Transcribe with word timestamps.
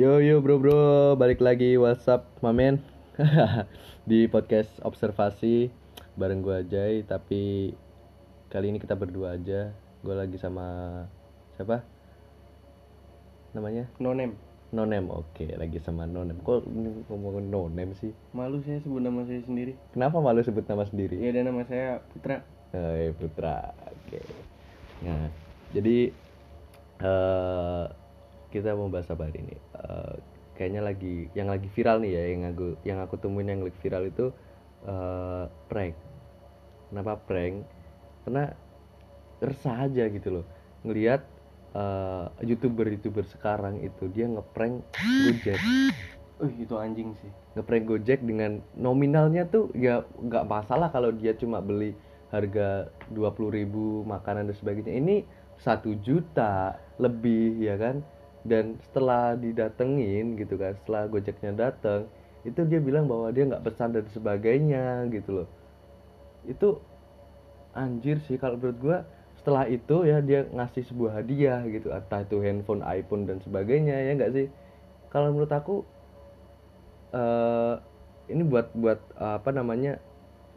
Yo 0.00 0.16
yo 0.16 0.40
bro 0.40 0.56
bro, 0.56 1.12
balik 1.20 1.44
lagi 1.44 1.76
WhatsApp 1.76 2.24
mamen 2.40 2.80
di 4.08 4.24
podcast 4.32 4.80
observasi 4.80 5.68
bareng 6.16 6.40
gua 6.40 6.64
Jay 6.64 7.04
tapi 7.04 7.68
kali 8.48 8.72
ini 8.72 8.80
kita 8.80 8.96
berdua 8.96 9.36
aja. 9.36 9.76
Gue 10.00 10.16
lagi 10.16 10.40
sama 10.40 10.64
siapa? 11.52 11.84
Namanya 13.52 13.92
Nonem. 14.00 14.40
Nonem. 14.72 15.04
Oke, 15.12 15.52
lagi 15.52 15.76
sama 15.84 16.08
Nonem. 16.08 16.40
Kok 16.40 16.64
ngomongin 17.12 17.52
Nonem 17.52 17.92
sih? 17.92 18.16
Malu 18.32 18.64
saya 18.64 18.80
sebut 18.80 19.04
nama 19.04 19.28
saya 19.28 19.44
sendiri. 19.44 19.76
Kenapa 19.92 20.16
malu 20.24 20.40
sebut 20.40 20.64
nama 20.64 20.88
sendiri? 20.88 21.20
Iya 21.20 21.44
dan 21.44 21.52
nama 21.52 21.60
saya 21.68 22.00
Putra. 22.08 22.40
Hai 22.72 23.12
Putra. 23.20 23.76
Oke. 23.84 24.24
Nah, 25.04 25.28
jadi 25.76 26.08
eh 27.04 27.99
kita 28.50 28.74
mau 28.74 28.90
bahas 28.90 29.08
apa 29.10 29.30
hari 29.30 29.42
ini? 29.46 29.56
Eh, 29.56 30.14
kayaknya 30.58 30.82
lagi 30.84 31.30
yang 31.32 31.48
lagi 31.48 31.70
viral 31.72 32.02
nih 32.04 32.12
ya, 32.12 32.22
yang 32.34 32.42
aku 32.52 32.66
yang 32.84 32.98
aku 33.00 33.14
temuin 33.16 33.48
yang 33.48 33.62
lagi 33.64 33.78
viral 33.80 34.04
itu 34.10 34.26
eh 34.84 35.44
prank. 35.70 35.94
Kenapa 36.90 37.12
prank? 37.22 37.64
Karena 38.26 38.44
resah 39.40 39.88
aja 39.88 40.04
gitu 40.10 40.28
loh. 40.42 40.44
Ngelihat 40.84 41.22
eh, 41.74 42.26
youtuber-youtuber 42.44 43.24
sekarang 43.30 43.80
itu 43.80 44.10
dia 44.10 44.26
ngeprank 44.26 44.84
Gojek. 44.98 45.58
Uh 46.40 46.48
itu 46.56 46.72
anjing 46.80 47.12
sih. 47.20 47.28
ngeprank 47.52 47.84
Gojek 47.84 48.24
dengan 48.24 48.64
nominalnya 48.72 49.44
tuh 49.44 49.68
ya 49.76 50.06
nggak 50.24 50.48
masalah 50.48 50.88
kalau 50.88 51.12
dia 51.12 51.36
cuma 51.36 51.60
beli 51.60 51.92
harga 52.30 52.88
20.000 53.10 53.66
makanan 54.06 54.48
dan 54.48 54.56
sebagainya 54.56 54.94
ini 54.94 55.16
satu 55.60 55.92
juta 56.00 56.78
lebih 56.96 57.60
ya 57.60 57.76
kan 57.76 58.00
dan 58.46 58.80
setelah 58.88 59.36
didatengin 59.36 60.36
gitu 60.40 60.56
kan 60.56 60.72
setelah 60.80 61.06
Gojeknya 61.10 61.52
datang 61.52 62.08
itu 62.46 62.60
dia 62.64 62.80
bilang 62.80 63.04
bahwa 63.04 63.28
dia 63.32 63.44
nggak 63.44 63.64
pesan 63.68 63.92
dan 63.92 64.06
sebagainya 64.08 65.04
gitu 65.12 65.44
loh 65.44 65.48
itu 66.48 66.80
anjir 67.76 68.16
sih 68.24 68.40
kalau 68.40 68.56
menurut 68.56 68.78
gua 68.80 68.98
setelah 69.36 69.68
itu 69.68 70.04
ya 70.08 70.20
dia 70.24 70.48
ngasih 70.48 70.84
sebuah 70.88 71.20
hadiah 71.20 71.60
gitu 71.68 71.92
entah 71.92 72.24
itu 72.24 72.40
handphone 72.40 72.84
iPhone 72.84 73.28
dan 73.28 73.40
sebagainya 73.44 73.96
ya 74.08 74.12
nggak 74.16 74.32
sih 74.32 74.46
kalau 75.12 75.32
menurut 75.32 75.52
aku 75.52 75.84
eh 77.10 77.74
ini 78.30 78.42
buat 78.46 78.70
buat 78.72 79.00
eh, 79.18 79.34
apa 79.42 79.50
namanya 79.50 79.98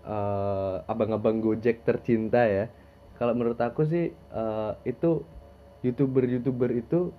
eh, 0.06 0.75
abang-abang 0.88 1.42
Gojek 1.42 1.81
tercinta 1.84 2.45
ya. 2.45 2.70
Kalau 3.18 3.34
menurut 3.38 3.59
aku 3.62 3.86
sih 3.90 4.14
eh, 4.14 4.72
itu 4.86 5.25
youtuber-youtuber 5.84 6.70
itu 6.78 7.12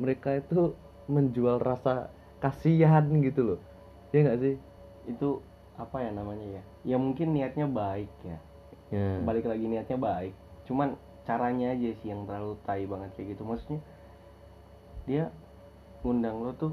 mereka 0.00 0.38
itu 0.38 0.74
menjual 1.06 1.60
rasa 1.60 2.10
kasihan 2.40 3.04
gitu 3.20 3.54
loh. 3.54 3.60
Ya 4.10 4.24
nggak 4.24 4.38
sih? 4.40 4.54
Itu 5.08 5.40
apa 5.74 6.02
ya 6.04 6.10
namanya 6.14 6.60
ya? 6.60 6.62
Ya 6.94 6.96
mungkin 6.96 7.34
niatnya 7.34 7.66
baik 7.66 8.10
ya. 8.22 8.38
Ya. 8.92 9.20
Balik 9.22 9.48
lagi 9.48 9.64
niatnya 9.66 9.98
baik. 9.98 10.34
Cuman 10.68 10.96
caranya 11.24 11.72
aja 11.72 11.90
sih 11.98 12.08
yang 12.12 12.28
terlalu 12.28 12.54
tai 12.62 12.84
banget 12.84 13.10
kayak 13.16 13.36
gitu. 13.36 13.42
Maksudnya 13.42 13.80
dia 15.04 15.24
ngundang 16.04 16.40
lo 16.40 16.52
tuh 16.56 16.72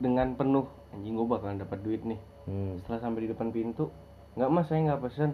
dengan 0.00 0.36
penuh 0.36 0.66
anjing 0.92 1.14
gue 1.16 1.28
bakalan 1.28 1.60
dapat 1.60 1.78
duit 1.84 2.02
nih. 2.04 2.20
Hmm. 2.44 2.76
Setelah 2.80 3.00
sampai 3.00 3.24
di 3.24 3.28
depan 3.32 3.48
pintu, 3.52 3.88
nggak 4.36 4.50
mas 4.52 4.66
saya 4.68 4.80
nggak 4.92 5.02
pesen. 5.04 5.32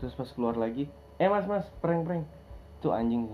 Terus 0.00 0.12
pas 0.16 0.28
keluar 0.34 0.56
lagi, 0.58 0.88
eh 1.20 1.28
mas 1.28 1.46
mas 1.48 1.68
prank 1.80 2.04
prank. 2.04 2.24
Itu 2.80 2.90
anjing 2.92 3.28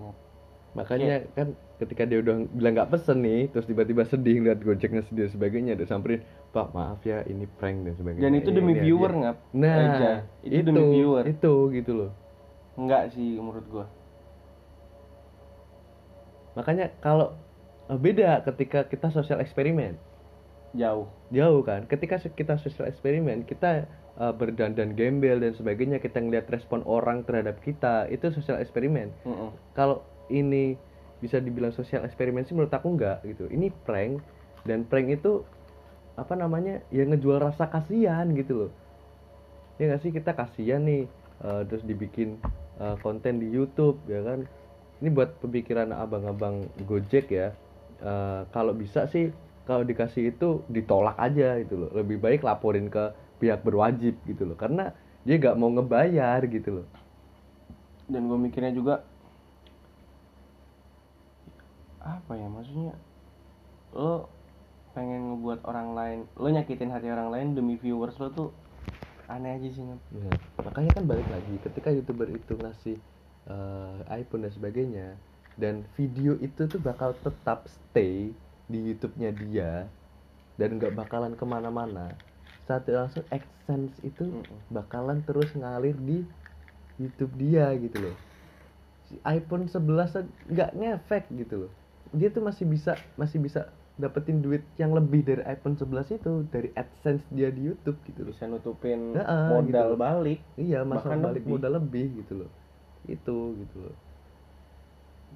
Makanya 0.77 1.25
kan 1.33 1.56
ketika 1.81 2.05
dia 2.05 2.21
udah 2.21 2.45
bilang 2.53 2.75
nggak 2.77 2.91
pesen 2.93 3.25
nih, 3.25 3.49
terus 3.49 3.65
tiba-tiba 3.65 4.05
sedih 4.05 4.43
ngeliat 4.43 4.61
Gojeknya 4.61 5.03
sedih 5.09 5.27
dan 5.27 5.33
sebagainya, 5.33 5.73
dia 5.79 5.89
samperin, 5.89 6.21
Pak 6.53 6.75
maaf 6.77 7.01
ya 7.06 7.25
ini 7.25 7.49
prank 7.49 7.89
dan 7.89 7.95
sebagainya. 7.97 8.25
Dan 8.29 8.33
itu 8.37 8.51
Ini 8.53 8.56
demi 8.59 8.73
hadiah." 8.75 8.84
viewer 8.84 9.12
ngap. 9.15 9.37
Nah, 9.56 9.77
Aja. 9.79 10.12
Itu, 10.45 10.69
demi 10.69 10.83
viewer. 10.93 11.25
Itu 11.25 11.53
gitu 11.73 11.93
loh. 11.95 12.11
Enggak 12.77 13.15
sih 13.17 13.39
menurut 13.41 13.67
gua. 13.71 13.87
Makanya 16.59 16.91
kalau 16.99 17.39
eh, 17.89 17.99
beda 17.99 18.43
ketika 18.45 18.85
kita 18.91 19.09
sosial 19.15 19.39
eksperimen. 19.39 19.97
Jauh. 20.77 21.09
Jauh 21.33 21.62
kan. 21.65 21.89
Ketika 21.89 22.21
kita 22.21 22.61
sosial 22.61 22.91
eksperimen, 22.91 23.47
kita 23.49 23.89
eh, 24.19 24.33
berdandan 24.37 24.93
gembel 24.99 25.41
dan 25.41 25.55
sebagainya, 25.56 26.03
kita 26.03 26.21
ngeliat 26.21 26.50
respon 26.50 26.85
orang 26.85 27.25
terhadap 27.25 27.62
kita, 27.65 28.11
itu 28.12 28.29
sosial 28.35 28.61
eksperimen. 28.61 29.15
Mm-mm. 29.25 29.50
Kalau 29.73 30.05
ini 30.28 30.77
bisa 31.19 31.43
dibilang 31.43 31.75
sosial 31.75 32.06
eksperimen 32.06 32.47
sih 32.47 32.55
menurut 32.55 32.71
aku 32.71 32.94
enggak 32.94 33.22
gitu. 33.27 33.50
Ini 33.50 33.75
prank 33.83 34.22
dan 34.62 34.87
prank 34.87 35.11
itu 35.11 35.43
apa 36.15 36.34
namanya? 36.39 36.83
Ya 36.94 37.06
ngejual 37.06 37.43
rasa 37.43 37.66
kasihan 37.66 38.27
gitu 38.34 38.67
loh. 38.67 38.72
Ya 39.78 39.91
nggak 39.91 40.03
sih 40.03 40.11
kita 40.15 40.34
kasihan 40.34 40.83
nih 40.87 41.11
eh, 41.43 41.62
terus 41.67 41.83
dibikin 41.83 42.38
eh, 42.78 42.97
konten 43.03 43.43
di 43.43 43.50
YouTube 43.50 43.99
ya 44.06 44.22
kan. 44.22 44.47
Ini 44.99 45.15
buat 45.15 45.38
pemikiran 45.43 45.94
abang-abang 45.94 46.67
Gojek 46.87 47.31
ya. 47.31 47.55
Eh, 47.99 48.43
kalau 48.55 48.75
bisa 48.75 49.06
sih 49.11 49.34
kalau 49.67 49.84
dikasih 49.84 50.33
itu 50.33 50.62
ditolak 50.71 51.19
aja 51.19 51.59
gitu 51.62 51.87
loh. 51.87 51.91
Lebih 51.94 52.22
baik 52.22 52.41
laporin 52.47 52.87
ke 52.87 53.11
pihak 53.43 53.67
berwajib 53.67 54.19
gitu 54.27 54.47
loh. 54.47 54.55
Karena 54.55 54.94
dia 55.27 55.34
nggak 55.38 55.59
mau 55.59 55.71
ngebayar 55.75 56.47
gitu 56.47 56.83
loh. 56.83 56.87
Dan 58.09 58.31
gua 58.31 58.38
mikirnya 58.41 58.72
juga 58.72 59.05
apa 62.09 62.33
ya 62.35 62.49
maksudnya? 62.49 62.97
Lo 63.93 64.33
pengen 64.99 65.31
ngebuat 65.31 65.63
orang 65.63 65.89
lain 65.95 66.19
lo 66.35 66.51
nyakitin 66.51 66.91
hati 66.91 67.07
orang 67.07 67.31
lain 67.31 67.49
demi 67.55 67.79
viewers 67.79 68.19
lo 68.19 68.35
tuh 68.35 68.51
aneh 69.31 69.55
aja 69.61 69.69
sih 69.71 69.85
Ngap. 69.87 70.01
Ya, 70.11 70.33
makanya 70.65 70.91
kan 70.99 71.05
balik 71.07 71.29
lagi 71.31 71.55
ketika 71.63 71.95
youtuber 71.95 72.27
itu 72.33 72.59
ngasih 72.59 72.97
eh, 73.47 73.99
iPhone 74.11 74.43
dan 74.43 74.53
sebagainya 74.57 75.07
dan 75.55 75.87
video 75.95 76.35
itu 76.43 76.67
tuh 76.67 76.83
bakal 76.83 77.15
tetap 77.23 77.69
stay 77.69 78.35
di 78.67 78.79
YouTube-nya 78.91 79.31
dia 79.39 79.73
dan 80.59 80.81
nggak 80.81 80.99
bakalan 80.99 81.39
ke 81.39 81.45
mana-mana 81.47 82.19
saat 82.67 82.85
langsung 82.91 83.25
AdSense 83.33 83.97
itu 84.05 84.45
bakalan 84.69 85.23
terus 85.25 85.49
ngalir 85.55 85.95
di 85.97 86.27
YouTube 86.99 87.33
dia 87.39 87.71
gitu 87.79 88.11
loh. 88.11 88.17
Si 89.09 89.17
iPhone 89.25 89.71
11 89.71 89.79
aja 90.21 90.29
nggak 90.51 90.71
ngefek 90.75 91.25
gitu 91.33 91.69
loh 91.69 91.73
dia 92.15 92.29
tuh 92.35 92.43
masih 92.49 92.67
bisa 92.69 92.93
masih 93.21 93.39
bisa 93.47 93.61
dapetin 93.99 94.39
duit 94.45 94.63
yang 94.79 94.95
lebih 94.95 95.21
dari 95.27 95.43
iPhone 95.55 95.75
11 95.75 96.09
itu 96.15 96.47
dari 96.55 96.71
AdSense 96.77 97.27
dia 97.35 97.51
di 97.51 97.67
YouTube 97.69 97.99
gitu 98.07 98.21
loh 98.27 98.31
bisa 98.35 98.45
nutupin 98.47 99.01
Heeh, 99.17 99.49
modal 99.51 99.89
gitu. 99.89 99.95
balik 100.05 100.39
Iya, 100.59 100.79
masalah 100.85 101.17
Bahkan 101.17 101.19
balik 101.27 101.43
lebih. 101.45 101.53
modal 101.53 101.73
lebih 101.81 102.07
gitu 102.23 102.33
loh. 102.45 102.51
Itu 103.09 103.37
gitu 103.61 103.77
loh. 103.85 103.95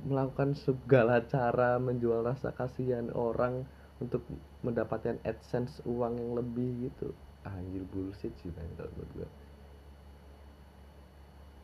Melakukan 0.08 0.50
segala 0.66 1.16
cara 1.32 1.70
menjual 1.86 2.20
rasa 2.30 2.48
kasihan 2.60 3.06
orang 3.12 3.54
untuk 4.02 4.22
mendapatkan 4.66 5.16
AdSense 5.30 5.74
uang 5.86 6.14
yang 6.20 6.32
lebih 6.40 6.70
gitu. 6.90 7.08
Anjir 7.46 7.82
bullshit 7.92 8.32
sih 8.40 8.50
kalau 8.56 8.90
menurut 8.94 9.10
gue. 9.16 9.28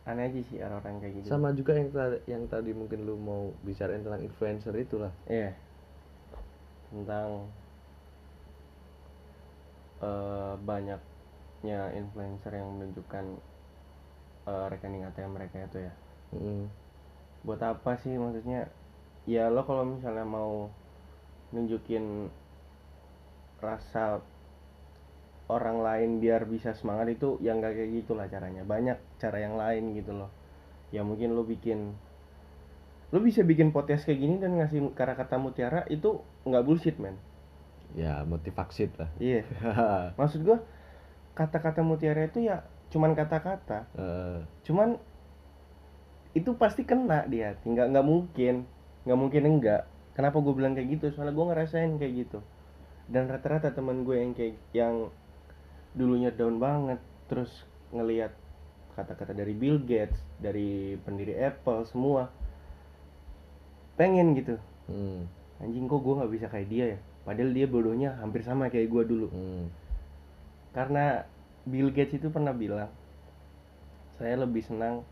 Aneh 0.09 0.25
aja 0.33 0.41
sih 0.49 0.57
orang-orang 0.59 1.05
kayak 1.05 1.15
gitu 1.21 1.27
Sama 1.29 1.53
juga 1.53 1.77
yang 1.77 1.93
tadi, 1.93 2.19
yang 2.25 2.45
tadi 2.49 2.71
mungkin 2.73 3.05
lu 3.05 3.21
mau 3.21 3.53
bicarain 3.61 4.01
tentang 4.01 4.25
influencer 4.25 4.73
itulah. 4.81 5.12
iya 5.29 5.53
tentang 6.88 7.44
eh, 10.00 10.55
banyaknya 10.65 11.79
influencer 11.94 12.53
yang 12.55 12.69
menunjukkan 12.73 13.25
eh, 14.49 14.67
rekening 14.73 15.05
ATM 15.05 15.31
mereka 15.37 15.56
itu 15.65 15.79
ya 15.85 15.93
Mm. 16.29 16.69
buat 17.41 17.56
apa 17.65 17.97
sih 17.97 18.12
maksudnya 18.21 18.69
ya 19.25 19.49
lo 19.49 19.65
kalau 19.65 19.88
misalnya 19.88 20.29
mau 20.29 20.69
nunjukin 21.56 22.29
rasa 23.59 24.21
orang 25.49 25.81
lain 25.81 26.11
biar 26.21 26.45
bisa 26.45 26.77
semangat 26.77 27.09
itu 27.17 27.41
yang 27.41 27.65
gak 27.65 27.73
kayak 27.75 27.91
gitulah 28.05 28.29
caranya. 28.29 28.62
Banyak 28.65 29.00
cara 29.17 29.39
yang 29.41 29.56
lain 29.56 29.97
gitu 29.97 30.12
loh. 30.12 30.31
Ya 30.93 31.05
mungkin 31.05 31.33
lo 31.37 31.45
bikin 31.45 31.97
lo 33.09 33.25
bisa 33.25 33.41
bikin 33.41 33.73
podcast 33.73 34.05
kayak 34.05 34.21
gini 34.21 34.37
dan 34.37 34.61
ngasih 34.61 34.93
kata-kata 34.93 35.41
mutiara 35.41 35.89
itu 35.89 36.21
nggak 36.45 36.61
bullshit 36.61 37.00
man 37.00 37.17
Ya, 37.97 38.21
motivaksit 38.29 38.93
lah. 39.00 39.09
iya. 39.17 39.49
Maksud 40.21 40.45
gua 40.45 40.61
kata-kata 41.33 41.81
mutiara 41.81 42.29
itu 42.29 42.44
ya 42.44 42.69
cuman 42.93 43.17
kata-kata. 43.17 43.89
Eh, 43.97 44.39
cuman 44.69 45.01
itu 46.37 46.53
pasti 46.61 46.85
kena 46.85 47.25
dia 47.25 47.56
tinggal 47.65 47.89
nggak 47.89 48.05
mungkin. 48.05 48.69
Nggak 49.09 49.19
mungkin 49.25 49.43
enggak. 49.49 49.83
Kenapa 50.12 50.37
gue 50.44 50.53
bilang 50.53 50.77
kayak 50.77 51.01
gitu? 51.01 51.15
Soalnya 51.17 51.33
gue 51.33 51.47
ngerasain 51.49 51.97
kayak 51.97 52.12
gitu. 52.27 52.39
Dan 53.09 53.25
rata-rata 53.31 53.73
teman 53.73 54.05
gue 54.05 54.17
yang 54.21 54.33
kayak 54.37 54.61
yang 54.77 55.09
dulunya 55.99 56.31
down 56.31 56.62
banget 56.62 57.03
terus 57.27 57.50
ngelihat 57.91 58.31
kata-kata 58.95 59.35
dari 59.35 59.55
Bill 59.55 59.83
Gates 59.83 60.19
dari 60.39 60.95
pendiri 61.03 61.35
Apple 61.35 61.83
semua. 61.91 62.31
Pengen 63.99 64.39
gitu. 64.39 64.55
Hmm. 64.87 65.27
anjing 65.59 65.91
kok 65.91 66.00
gue 66.06 66.15
nggak 66.23 66.33
bisa 66.33 66.47
kayak 66.47 66.69
dia 66.71 66.85
ya? 66.95 66.99
Padahal 67.27 67.50
dia 67.50 67.67
bodohnya 67.67 68.15
hampir 68.23 68.47
sama 68.47 68.71
kayak 68.71 68.89
gue 68.89 69.03
dulu. 69.05 69.27
Hmm. 69.29 69.67
karena 70.71 71.27
Bill 71.67 71.91
Gates 71.91 72.15
itu 72.23 72.31
pernah 72.31 72.55
bilang 72.55 72.93
saya 74.19 74.39
lebih 74.39 74.62
senang 74.62 75.03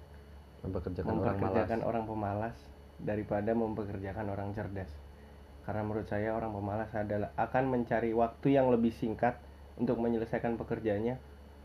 mempekerjakan 0.62 1.10
orang 1.10 1.18
malas. 1.18 1.38
mempekerjakan 1.38 1.80
orang 1.82 2.04
pemalas 2.06 2.56
daripada 3.02 3.50
mempekerjakan 3.54 4.26
orang 4.30 4.50
cerdas. 4.54 4.90
Karena 5.62 5.82
menurut 5.82 6.06
saya 6.06 6.34
orang 6.34 6.54
pemalas 6.54 6.90
adalah 6.94 7.30
akan 7.38 7.64
mencari 7.70 8.14
waktu 8.14 8.54
yang 8.54 8.70
lebih 8.70 8.94
singkat 8.94 9.38
untuk 9.76 10.00
menyelesaikan 10.00 10.56
pekerjaannya 10.56 11.16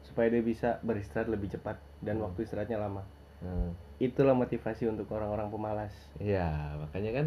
supaya 0.03 0.27
dia 0.33 0.43
bisa 0.43 0.81
beristirahat 0.83 1.29
lebih 1.31 1.53
cepat 1.53 1.77
dan 2.03 2.19
Hmm. 2.19 2.29
waktu 2.29 2.43
istirahatnya 2.47 2.79
lama. 2.79 3.03
Hmm. 3.41 3.73
itulah 3.97 4.33
motivasi 4.33 4.89
untuk 4.89 5.09
orang-orang 5.13 5.49
pemalas. 5.53 5.93
Iya, 6.17 6.77
makanya 6.77 7.11
kan 7.21 7.25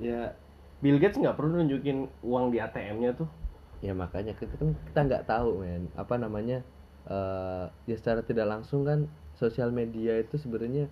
ya 0.00 0.32
Bill 0.80 0.96
Gates 0.96 1.20
nggak 1.20 1.36
perlu 1.36 1.60
nunjukin 1.60 2.08
uang 2.24 2.52
di 2.52 2.60
ATM-nya 2.60 3.12
tuh. 3.20 3.28
Ya 3.84 3.92
makanya 3.92 4.32
kita 4.36 4.56
kan 4.56 4.72
kita 4.88 5.00
nggak 5.04 5.24
tahu 5.28 5.60
men. 5.60 5.88
Apa 5.96 6.16
namanya 6.16 6.64
eh 7.08 7.64
ya 7.84 7.96
secara 8.00 8.24
tidak 8.24 8.48
langsung 8.48 8.84
kan 8.88 9.08
sosial 9.36 9.72
media 9.72 10.16
itu 10.20 10.40
sebenarnya 10.40 10.88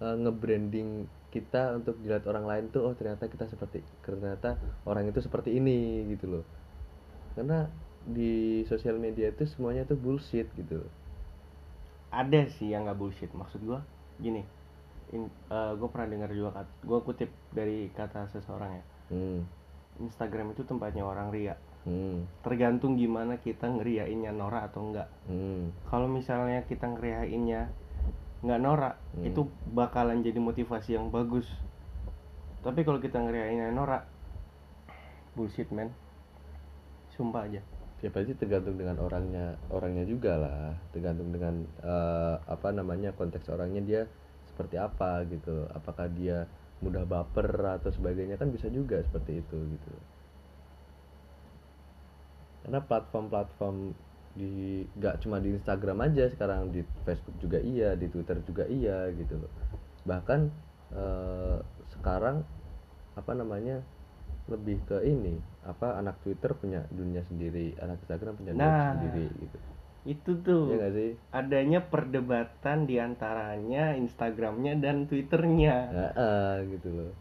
eh, 0.00 0.16
nge-branding 0.20 1.08
kita 1.32 1.80
untuk 1.80 1.96
dilihat 2.04 2.28
orang 2.28 2.44
lain 2.44 2.64
tuh 2.68 2.92
oh 2.92 2.92
ternyata 2.92 3.24
kita 3.28 3.48
seperti 3.48 3.80
ternyata 4.04 4.60
orang 4.84 5.08
itu 5.08 5.20
seperti 5.24 5.56
ini 5.56 6.08
gitu 6.12 6.28
loh. 6.28 6.44
Karena 7.32 7.64
di 8.06 8.62
sosial 8.66 8.98
media 8.98 9.30
itu 9.30 9.46
semuanya 9.46 9.86
tuh 9.86 9.96
bullshit 9.96 10.50
gitu 10.58 10.82
ada 12.10 12.44
sih 12.58 12.74
yang 12.74 12.84
nggak 12.84 12.98
bullshit 12.98 13.30
maksud 13.32 13.62
gua 13.62 13.80
gini 14.18 14.42
gue 15.52 15.88
pernah 15.92 16.08
dengar 16.08 16.32
juga 16.32 16.64
gue 16.80 16.98
kutip 17.04 17.28
dari 17.52 17.92
kata 17.92 18.32
seseorang 18.32 18.80
ya 18.80 18.84
hmm. 19.12 19.40
Instagram 20.08 20.56
itu 20.56 20.64
tempatnya 20.64 21.04
orang 21.04 21.28
ria 21.30 21.56
Hmm. 21.82 22.30
tergantung 22.46 22.94
gimana 22.94 23.42
kita 23.42 23.66
ngeriainnya 23.66 24.30
Nora 24.30 24.70
atau 24.70 24.86
enggak 24.86 25.10
Hmm. 25.26 25.74
kalau 25.90 26.06
misalnya 26.06 26.62
kita 26.70 26.86
ngeriainnya 26.86 27.74
nggak 28.46 28.60
Nora 28.62 28.94
Hmm. 29.18 29.26
itu 29.26 29.50
bakalan 29.74 30.22
jadi 30.22 30.38
motivasi 30.38 30.94
yang 30.94 31.10
bagus 31.10 31.44
tapi 32.62 32.86
kalau 32.86 33.02
kita 33.02 33.18
ngeriainnya 33.18 33.74
Nora 33.74 34.06
bullshit 35.34 35.74
man 35.74 35.90
sumpah 37.18 37.50
aja 37.50 37.60
siapa 38.02 38.26
sih 38.26 38.34
tergantung 38.34 38.74
dengan 38.74 38.98
orangnya 38.98 39.54
orangnya 39.70 40.02
juga 40.02 40.34
lah. 40.34 40.74
Tergantung 40.90 41.30
dengan 41.30 41.62
eh, 41.86 42.36
apa 42.42 42.74
namanya 42.74 43.14
konteks 43.14 43.46
orangnya 43.46 43.82
dia 43.86 44.02
seperti 44.50 44.74
apa 44.74 45.22
gitu. 45.30 45.70
Apakah 45.70 46.10
dia 46.10 46.50
mudah 46.82 47.06
baper 47.06 47.78
atau 47.78 47.94
sebagainya 47.94 48.34
kan 48.34 48.50
bisa 48.50 48.66
juga 48.66 48.98
seperti 49.06 49.38
itu 49.38 49.54
gitu. 49.54 49.92
Karena 52.66 52.82
platform-platform 52.82 53.94
di 54.34 54.82
nggak 54.98 55.22
cuma 55.22 55.38
di 55.38 55.54
Instagram 55.54 56.02
aja 56.02 56.26
sekarang 56.26 56.74
di 56.74 56.82
Facebook 57.06 57.36
juga 57.38 57.62
iya 57.62 57.94
di 57.94 58.10
Twitter 58.10 58.42
juga 58.42 58.66
iya 58.66 59.14
gitu. 59.14 59.38
Bahkan 60.02 60.40
eh, 60.90 61.58
sekarang 61.94 62.42
apa 63.14 63.32
namanya 63.38 63.78
lebih 64.52 64.76
ke 64.84 65.00
ini 65.02 65.34
apa 65.62 65.96
anak 65.96 66.20
Twitter 66.20 66.52
punya 66.52 66.84
dunia 66.88 67.24
sendiri 67.24 67.72
anak 67.78 67.98
Instagram 68.00 68.36
punya 68.36 68.52
dunia 68.52 68.62
Nah. 68.62 68.90
sendiri 68.92 69.26
gitu. 69.38 69.58
itu 70.02 70.32
tuh. 70.42 70.66
Ya 70.66 70.74
nggak 70.76 70.92
sih? 70.92 71.10
Adanya 71.30 71.80
perdebatan 71.80 72.84
di 72.84 72.98
antaranya 72.98 73.94
Instagramnya 73.94 74.74
dan 74.76 75.06
Twitternya. 75.06 75.76
Nah, 75.88 76.10
eh, 76.12 76.54
gitu 76.68 76.90
loh. 76.90 77.12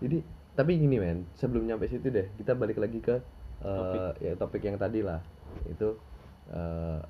Jadi 0.00 0.24
tapi 0.54 0.80
gini 0.80 0.96
men 0.96 1.28
sebelum 1.34 1.66
nyampe 1.66 1.84
situ 1.86 2.08
deh 2.08 2.24
kita 2.34 2.54
balik 2.54 2.80
lagi 2.80 2.98
ke 2.98 3.20
eh, 3.60 3.68
Topik. 3.68 4.00
ya 4.18 4.32
topik 4.34 4.62
yang 4.62 4.76
tadi 4.76 5.04
lah. 5.04 5.20
Itu 5.68 6.00
eh, 6.48 7.00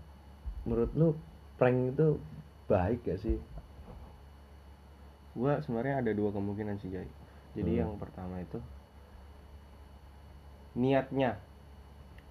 menurut 0.65 0.91
lu 0.93 1.15
prank 1.55 1.94
itu 1.94 2.19
baik 2.67 3.06
gak 3.06 3.23
sih? 3.23 3.38
Gua 5.35 5.59
sebenarnya 5.61 6.03
ada 6.03 6.11
dua 6.11 6.31
kemungkinan 6.31 6.79
sih 6.79 6.91
Jai. 6.91 7.06
Jadi 7.55 7.71
Hmm. 7.75 7.81
yang 7.87 7.93
pertama 7.94 8.38
itu 8.38 8.59
niatnya. 10.75 11.38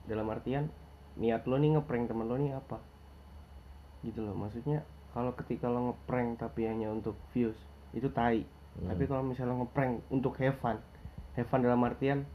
Dalam 0.04 0.28
artian 0.28 0.68
niat 1.16 1.48
lo 1.48 1.56
nih 1.56 1.80
ngeprank 1.80 2.12
temen 2.12 2.28
lo 2.28 2.36
nih 2.36 2.56
apa? 2.56 2.80
Gitu 4.04 4.20
loh 4.20 4.36
maksudnya 4.36 4.84
kalau 5.16 5.32
ketika 5.38 5.72
lo 5.72 5.94
ngeprank 5.94 6.42
tapi 6.42 6.68
hanya 6.68 6.92
untuk 6.92 7.16
views 7.32 7.58
itu 7.96 8.10
tai. 8.12 8.44
Hmm. 8.74 8.90
tapi 8.90 9.06
kalau 9.06 9.22
misalnya 9.22 9.54
lo 9.54 9.70
ngeprank 9.70 10.02
untuk 10.10 10.34
have 10.42 10.58
fun 10.58 10.82
have 11.38 11.46
fun 11.46 11.62
dalam 11.62 11.78
artian 11.86 12.26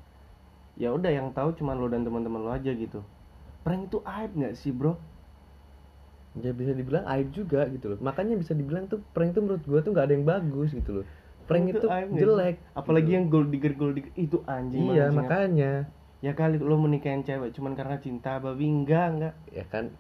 ya 0.79 0.95
udah 0.95 1.11
yang 1.11 1.35
tahu 1.35 1.51
cuma 1.59 1.75
lo 1.75 1.91
dan 1.91 2.07
teman-teman 2.07 2.39
lo 2.39 2.55
aja 2.55 2.71
gitu. 2.71 3.03
Prank 3.67 3.91
itu 3.91 3.99
aib 4.07 4.31
nggak 4.39 4.55
sih 4.55 4.71
bro? 4.71 4.95
Ya 6.39 6.55
bisa 6.55 6.71
dibilang 6.71 7.03
aib 7.11 7.35
juga 7.35 7.67
gitu 7.67 7.91
loh. 7.91 7.99
Makanya 7.99 8.39
bisa 8.39 8.55
dibilang 8.55 8.87
tuh 8.87 9.03
prank 9.11 9.35
tuh 9.35 9.43
menurut 9.43 9.67
gua 9.67 9.83
tuh 9.83 9.91
nggak 9.91 10.07
ada 10.07 10.15
yang 10.15 10.23
bagus 10.23 10.71
gitu 10.71 11.03
loh. 11.03 11.07
Prank 11.51 11.75
itu, 11.75 11.83
sih? 11.83 12.23
jelek 12.23 12.57
apalagi 12.77 13.09
gitu. 13.11 13.17
yang 13.19 13.25
gold 13.27 13.49
digger 13.51 13.73
gold 13.75 13.95
digger 13.97 14.13
itu 14.21 14.39
anjing 14.45 14.85
iya 14.93 15.09
makanya 15.09 15.89
ya 16.19 16.32
kali 16.32 16.59
lo 16.59 16.75
menikahin 16.76 17.23
cewek 17.23 17.53
cuman 17.53 17.73
karena 17.73 17.97
cinta 17.97 18.37
babi 18.37 18.67
enggak 18.67 19.06
enggak. 19.09 19.35
Ya 19.49 19.65
kan? 19.65 19.94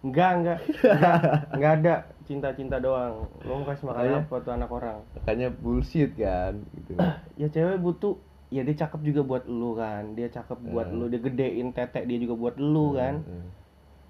Enggak 0.00 0.30
enggak. 0.32 0.58
Enggak, 0.84 1.20
enggak 1.50 1.72
ada 1.74 1.94
cinta 2.22 2.48
cinta 2.52 2.76
doang. 2.78 3.26
Lo 3.42 3.52
mau 3.56 3.64
kasih 3.64 3.84
makan 3.84 3.98
Makanya- 4.00 4.22
apa 4.22 4.36
tuh 4.38 4.52
anak 4.52 4.70
orang? 4.70 4.98
makanya 5.14 5.48
bullshit 5.50 6.10
kan 6.14 6.54
gitu. 6.72 6.94
Ya 7.40 7.48
cewek 7.48 7.78
butuh 7.78 8.14
ya 8.48 8.62
dia 8.62 8.76
cakep 8.76 9.00
juga 9.02 9.20
buat 9.22 9.44
lu 9.44 9.74
kan. 9.74 10.14
Dia 10.14 10.28
cakep 10.28 10.58
buat 10.64 10.86
Hmm. 10.86 10.96
lu 10.96 11.04
dia 11.08 11.18
gedein 11.18 11.70
tetek 11.70 12.04
dia 12.04 12.18
juga 12.18 12.34
buat 12.34 12.56
lu 12.56 12.94
kan. 12.94 13.20
Hmm. 13.20 13.48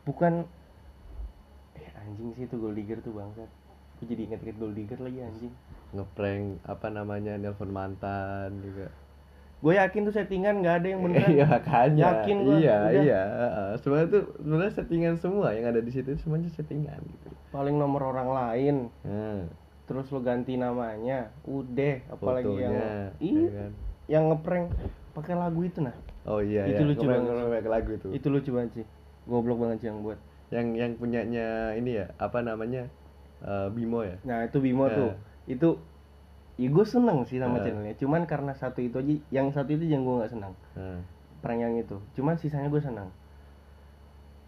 bukan 0.04 0.44
eh 1.74 1.88
anjing 1.96 2.28
sih 2.32 2.44
itu 2.44 2.54
gold 2.54 2.74
digger 2.74 3.00
tuh 3.00 3.14
bangsat. 3.14 3.48
Gue 3.96 4.06
jadi 4.06 4.28
inget-inget 4.28 4.56
gold 4.58 4.74
digger 4.74 5.00
lagi 5.00 5.22
anjing. 5.22 5.54
Ngeprank 5.92 6.60
apa 6.62 6.86
namanya 6.88 7.34
nelpon 7.34 7.70
mantan 7.70 8.60
juga 8.60 8.92
gue 9.60 9.72
yakin 9.74 10.00
tuh 10.04 10.14
settingan 10.14 10.54
nggak 10.60 10.74
ada 10.82 10.86
yang 10.92 11.00
beneran. 11.00 11.30
Iya 11.30 11.44
makanya. 11.48 12.02
Yakin 12.04 12.36
gua, 12.44 12.54
iya 12.60 12.76
udah. 12.78 13.02
iya 13.02 13.22
sebenarnya 13.80 14.08
tuh 14.12 14.22
sebenarnya 14.40 14.72
settingan 14.76 15.14
semua 15.16 15.48
yang 15.56 15.66
ada 15.72 15.80
di 15.80 15.90
situ 15.92 16.08
semuanya 16.20 16.50
settingan 16.52 17.00
gitu. 17.00 17.28
Paling 17.48 17.76
nomor 17.78 18.12
orang 18.12 18.28
lain. 18.28 18.76
Nah, 19.06 19.48
terus 19.84 20.08
lo 20.12 20.20
ganti 20.20 20.56
namanya 20.56 21.32
udah. 21.44 21.96
Apalagi 22.12 22.52
yang 22.56 22.72
fotonya 22.76 22.88
iya 23.20 23.40
ya 23.40 23.50
kan? 23.56 23.70
yang 24.04 24.24
ngeprank. 24.32 24.66
Pakai 25.14 25.34
lagu 25.38 25.60
itu 25.62 25.78
nah. 25.78 25.94
Oh 26.26 26.42
iya 26.42 26.66
Itu 26.66 26.82
iya. 26.82 26.88
lucu 26.90 27.04
banget. 27.06 27.30
ngeprank 27.30 27.66
lagu 27.70 27.90
itu. 27.94 28.08
Itu 28.12 28.26
lucu 28.28 28.50
banget 28.52 28.70
sih. 28.82 28.86
Goblok 29.24 29.58
banget 29.62 29.78
sih 29.80 29.88
yang 29.88 30.02
buat. 30.02 30.18
Yang 30.52 30.66
yang 30.76 30.92
punyanya 31.00 31.48
ini 31.72 32.04
ya 32.04 32.06
apa 32.20 32.44
namanya? 32.44 32.90
Eh, 33.40 33.68
Bimo 33.72 34.04
ya? 34.04 34.20
Nah 34.28 34.44
itu 34.44 34.58
Bimo 34.60 34.90
Ya. 34.90 34.96
tuh. 34.98 35.10
Itu 35.48 35.68
ya 36.54 36.68
gue 36.70 36.86
seneng 36.86 37.26
sih 37.26 37.42
sama 37.42 37.58
Ya. 37.58 37.66
channelnya. 37.66 37.94
Cuman 37.98 38.22
karena 38.30 38.54
satu 38.54 38.78
itu 38.78 38.94
aja 38.98 39.14
yang 39.34 39.50
satu 39.50 39.74
itu 39.74 39.84
yang 39.90 40.06
gue 40.06 40.14
nggak 40.22 40.32
senang 40.32 40.54
nah, 40.78 41.02
prank 41.42 41.60
yang 41.60 41.74
itu. 41.74 41.98
Cuman 42.14 42.38
sisanya 42.38 42.70
gue 42.70 42.82
senang 42.82 43.10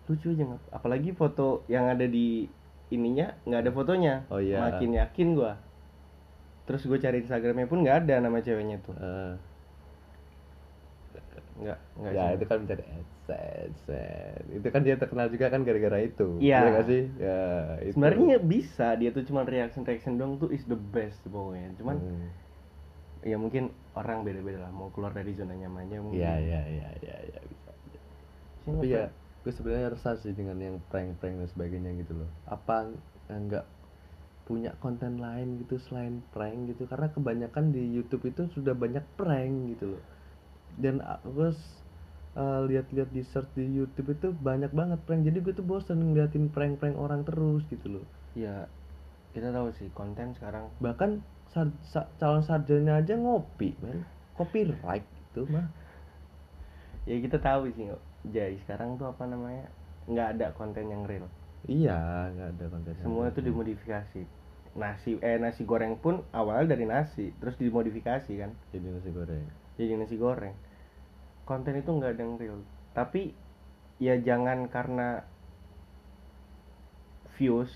lucu 0.07 0.31
aja 0.31 0.43
nggak? 0.47 0.63
Apalagi 0.71 1.11
foto 1.19 1.67
yang 1.67 1.91
ada 1.91 2.07
di 2.07 2.47
ininya 2.95 3.35
nggak 3.43 3.61
ada 3.67 3.71
fotonya. 3.75 4.15
Oh, 4.31 4.39
iya. 4.39 4.63
makin 4.63 4.95
yakin 4.95 5.35
gue 5.35 5.53
terus 6.67 6.83
gue 6.83 6.99
cari 6.99 7.23
instagramnya 7.23 7.71
pun 7.71 7.87
nggak 7.87 8.07
ada 8.07 8.19
nama 8.19 8.43
ceweknya 8.43 8.83
tuh. 8.83 8.95
Eh, 8.99 9.35
nggak 11.57 11.79
nggak 11.97 12.13
ya 12.13 12.23
sih. 12.23 12.35
itu 12.37 12.45
kan 12.45 12.59
mencari 12.61 12.85
AdSense 12.85 13.85
itu 14.53 14.69
kan 14.69 14.81
dia 14.85 14.95
terkenal 14.97 15.27
juga 15.29 15.47
kan 15.49 15.61
gara-gara 15.63 15.99
itu 16.01 16.29
Iya. 16.39 16.61
Iya 16.63 16.81
sih 16.85 17.03
ya 17.17 17.41
itu. 17.81 17.93
sebenarnya 17.97 18.37
bisa 18.39 18.87
dia 18.95 19.11
tuh 19.11 19.25
cuma 19.25 19.41
reaction 19.43 19.83
reaction 19.83 20.15
doang 20.17 20.37
tuh 20.37 20.53
is 20.53 20.65
the 20.65 20.77
best 20.77 21.25
pokoknya 21.25 21.73
cuman 21.77 21.97
Hmm. 21.97 22.29
ya 23.25 23.37
mungkin 23.37 23.69
orang 23.93 24.23
beda-beda 24.23 24.63
lah 24.63 24.71
mau 24.71 24.93
keluar 24.93 25.11
dari 25.11 25.33
zona 25.33 25.57
nyamannya 25.57 25.99
mungkin 25.99 26.21
Iya 26.21 26.35
iya 26.39 26.61
iya 26.69 26.89
iya 27.01 27.17
iya 27.27 27.41
bisa. 27.49 27.71
Sih, 27.75 27.97
Tapi 28.69 28.87
ya 28.87 29.09
gue 29.43 29.53
sebenarnya 29.55 29.89
resah 29.95 30.15
sih 30.19 30.35
dengan 30.35 30.59
yang 30.59 30.77
prank-prank 30.87 31.39
dan 31.39 31.49
sebagainya 31.49 31.91
gitu 32.03 32.19
loh. 32.19 32.31
Apa 32.45 32.91
nggak 33.27 33.65
punya 34.47 34.71
konten 34.79 35.19
lain 35.19 35.59
gitu 35.59 35.79
selain 35.81 36.23
prank 36.31 36.71
gitu? 36.71 36.87
Karena 36.87 37.11
kebanyakan 37.11 37.75
di 37.75 37.83
YouTube 37.91 38.27
itu 38.27 38.47
sudah 38.53 38.75
banyak 38.75 39.03
prank 39.15 39.75
gitu 39.75 39.97
loh. 39.97 40.03
Dan 40.77 41.01
aku 41.01 41.51
uh, 42.37 42.61
lihat-lihat 42.69 43.09
di 43.11 43.25
search 43.25 43.49
di 43.57 43.65
YouTube 43.67 44.13
itu 44.13 44.33
banyak 44.37 44.71
banget 44.71 45.01
prank. 45.09 45.25
Jadi 45.25 45.39
gue 45.41 45.55
tuh 45.57 45.65
bosan 45.65 46.01
ngeliatin 46.01 46.53
prank-prank 46.53 46.97
orang 46.97 47.25
terus 47.25 47.65
gitu 47.73 48.01
loh. 48.01 48.07
ya 48.37 48.69
kita 49.33 49.53
tahu 49.53 49.69
sih 49.77 49.89
konten 49.93 50.33
sekarang 50.37 50.69
Bahkan 50.81 51.21
sar- 51.53 51.77
sa- 51.85 52.09
calon 52.21 52.45
sarjana 52.45 53.01
aja 53.01 53.17
ngopi, 53.17 53.73
men. 53.81 54.05
Copyright 54.37 55.05
itu 55.05 55.43
mah. 55.49 55.69
ya 57.09 57.17
kita 57.21 57.41
tahu 57.41 57.69
sih 57.73 57.89
Jai 58.33 58.59
sekarang 58.65 58.99
tuh 58.99 59.07
apa 59.09 59.25
namanya 59.25 59.71
nggak 60.11 60.29
ada 60.37 60.47
konten 60.57 60.91
yang 60.91 61.07
real 61.07 61.29
Iya, 61.67 62.31
nggak 62.35 62.49
ada 62.59 62.65
konten. 62.69 62.93
yang 62.95 63.05
semua 63.07 63.25
itu 63.31 63.41
dimodifikasi 63.43 64.23
nasi 64.77 65.17
eh 65.25 65.41
nasi 65.41 65.65
goreng 65.65 65.97
pun 65.97 66.21
awalnya 66.37 66.77
dari 66.77 66.85
nasi 66.85 67.33
terus 67.41 67.57
dimodifikasi 67.57 68.29
kan 68.37 68.53
jadi 68.73 68.87
nasi 68.93 69.09
goreng 69.09 69.47
jadi 69.81 69.97
nasi 69.97 70.17
goreng 70.21 70.53
konten 71.49 71.75
itu 71.79 71.91
nggak 71.97 72.13
ada 72.19 72.23
yang 72.27 72.35
real. 72.37 72.59
Tapi 72.93 73.33
ya 74.03 74.15
jangan 74.21 74.69
karena 74.69 75.25
views 77.37 77.71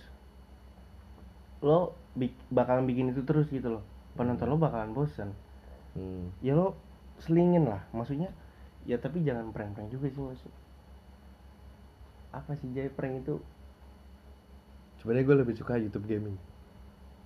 lo 1.61 1.95
bik- 2.17 2.49
bakalan 2.49 2.85
bikin 2.89 3.13
itu 3.13 3.23
terus 3.29 3.47
gitu 3.53 3.69
loh. 3.81 3.85
Penonton 4.17 4.49
lo 4.51 4.57
bakalan 4.61 4.93
bosan 4.97 5.31
Hmm. 5.91 6.31
ya 6.39 6.55
lo 6.55 6.79
selingin 7.19 7.67
lah. 7.67 7.83
Maksudnya 7.91 8.31
ya 8.87 8.97
tapi 8.97 9.23
jangan 9.27 9.51
prank-prank 9.55 9.91
juga 9.93 10.07
sih 10.09 10.23
maksud 10.23 10.53
apa 12.31 12.55
sih 12.63 12.71
jay? 12.75 12.89
Prank 12.89 13.27
itu 13.27 13.35
sebenarnya 15.03 15.25
gue 15.27 15.37
lebih 15.43 15.55
suka 15.57 15.81
YouTube 15.81 16.07
gaming 16.07 16.37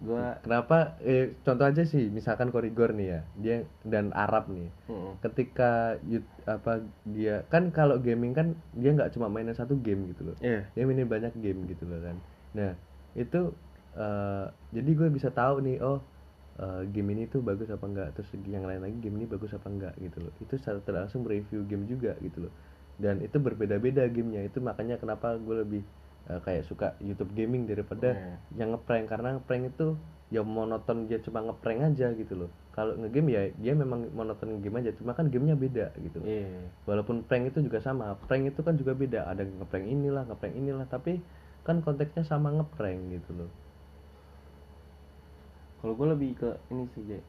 gua 0.03 0.39
kenapa? 0.43 0.99
Eh, 1.01 1.39
contoh 1.47 1.65
aja 1.65 1.83
sih 1.87 2.11
misalkan 2.11 2.51
Korigor 2.51 2.93
nih 2.93 3.09
ya 3.09 3.21
dia 3.39 3.57
dan 3.87 4.11
Arab 4.11 4.51
nih. 4.51 4.69
Mm-mm. 4.91 5.15
ketika 5.23 5.97
yut- 6.05 6.43
apa 6.45 6.85
dia 7.09 7.47
kan 7.49 7.73
kalau 7.73 7.97
gaming 7.97 8.37
kan 8.37 8.53
dia 8.77 8.93
nggak 8.93 9.15
cuma 9.17 9.31
mainin 9.33 9.55
satu 9.57 9.79
game 9.81 10.11
gitu 10.13 10.29
loh. 10.29 10.37
Iya. 10.43 10.69
dia 10.75 10.85
mainin 10.85 11.09
banyak 11.09 11.33
game 11.39 11.65
gitu 11.71 11.87
loh 11.89 12.01
kan. 12.03 12.17
Nah 12.53 12.73
itu 13.15 13.55
eh, 13.97 14.47
jadi 14.75 14.91
gue 14.91 15.09
bisa 15.15 15.31
tahu 15.31 15.63
nih 15.65 15.79
oh 15.81 16.03
eh, 16.61 16.83
game 16.91 17.15
ini 17.15 17.25
tuh 17.31 17.41
bagus 17.41 17.71
apa 17.71 17.87
enggak 17.87 18.09
terus 18.19 18.29
yang 18.45 18.67
lain 18.67 18.83
lagi 18.83 18.97
game 19.01 19.17
ini 19.23 19.27
bagus 19.31 19.55
apa 19.57 19.71
enggak 19.71 19.95
gitu 20.03 20.19
loh. 20.21 20.33
Itu 20.43 20.59
secara 20.61 21.07
langsung 21.07 21.25
mereview 21.25 21.65
game 21.65 21.87
juga 21.89 22.13
gitu 22.21 22.51
loh. 22.51 22.53
Dan 22.95 23.25
itu 23.25 23.41
berbeda-beda 23.43 24.07
gamenya. 24.07 24.47
Itu 24.47 24.63
makanya 24.63 25.01
kenapa 25.03 25.35
gue 25.41 25.57
lebih 25.67 25.83
eh, 26.27 26.41
kayak 26.41 26.65
suka 26.65 26.97
YouTube 27.01 27.33
gaming 27.33 27.65
daripada 27.65 28.13
Iya. 28.15 28.37
yang 28.59 28.73
ngeprank. 28.73 29.05
Karena 29.07 29.37
ngeprank 29.37 29.71
itu 29.71 29.97
ya 30.33 30.41
monoton 30.41 31.07
dia 31.07 31.21
cuma 31.21 31.45
ngeprank 31.45 31.95
aja 31.95 32.11
gitu 32.13 32.35
loh. 32.35 32.51
Kalau 32.73 32.97
ngegame 32.97 33.31
ya 33.31 33.43
dia 33.55 33.73
memang 33.73 34.09
monoton 34.11 34.59
game 34.59 34.81
aja 34.81 34.91
cuma 34.97 35.13
kan 35.13 35.29
gamenya 35.29 35.55
beda 35.55 35.93
gitu. 36.01 36.19
Iya. 36.25 36.69
walaupun 36.85 37.23
prank 37.23 37.53
itu 37.55 37.63
juga 37.63 37.79
sama 37.79 38.17
prank 38.25 38.49
itu 38.49 38.61
kan 38.61 38.75
juga 38.75 38.93
beda. 38.93 39.29
Ada 39.29 39.45
ngeprank 39.45 39.85
inilah 39.85 40.25
ngeprank 40.27 40.55
inilah 40.55 40.87
tapi 40.89 41.21
kan 41.63 41.81
konteksnya 41.81 42.25
sama 42.25 42.51
ngeprank 42.51 42.99
gitu 43.15 43.31
loh. 43.37 43.51
Kalau 45.85 45.93
gue 45.95 46.09
lebih 46.17 46.31
ke 46.41 46.51
ini 46.73 46.89
sih 46.97 47.05
jay. 47.05 47.21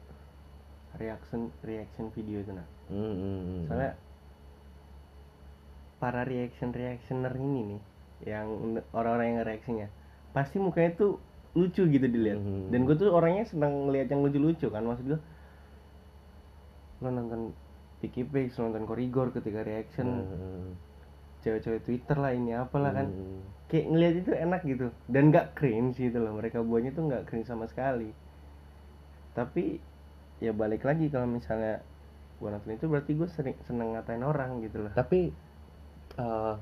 Reaction 0.96 1.52
reaction 1.60 2.08
video 2.10 2.40
itu 2.40 2.52
nah 2.56 2.64
Hmm, 2.88 2.96
hmm, 3.12 3.40
hmm. 3.44 3.62
soalnya 3.68 3.92
para 5.98 6.22
reaction 6.22 6.70
reactioner 6.70 7.34
ini 7.36 7.76
nih 7.76 7.82
yang 8.24 8.46
orang-orang 8.94 9.36
yang 9.36 9.44
reaksinya 9.44 9.88
pasti 10.32 10.56
mukanya 10.56 10.96
tuh 10.96 11.12
lucu 11.56 11.84
gitu 11.84 12.04
dilihat. 12.04 12.36
Mhm. 12.36 12.68
dan 12.68 12.80
gue 12.84 12.96
tuh 12.96 13.08
orangnya 13.12 13.44
senang 13.44 13.88
ngeliat 13.88 14.08
yang 14.08 14.20
lucu-lucu 14.20 14.68
kan 14.68 14.84
maksud 14.84 15.04
gue 15.08 15.20
lo 17.00 17.08
nonton 17.08 17.52
Picky 18.00 18.24
Pix 18.24 18.56
lo 18.56 18.68
nonton 18.68 18.84
Korigor 18.84 19.32
ketika 19.32 19.60
reaction 19.60 20.06
Hmm, 20.06 20.68
cewek-cewek 21.40 21.84
Twitter 21.84 22.16
lah 22.16 22.32
ini 22.32 22.52
apalah 22.52 22.92
kan. 22.92 23.08
Hmm. 23.08 23.40
kayak 23.66 23.86
ngeliat 23.88 24.14
itu 24.20 24.30
enak 24.30 24.60
gitu. 24.62 24.86
Dan 25.06 25.30
nggak 25.30 25.54
cringe 25.54 25.96
gitu 25.96 26.18
loh 26.18 26.34
mereka 26.34 26.62
buatnya 26.62 26.92
tuh 26.92 27.06
nggak 27.06 27.26
cringe 27.26 27.46
sama 27.46 27.66
sekali. 27.66 28.10
Tapi 29.32 29.78
ya 30.38 30.52
balik 30.52 30.84
lagi 30.84 31.08
kalau 31.08 31.24
misalnya 31.26 31.80
gua 32.36 32.52
nonton 32.52 32.76
itu 32.76 32.84
berarti 32.84 33.16
gue 33.16 33.28
sering 33.32 33.56
seneng 33.64 33.96
ngatain 33.96 34.20
orang 34.22 34.60
gitu 34.60 34.84
loh. 34.84 34.92
Tapi 34.92 35.32
eh, 36.16 36.54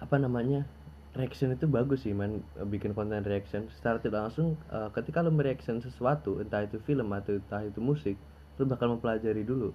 apa 0.00 0.16
namanya 0.18 0.66
reaction 1.14 1.54
itu 1.54 1.66
bagus 1.70 2.02
sih 2.06 2.14
man. 2.14 2.42
Bikin 2.72 2.92
konten 2.98 3.22
reaction. 3.22 3.70
Secara 3.70 3.98
tidak 4.02 4.30
langsung 4.30 4.58
eh, 4.70 4.88
ketika 4.96 5.22
lo 5.22 5.30
mereaction 5.30 5.78
sesuatu 5.82 6.42
entah 6.42 6.62
itu 6.66 6.78
film 6.82 7.08
atau 7.14 7.38
entah 7.38 7.62
itu 7.62 7.80
musik 7.82 8.16
lo 8.58 8.64
bakal 8.66 8.94
mempelajari 8.94 9.42
dulu. 9.46 9.70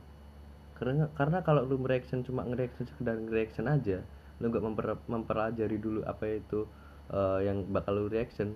Karena 0.77 1.11
karena 1.15 1.39
kalau 1.43 1.63
lo 1.67 1.75
mereaction 1.79 2.23
cuma 2.27 2.43
ngereaction 2.47 2.85
sekedar 2.88 3.15
ngereaction 3.19 3.67
aja 3.67 3.99
lo 4.39 4.45
nggak 4.47 4.63
memper- 4.63 5.03
mempelajari 5.11 5.77
dulu 5.79 5.99
apa 6.07 6.23
itu 6.39 6.63
eh, 7.11 7.39
yang 7.47 7.67
bakal 7.71 7.93
lo 7.99 8.05
reaction 8.07 8.55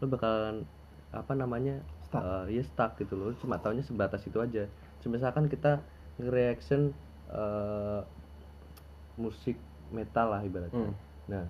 lo 0.00 0.06
bakalan 0.10 0.64
apa 1.10 1.32
namanya 1.34 1.82
Stuck. 2.06 2.22
eh, 2.22 2.58
ya 2.58 2.62
stuck 2.66 2.92
gitu 2.98 3.14
loh. 3.18 3.30
Cuma 3.38 3.58
taunya 3.62 3.82
sebatas 3.86 4.22
itu 4.26 4.38
aja. 4.42 4.66
Misalkan 5.06 5.46
kita 5.50 5.82
nge-reaction 6.20 6.92
eh, 7.32 8.00
musik 9.18 9.56
metal 9.90 10.26
lah 10.30 10.40
ibaratnya. 10.42 10.90
Hmm. 10.90 10.96
nah 11.26 11.44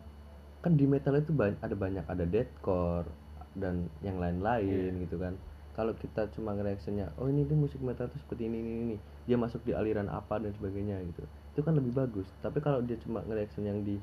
kan 0.60 0.76
di 0.76 0.84
metal 0.84 1.16
itu 1.16 1.32
banyak 1.32 1.56
ada 1.58 1.72
banyak 1.72 2.04
ada 2.04 2.24
deathcore 2.24 3.08
dan 3.56 3.88
yang 4.00 4.20
lain-lain 4.20 4.92
Iya. 4.92 5.02
gitu 5.08 5.16
kan. 5.16 5.34
Kalau 5.72 5.96
kita 5.96 6.28
cuma 6.36 6.52
nge-reactionnya 6.52 7.16
oh 7.16 7.26
ini 7.26 7.48
tuh 7.48 7.56
musik 7.56 7.80
metal 7.80 8.04
tuh 8.06 8.20
seperti 8.20 8.44
ini 8.46 8.60
ini 8.60 8.72
ini. 8.84 8.96
Dia 9.24 9.40
masuk 9.40 9.64
di 9.64 9.72
aliran 9.72 10.12
apa 10.12 10.36
dan 10.36 10.52
sebagainya 10.52 11.00
gitu. 11.08 11.24
Itu 11.56 11.60
kan 11.64 11.72
lebih 11.72 11.96
bagus. 11.96 12.28
Tapi 12.40 12.60
kalau 12.60 12.84
dia 12.84 13.00
cuma 13.00 13.24
nge-reaction 13.24 13.64
yang 13.64 13.80
di 13.80 13.96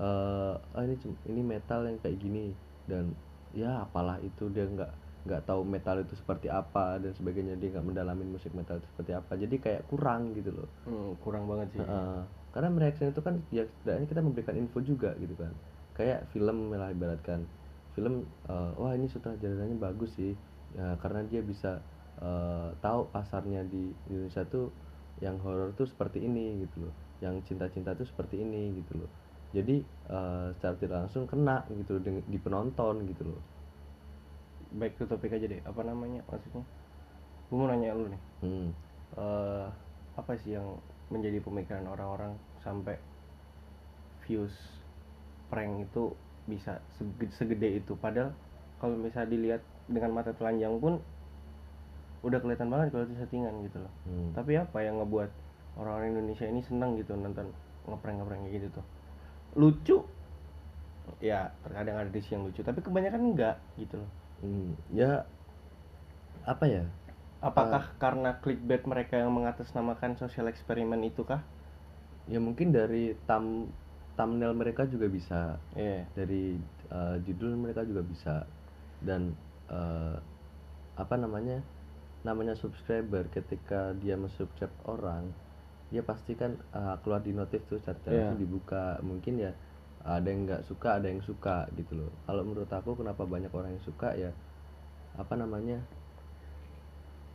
eh 0.00 0.54
ah 0.56 0.82
ini 0.82 0.96
ini 1.28 1.42
metal 1.44 1.86
yang 1.86 1.98
kayak 2.02 2.18
gini. 2.18 2.50
Dan 2.90 3.14
ya 3.54 3.86
apalah 3.86 4.18
itu 4.18 4.50
dia 4.50 4.66
nggak 4.66 4.90
nggak 5.20 5.42
tahu 5.44 5.62
metal 5.62 6.00
itu 6.00 6.16
seperti 6.18 6.50
apa 6.50 6.98
dan 6.98 7.14
sebagainya. 7.14 7.54
Dia 7.54 7.78
nggak 7.78 7.86
mendalami 7.86 8.26
musik 8.26 8.50
metal 8.50 8.82
itu 8.82 8.88
seperti 8.90 9.12
apa. 9.14 9.32
Jadi 9.38 9.56
kayak 9.62 9.86
kurang 9.86 10.34
gitu 10.34 10.50
loh. 10.50 10.68
Hmm, 10.82 11.14
kurang 11.22 11.46
banget 11.46 11.78
sih. 11.78 11.80
Heeh. 11.80 12.18
Karena 12.52 12.68
mereaction 12.74 13.06
itu 13.12 13.22
kan 13.28 13.34
ya 13.56 13.62
setidaknya 13.70 14.06
kita 14.12 14.22
memberikan 14.26 14.56
info 14.62 14.78
juga 14.90 15.08
gitu 15.22 15.34
kan. 15.42 15.52
Kayak 15.96 16.18
film 16.32 16.56
lah 16.80 16.88
ibaratkan. 16.96 17.40
Film 17.94 18.14
eh, 18.50 18.70
wah 18.80 18.92
ini 18.98 19.06
sutradaranya 19.14 19.76
bagus 19.86 20.10
sih. 20.18 20.30
Ya, 20.76 20.82
karena 21.02 21.20
dia 21.30 21.40
bisa 21.50 21.68
eh, 22.22 22.68
tahu 22.82 23.00
pasarnya 23.14 23.58
di 23.72 23.76
Indonesia 24.08 24.42
tuh 24.52 24.64
yang 25.24 25.36
horor 25.44 25.68
tuh 25.78 25.86
seperti 25.92 26.18
ini 26.26 26.40
gitu 26.62 26.76
loh. 26.84 26.92
Yang 27.24 27.34
cinta-cinta 27.48 27.90
tuh 27.98 28.06
seperti 28.10 28.34
ini 28.44 28.56
gitu 28.78 28.92
loh. 29.00 29.08
Jadi 29.56 29.72
eh, 30.10 30.46
secara 30.54 30.74
tidak 30.80 30.96
langsung 31.06 31.24
kena 31.30 31.52
gitu 31.78 31.90
loh 31.98 32.02
di, 32.06 32.10
di 32.32 32.38
penonton 32.44 32.94
gitu 33.10 33.22
loh. 33.30 33.40
Back 34.80 34.92
to 34.98 35.04
topik 35.10 35.32
aja 35.36 35.46
deh. 35.52 35.60
Apa 35.70 35.82
namanya 35.90 36.20
maksudnya? 36.30 36.62
Gue 37.48 37.56
mau 37.60 37.68
nanya 37.70 37.96
lu 37.98 38.04
nih. 38.12 38.22
Hmm. 38.42 38.66
eh 39.20 39.66
apa 40.20 40.32
sih 40.40 40.50
yang 40.56 40.68
menjadi 41.10 41.42
pemikiran 41.42 41.84
orang-orang 41.90 42.38
sampai 42.62 42.96
views 44.24 44.54
prank 45.50 45.90
itu 45.90 46.14
bisa 46.46 46.78
sege- 46.96 47.34
segede 47.34 47.82
itu. 47.82 47.98
Padahal 47.98 48.32
kalau 48.78 48.94
misalnya 48.96 49.34
dilihat 49.34 49.62
dengan 49.90 50.14
mata 50.14 50.30
telanjang 50.30 50.78
pun 50.78 51.02
udah 52.20 52.38
kelihatan 52.38 52.68
banget 52.70 52.94
kalau 52.94 53.04
itu 53.08 53.16
settingan 53.16 53.54
gitu 53.64 53.80
loh. 53.80 53.92
Hmm. 54.04 54.28
tapi 54.36 54.52
apa 54.60 54.84
yang 54.84 55.00
ngebuat 55.00 55.30
orang-orang 55.80 56.20
Indonesia 56.20 56.44
ini 56.44 56.60
senang 56.60 57.00
gitu 57.00 57.16
nonton 57.16 57.48
ngeprank 57.88 58.20
ngeprank 58.20 58.40
kayak 58.44 58.54
gitu 58.60 58.68
tuh? 58.76 58.86
Lucu. 59.56 59.96
Ya 61.18 61.50
terkadang 61.66 61.96
ada 62.06 62.18
sih 62.20 62.36
yang 62.36 62.46
lucu 62.46 62.60
tapi 62.62 62.78
kebanyakan 62.84 63.34
enggak 63.34 63.56
gitu 63.80 63.98
loh. 63.98 64.10
Hmm. 64.40 64.72
ya 64.94 65.24
apa 66.48 66.64
ya 66.64 66.84
apakah 67.40 67.96
karena 67.96 68.36
clickbait 68.44 68.84
mereka 68.84 69.16
yang 69.16 69.32
mengatasnamakan 69.32 70.20
sosial 70.20 70.48
eksperimen 70.52 71.00
itu 71.08 71.24
kah 71.24 71.40
ya 72.28 72.36
mungkin 72.36 72.70
dari 72.70 73.16
tam 73.24 73.72
thumbnail 74.20 74.52
mereka 74.52 74.84
juga 74.84 75.08
bisa. 75.08 75.56
Iya. 75.72 76.04
dari 76.12 76.60
eh, 76.92 77.16
judul 77.24 77.56
mereka 77.56 77.88
juga 77.88 78.04
bisa. 78.04 78.44
Dan 79.00 79.32
eh, 79.72 80.16
apa 81.00 81.14
namanya 81.16 81.64
namanya 82.20 82.52
subscriber 82.52 83.32
ketika 83.32 83.96
dia 83.96 84.20
subscribe 84.36 84.76
orang 84.84 85.32
dia 85.88 86.04
pasti 86.04 86.36
kan 86.36 86.60
eh, 86.60 86.96
keluar 87.00 87.24
di 87.24 87.32
notif 87.32 87.64
tuh 87.64 87.80
secara 87.80 87.96
langsung 88.12 88.36
dibuka. 88.36 89.00
Mungkin 89.00 89.40
ya 89.40 89.56
ada 90.04 90.28
yang 90.28 90.44
nggak 90.44 90.68
suka 90.68 91.00
ada 91.00 91.08
yang 91.08 91.24
suka 91.24 91.72
gitu 91.80 92.04
loh. 92.04 92.12
Kalau 92.28 92.44
menurut 92.44 92.68
aku 92.68 93.00
kenapa 93.00 93.24
banyak 93.24 93.52
orang 93.52 93.80
yang 93.80 93.84
suka 93.84 94.12
ya 94.12 94.32
apa 95.16 95.34
namanya 95.34 95.82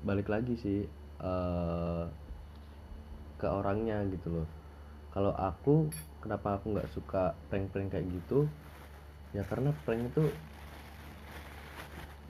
balik 0.05 0.29
lagi 0.29 0.53
sih 0.61 0.79
eh, 1.19 2.05
ke 3.41 3.47
orangnya 3.49 4.05
gitu 4.13 4.29
loh. 4.31 4.47
Kalau 5.11 5.33
aku 5.33 5.89
kenapa 6.21 6.61
aku 6.61 6.77
nggak 6.77 6.91
suka 6.93 7.33
prank-prank 7.49 7.91
kayak 7.91 8.07
gitu? 8.21 8.45
Ya 9.33 9.43
karena 9.49 9.73
prank 9.83 10.05
itu 10.05 10.23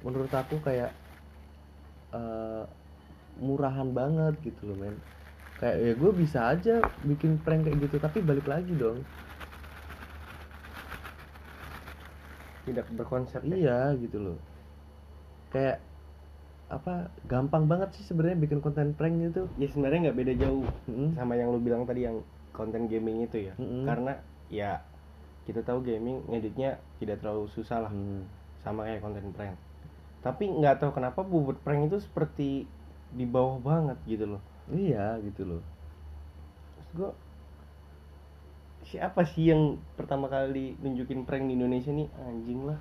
menurut 0.01 0.31
aku 0.31 0.55
kayak 0.63 0.95
eh, 2.15 2.63
murahan 3.41 3.91
banget 3.91 4.33
gitu 4.41 4.71
loh 4.71 4.77
men. 4.79 4.95
Kayak 5.59 5.75
ya 5.81 5.93
gue 5.95 6.11
bisa 6.15 6.39
aja 6.51 6.75
bikin 7.03 7.39
prank 7.43 7.67
kayak 7.67 7.79
gitu 7.83 7.95
tapi 7.99 8.23
balik 8.23 8.47
lagi 8.47 8.71
dong. 8.75 9.03
Tidak 12.65 12.85
berkonsep 12.97 13.41
ya? 13.45 13.55
iya 13.55 13.79
gitu 13.99 14.17
loh. 14.19 14.37
Kayak 15.53 15.79
apa 16.65 17.13
gampang 17.29 17.69
banget 17.69 17.89
sih 17.95 18.03
sebenarnya 18.09 18.37
bikin 18.41 18.59
konten 18.65 18.97
prank 18.97 19.15
itu. 19.21 19.45
Ya 19.61 19.67
sebenarnya 19.69 20.09
nggak 20.09 20.17
beda 20.17 20.33
jauh 20.43 20.65
Mm-mm. 20.89 21.09
sama 21.17 21.33
yang 21.37 21.53
lu 21.53 21.59
bilang 21.61 21.85
tadi 21.85 22.03
yang 22.07 22.17
konten 22.55 22.89
gaming 22.89 23.23
itu 23.27 23.37
ya. 23.51 23.53
Mm-mm. 23.59 23.85
karena 23.85 24.13
ya 24.49 24.81
kita 25.45 25.61
tahu 25.61 25.79
gaming 25.85 26.25
ngeditnya 26.29 26.81
tidak 26.97 27.21
terlalu 27.21 27.45
susah 27.53 27.85
lah 27.89 27.91
Hmm. 27.93 28.25
sama 28.65 28.89
kayak 28.89 29.01
konten 29.05 29.25
prank. 29.35 29.55
Tapi 30.25 30.43
nggak 30.49 30.81
tahu 30.81 30.91
kenapa 30.97 31.21
bubut 31.21 31.57
prank 31.61 31.85
itu 31.89 32.01
seperti 32.01 32.65
di 33.13 33.25
bawah 33.29 33.61
banget 33.61 33.97
gitu 34.09 34.25
loh. 34.37 34.41
Iya 34.73 35.21
gitu 35.25 35.41
loh. 35.49 35.61
Terus 36.75 36.89
gue 36.97 37.09
siapa 38.89 39.21
sih 39.31 39.51
yang 39.51 39.61
pertama 39.97 40.25
kali 40.35 40.77
nunjukin 40.83 41.25
prank 41.27 41.43
di 41.49 41.53
Indonesia 41.57 41.91
nih? 41.99 42.07
Anjing 42.29 42.61
lah. 42.69 42.79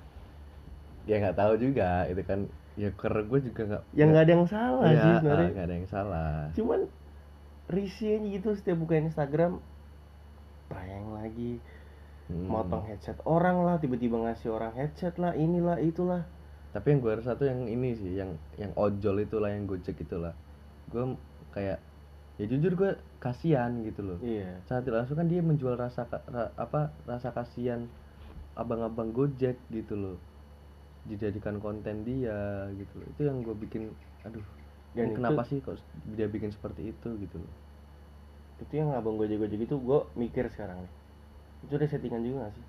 Ya 1.09 1.15
nggak 1.21 1.37
tahu 1.39 1.53
juga. 1.63 1.83
Itu 2.11 2.21
kan 2.29 2.39
ya 2.75 2.91
karena 2.91 3.23
gue 3.23 3.39
juga 3.41 3.61
nggak 3.65 3.83
yang 3.93 4.07
nggak 4.11 4.23
ada 4.23 4.33
yang 4.33 4.47
salah 4.47 4.83
Iya, 4.85 4.99
sih 4.99 5.13
sebenarnya. 5.17 5.49
nggak 5.49 5.65
ada 5.65 5.75
yang 5.75 5.87
salah. 5.87 6.33
Cuman 6.51 6.79
risih 7.65 8.09
aja 8.15 8.27
gitu 8.29 8.49
setiap 8.53 8.77
buka 8.77 8.95
Instagram 8.95 9.51
prank 10.67 11.07
lagi. 11.13 11.53
Hmm. 12.25 12.49
motong 12.49 12.89
headset 12.89 13.21
orang 13.21 13.61
lah 13.61 13.77
tiba-tiba 13.77 14.17
ngasih 14.17 14.49
orang 14.49 14.73
headset 14.73 15.13
lah 15.15 15.37
inilah 15.37 15.77
itulah. 15.77 16.25
Tapi 16.73 16.89
yang 16.89 16.99
gue 16.99 17.13
rasa 17.15 17.37
tuh 17.37 17.45
yang 17.45 17.69
ini 17.69 17.93
sih 17.93 18.17
yang 18.17 18.33
yang 18.57 18.73
ojol 18.73 19.21
itulah 19.21 19.53
yang 19.53 19.69
gojek 19.69 19.93
itulah. 19.95 20.33
Gue 20.89 21.13
kayak 21.53 21.77
ya 22.35 22.45
jujur 22.49 22.73
gue 22.73 22.91
kasihan 23.21 23.69
gitu 23.85 24.01
loh. 24.01 24.17
Iya. 24.19 24.57
Tidak 24.65 24.89
langsung 24.89 25.15
kan 25.15 25.29
dia 25.29 25.39
menjual 25.39 25.77
rasa 25.77 26.09
ra- 26.09 26.49
apa 26.57 26.89
rasa 27.05 27.29
kasihan 27.29 27.85
abang-abang 28.57 29.13
gojek 29.13 29.61
gitu 29.69 29.93
loh 29.93 30.17
dijadikan 31.09 31.61
konten 31.61 32.05
dia 32.07 32.69
gitu 32.79 32.93
loh. 32.99 33.07
Itu 33.13 33.21
yang 33.29 33.37
gue 33.45 33.55
bikin 33.55 33.83
aduh 34.25 34.45
Dan 34.95 35.11
itu- 35.11 35.17
kenapa 35.21 35.41
sih 35.45 35.59
kok 35.61 35.77
dia 36.17 36.27
bikin 36.31 36.49
seperti 36.55 36.81
itu 36.93 37.09
gitu 37.21 37.37
loh. 37.43 37.53
Itu 38.63 38.73
yang 38.79 38.89
abang 38.95 39.15
gojek 39.19 39.37
gojek 39.37 39.59
itu 39.67 39.75
gue 39.77 39.99
mikir 40.15 40.45
sekarang 40.53 40.79
nih. 40.83 40.91
Itu 41.67 41.73
ada 41.77 41.87
settingan 41.89 42.21
juga 42.23 42.37
gak 42.47 42.53
sih? 42.55 42.65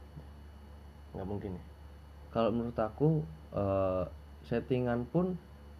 Nggak 1.14 1.26
mungkin 1.28 1.50
ya? 1.56 1.62
Kalau 2.34 2.50
menurut 2.52 2.76
aku 2.78 3.08
eh, 3.56 4.04
settingan 4.46 5.08
pun 5.10 5.34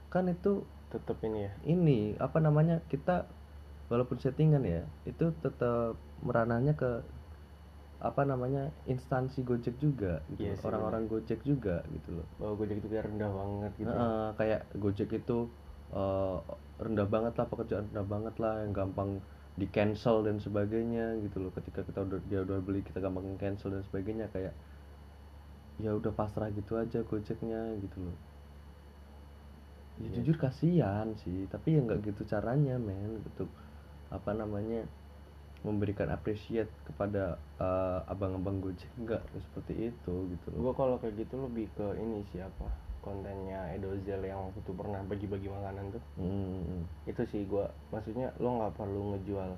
kan 0.08 0.25
itu 0.30 0.64
tetep 0.90 1.18
ini 1.26 1.38
ya? 1.46 1.52
ini 1.66 2.14
apa 2.16 2.38
namanya 2.40 2.80
kita 2.88 3.26
walaupun 3.90 4.18
settingan 4.22 4.62
ya 4.66 4.82
itu 5.06 5.30
tetap 5.44 5.94
meranahnya 6.26 6.75
ke 6.75 6.90
apa 8.10 8.22
namanya 8.30 8.60
instansi 8.92 9.38
Gojek 9.48 9.75
juga 9.84 10.08
gitu 10.32 10.42
Iya 10.42 10.52
loh. 10.52 10.58
sih, 10.62 10.68
orang-orang 10.68 11.02
Gojek 11.12 11.40
juga 11.50 11.72
gitu 11.94 12.10
loh. 12.18 12.26
Bahwa 12.38 12.52
gojek 12.58 12.76
itu 12.80 12.88
kayak 12.92 13.06
rendah 13.08 13.30
banget 13.38 13.72
gitu. 13.82 13.96
Heeh, 13.96 14.26
kayak 14.38 14.60
Gojek 14.82 15.08
itu 15.20 15.32
eh, 15.94 16.34
rendah 16.84 17.06
banget 17.14 17.32
lah 17.38 17.46
pekerjaan 17.52 17.84
rendah 17.88 18.06
banget 18.12 18.34
lah 18.42 18.52
yang 18.62 18.72
gampang 18.78 19.10
di 19.60 19.66
cancel 19.75 20.16
dan 20.26 20.36
sebagainya 20.46 21.02
gitu 21.25 21.36
loh. 21.42 21.50
Ketika 21.56 21.80
kita 21.88 21.98
udah 22.06 22.18
dia 22.30 22.38
udah 22.46 22.58
beli 22.66 22.80
kita 22.88 22.98
gampang 23.04 23.26
cancel 23.42 23.68
dan 23.75 23.82
sebagainya 23.88 24.26
kayak 24.34 24.52
ya 25.84 25.90
udah 25.98 26.12
pasrah 26.20 26.48
gitu 26.58 26.72
aja 26.82 26.98
Gojeknya 27.10 27.60
gitu 27.82 27.98
loh. 28.06 28.16
Ya 30.02 30.08
Iya. 30.08 30.16
jujur 30.16 30.36
kasihan 30.44 31.08
sih 31.22 31.36
tapi 31.52 31.66
ya 31.75 31.78
nggak 31.86 32.00
gitu 32.08 32.22
caranya 32.32 32.72
men 32.88 33.10
untuk 33.28 33.48
apa 34.16 34.30
namanya 34.40 34.76
memberikan 35.64 36.12
appreciate 36.12 36.68
kepada 36.84 37.38
eh, 37.60 38.00
abang-abang 38.10 38.60
Gojek 38.60 38.90
nggak? 39.00 39.22
Seperti 39.50 39.94
itu 39.94 40.14
gitu 40.32 40.46
loh. 40.52 40.70
Gue 40.70 40.75
kalau 40.76 40.96
kayak 41.00 41.16
gitu 41.20 41.40
lebih 41.40 41.66
ke 41.76 41.86
ini 42.00 42.25
siapa 42.34 42.66
kontennya 43.06 43.70
Edozel 43.78 44.18
yang 44.26 44.50
waktu 44.50 44.58
itu 44.66 44.72
pernah 44.75 44.98
bagi-bagi 45.06 45.46
makanan 45.46 45.94
tuh. 45.94 46.02
Hmm, 46.18 46.82
itu 47.06 47.22
sih 47.30 47.46
gua 47.46 47.70
maksudnya 47.94 48.34
lo 48.42 48.58
nggak 48.58 48.75
perlu 48.75 49.14
ngejual 49.14 49.50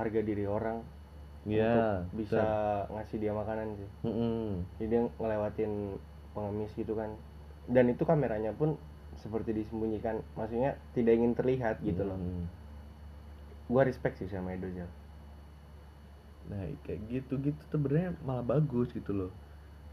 harga 0.00 0.20
diri 0.24 0.48
orang 0.48 0.80
Iya, 1.44 2.04
untuk 2.08 2.20
bisa 2.20 2.44
ngasih 2.92 3.16
dia 3.16 3.32
makanan 3.32 3.76
sih. 3.76 3.88
Mm-mm. 4.04 4.60
jadi 4.76 4.88
dia 4.88 5.00
ngelewatin 5.20 5.72
pengemis 6.36 6.72
gitu 6.76 6.92
kan. 6.96 7.12
Dan 7.68 7.92
itu 7.92 8.04
kameranya 8.04 8.52
pun 8.56 8.76
seperti 9.20 9.56
disembunyikan. 9.56 10.20
Maksudnya 10.36 10.76
tidak 10.96 11.16
ingin 11.16 11.32
terlihat 11.36 11.80
gitu 11.84 12.08
loh 12.08 12.20
Gua 13.70 13.82
respect 13.88 14.14
sih 14.20 14.28
sama 14.34 14.50
Edozel 14.56 14.90
Nah 16.50 16.62
kayak 16.84 17.00
gitu 17.12 17.34
gitu 17.44 17.60
tuh 17.68 17.78
sebenarnya 17.78 18.10
malah 18.26 18.44
bagus 18.52 18.88
gitu 18.96 19.12
loh. 19.14 19.30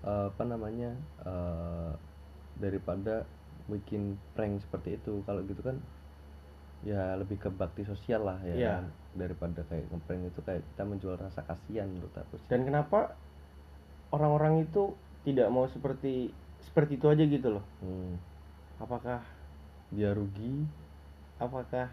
Eh, 0.08 0.26
apa 0.32 0.44
namanya 0.52 0.92
eh, 1.28 1.92
daripada 2.63 3.16
bikin 3.72 4.18
prank 4.36 4.62
seperti 4.66 4.90
itu 5.00 5.13
kalau 5.28 5.42
gitu 5.50 5.62
kan 5.68 5.78
ya 6.86 7.18
lebih 7.18 7.38
ke 7.42 7.50
bakti 7.50 7.84
sosial 7.84 8.22
lah 8.30 8.40
ya 8.46 8.54
Iya. 8.54 8.70
kan? 8.78 8.86
daripada 9.18 9.62
kayak 9.66 9.86
ngeprank 9.90 10.22
itu 10.30 10.40
kayak 10.46 10.62
kita 10.70 10.84
menjual 10.86 11.16
rasa 11.18 11.42
kasihan 11.42 11.90
menurut 11.90 12.13
aku 12.13 12.38
sih. 12.38 12.46
dan 12.54 12.62
kenapa 12.70 13.18
orang-orang 14.13 14.66
itu 14.66 14.94
tidak 15.26 15.48
mau 15.52 15.66
seperti 15.68 16.32
seperti 16.62 16.98
itu 17.02 17.08
aja 17.10 17.24
gitu 17.26 17.48
loh 17.60 17.63
Hmm, 17.82 18.18
apakah 18.82 19.22
dia 19.92 20.12
rugi 20.13 20.68
apakah 21.42 21.90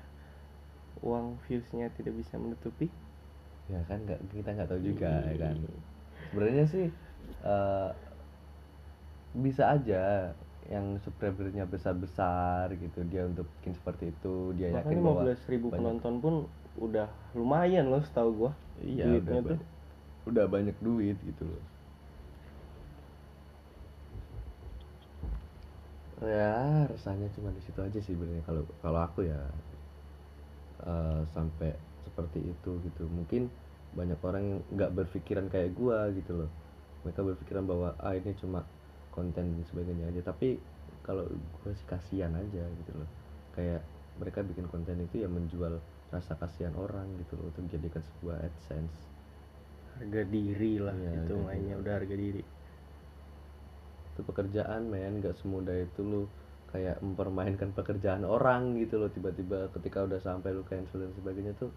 uang 1.02 1.40
viewsnya 1.48 1.90
tidak 1.96 2.14
bisa 2.20 2.36
menutupi 2.38 2.86
ya 3.72 3.80
kan 3.88 3.98
nggak 4.04 4.20
kita 4.28 4.50
nggak 4.52 4.68
tahu 4.68 4.80
juga 4.84 5.12
ya 5.32 5.34
kan 5.40 5.56
Iya. 5.56 5.72
sebenarnya 6.30 6.64
sih 6.68 6.86
eh, 7.44 7.90
bisa 9.34 9.74
aja 9.74 10.30
yang 10.70 10.96
subscribernya 11.04 11.66
besar 11.68 11.92
besar 11.98 12.72
gitu 12.78 13.04
dia 13.10 13.26
untuk 13.28 13.44
bikin 13.60 13.74
seperti 13.76 14.04
itu 14.14 14.54
dia 14.56 14.72
bahkan 14.72 14.96
yakin 14.96 14.98
bahwa 15.04 15.22
15 15.28 15.50
ribu 15.52 15.66
banyak- 15.68 15.76
penonton 15.76 16.14
pun 16.24 16.34
udah 16.80 17.08
lumayan 17.36 17.86
loh 17.92 18.02
setahu 18.02 18.30
gua 18.46 18.52
iya 18.80 19.04
duitnya 19.06 19.40
udah, 19.42 19.42
tuh. 19.44 19.58
banyak, 19.58 19.60
udah 20.30 20.44
banyak 20.48 20.76
duit 20.80 21.16
gitu 21.20 21.44
loh 21.44 21.62
ya 26.24 26.86
rasanya 26.88 27.28
cuma 27.36 27.50
di 27.52 27.60
situ 27.60 27.80
aja 27.82 27.98
sih 28.00 28.14
sebenarnya 28.16 28.42
kalau 28.48 28.62
kalau 28.80 29.00
aku 29.02 29.26
ya 29.26 29.36
eh, 30.92 31.22
sampai 31.34 31.70
seperti 32.06 32.40
itu 32.52 32.70
gitu. 32.86 33.02
Mungkin 33.18 33.42
banyak 33.98 34.18
orang 34.28 34.42
yang 34.50 34.60
nggak 34.74 34.90
berpikiran 34.98 35.46
kayak 35.52 35.70
gua 35.78 35.98
gitu 36.18 36.32
loh. 36.44 36.50
Mereka 37.04 37.20
berpikiran 37.28 37.64
bahwa 37.70 37.88
ah 38.06 38.14
ini 38.20 38.32
cuma 38.42 38.60
konten 39.14 39.44
dan 39.54 39.64
sebagainya 39.70 40.06
aja. 40.12 40.20
Tapi 40.30 40.48
kalau 41.06 41.24
gua 41.60 41.72
sih 41.78 41.86
kasihan 41.92 42.32
aja 42.42 42.64
gitu 42.80 42.92
loh. 43.00 43.08
Kayak 43.56 43.82
mereka 44.20 44.40
bikin 44.46 44.66
konten 44.72 44.96
itu 45.06 45.16
ya 45.24 45.28
menjual 45.30 45.74
rasa 46.14 46.32
kasihan 46.38 46.74
orang 46.78 47.06
gitu 47.20 47.34
loh 47.38 47.50
untuk 47.50 47.62
dijadikan 47.66 48.02
sebuah 48.02 48.36
adsense. 48.46 48.96
Harga 49.96 50.22
diri 50.34 50.72
lah 50.86 50.96
Iya, 50.96 51.10
itu 51.18 51.32
mainnya 51.44 51.74
diri. 51.74 51.82
udah 51.82 51.92
harga 51.98 52.14
diri. 52.24 52.42
Itu 54.12 54.20
pekerjaan 54.28 54.82
men. 54.92 55.12
Nggak 55.20 55.36
semudah 55.40 55.76
itu 55.86 56.00
lu 56.10 56.22
kayak 56.74 56.96
mempermainkan 57.06 57.70
pekerjaan 57.78 58.22
orang 58.36 58.62
gitu 58.82 58.94
loh. 59.02 59.10
Tiba-tiba 59.16 59.58
ketika 59.74 59.98
udah 60.08 60.20
sampai 60.28 60.50
lu 60.56 60.62
cancel 60.70 60.98
dan 61.04 61.12
sebagainya 61.18 61.52
tuh 61.62 61.70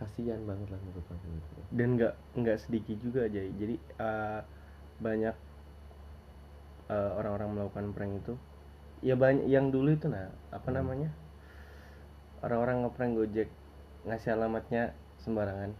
kasihan 0.00 0.40
banget 0.46 0.68
lah 0.72 0.80
menurut 0.86 1.06
aku 1.10 1.26
gitu. 1.36 1.52
Dan 1.74 1.88
nggak 1.98 2.14
nggak 2.38 2.58
sedikit 2.62 2.96
juga 3.02 3.20
aja 3.26 3.42
jadi 3.60 3.74
eh, 4.06 4.40
banyak 5.02 5.34
eh, 6.94 7.10
orang-orang 7.18 7.48
melakukan 7.54 7.86
prank 7.94 8.12
itu. 8.24 8.34
Ya 9.08 9.14
banyak 9.22 9.46
yang 9.54 9.66
dulu 9.74 9.90
itu 9.98 10.06
nah 10.10 10.26
apa 10.50 10.68
Hmm. 10.70 10.76
namanya? 10.82 11.10
Orang-orang 12.46 12.76
ngeprank 12.86 13.12
gojek 13.18 13.48
ngasih 14.06 14.30
alamatnya 14.34 14.82
sembarangan. 15.22 15.70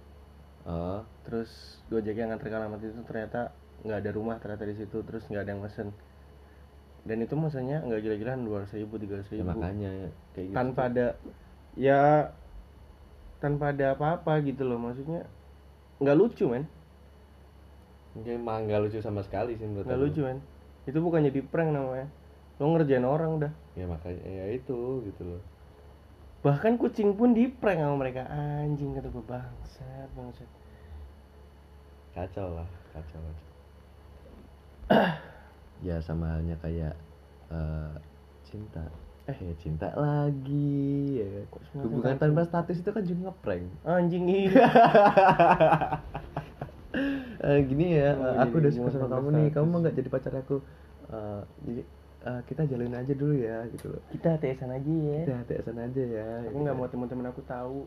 Oh. 0.66 1.02
Terus 1.26 1.50
gojek 1.92 2.16
yang 2.18 2.28
nganter 2.34 2.48
ke 2.50 2.56
alamat 2.56 2.80
itu 2.82 3.02
ternyata 3.06 3.40
nggak 3.86 3.98
ada 4.02 4.10
rumah 4.10 4.36
ternyata 4.42 4.64
di 4.66 4.74
situ 4.74 4.98
terus 5.06 5.22
nggak 5.30 5.42
ada 5.46 5.50
yang 5.54 5.62
mesen 5.62 5.88
dan 7.08 7.24
itu 7.24 7.32
maksudnya 7.32 7.80
nggak 7.80 8.04
gila-gilaan 8.04 8.44
dua 8.44 8.68
ribu 8.68 9.00
tiga 9.00 9.16
ya 9.16 9.24
ribu. 9.32 9.48
makanya 9.48 9.90
kayak 10.36 10.46
gitu. 10.52 10.56
Tanpa 10.60 10.80
ada 10.92 11.06
ya 11.72 12.00
tanpa 13.40 13.72
ada 13.72 13.96
apa-apa 13.96 14.44
gitu 14.44 14.68
loh 14.68 14.76
maksudnya. 14.76 15.24
Nggak 16.04 16.16
lucu 16.20 16.44
men. 16.44 16.68
Ya, 18.20 18.36
emang 18.36 18.68
nggak 18.68 18.80
lucu 18.84 18.98
sama 19.00 19.24
sekali 19.24 19.56
sih 19.56 19.64
menurut 19.64 19.88
nggak 19.88 20.00
lucu 20.04 20.20
men. 20.20 20.38
Itu 20.84 21.00
bukan 21.00 21.24
jadi 21.24 21.40
prank 21.40 21.72
namanya. 21.72 22.12
Lo 22.60 22.68
ngerjain 22.76 23.08
orang 23.08 23.40
udah. 23.40 23.52
Ya 23.72 23.88
makanya 23.88 24.28
ya 24.28 24.44
itu 24.52 25.00
gitu 25.08 25.22
loh. 25.24 25.42
Bahkan 26.44 26.76
kucing 26.76 27.16
pun 27.16 27.32
di 27.32 27.48
prank 27.48 27.80
sama 27.80 27.96
mereka. 27.96 28.28
Anjing 28.28 28.92
kata 28.92 29.08
gue 29.08 29.24
bangsat 29.24 30.08
bangsat. 30.12 30.50
Kacau 32.12 32.52
lah 32.52 32.68
kacau 32.92 33.20
kacau 33.22 33.46
ya 35.84 35.96
sama 36.02 36.38
halnya 36.38 36.56
kayak 36.60 36.94
eh, 37.52 37.92
cinta. 38.46 38.84
Eh 39.28 39.36
ya 39.36 39.54
cinta 39.60 39.88
lagi 39.92 41.20
ya. 41.20 41.44
Kok 41.52 41.62
semua 41.68 41.82
hubungan 41.84 42.16
tanpa 42.16 42.42
status 42.48 42.80
itu 42.80 42.90
kan 42.90 43.04
juga 43.04 43.20
ngeprank. 43.28 43.64
Anjing 43.84 44.24
iya. 44.26 44.66
Eh, 47.38 47.58
gini 47.70 47.94
ya 47.94 48.18
Oh, 48.18 48.34
aku 48.42 48.58
udah 48.58 48.72
suka 48.74 48.88
sama 48.90 49.06
kamu 49.06 49.28
nih. 49.38 49.46
Kamu 49.54 49.66
mau 49.70 49.78
nggak 49.78 49.94
jadi 49.94 50.08
pacar 50.10 50.34
aku? 50.42 50.58
Eh, 51.12 51.40
jadi 51.62 51.82
eh, 52.26 52.40
kita 52.50 52.62
jalin 52.66 52.94
aja 52.96 53.12
dulu 53.14 53.34
ya 53.38 53.62
gitu 53.70 53.94
loh. 53.94 54.02
Kita 54.10 54.40
TSan 54.42 54.70
aja 54.74 54.90
ya. 54.90 55.20
Kita 55.22 55.36
hati 55.46 55.52
aja 55.62 56.02
ya 56.02 56.26
aku 56.42 56.48
gitu 56.50 56.58
nggak 56.64 56.74
kan. 56.74 56.82
mau 56.82 56.88
teman-teman 56.90 57.26
aku 57.30 57.42
tahu. 57.46 57.78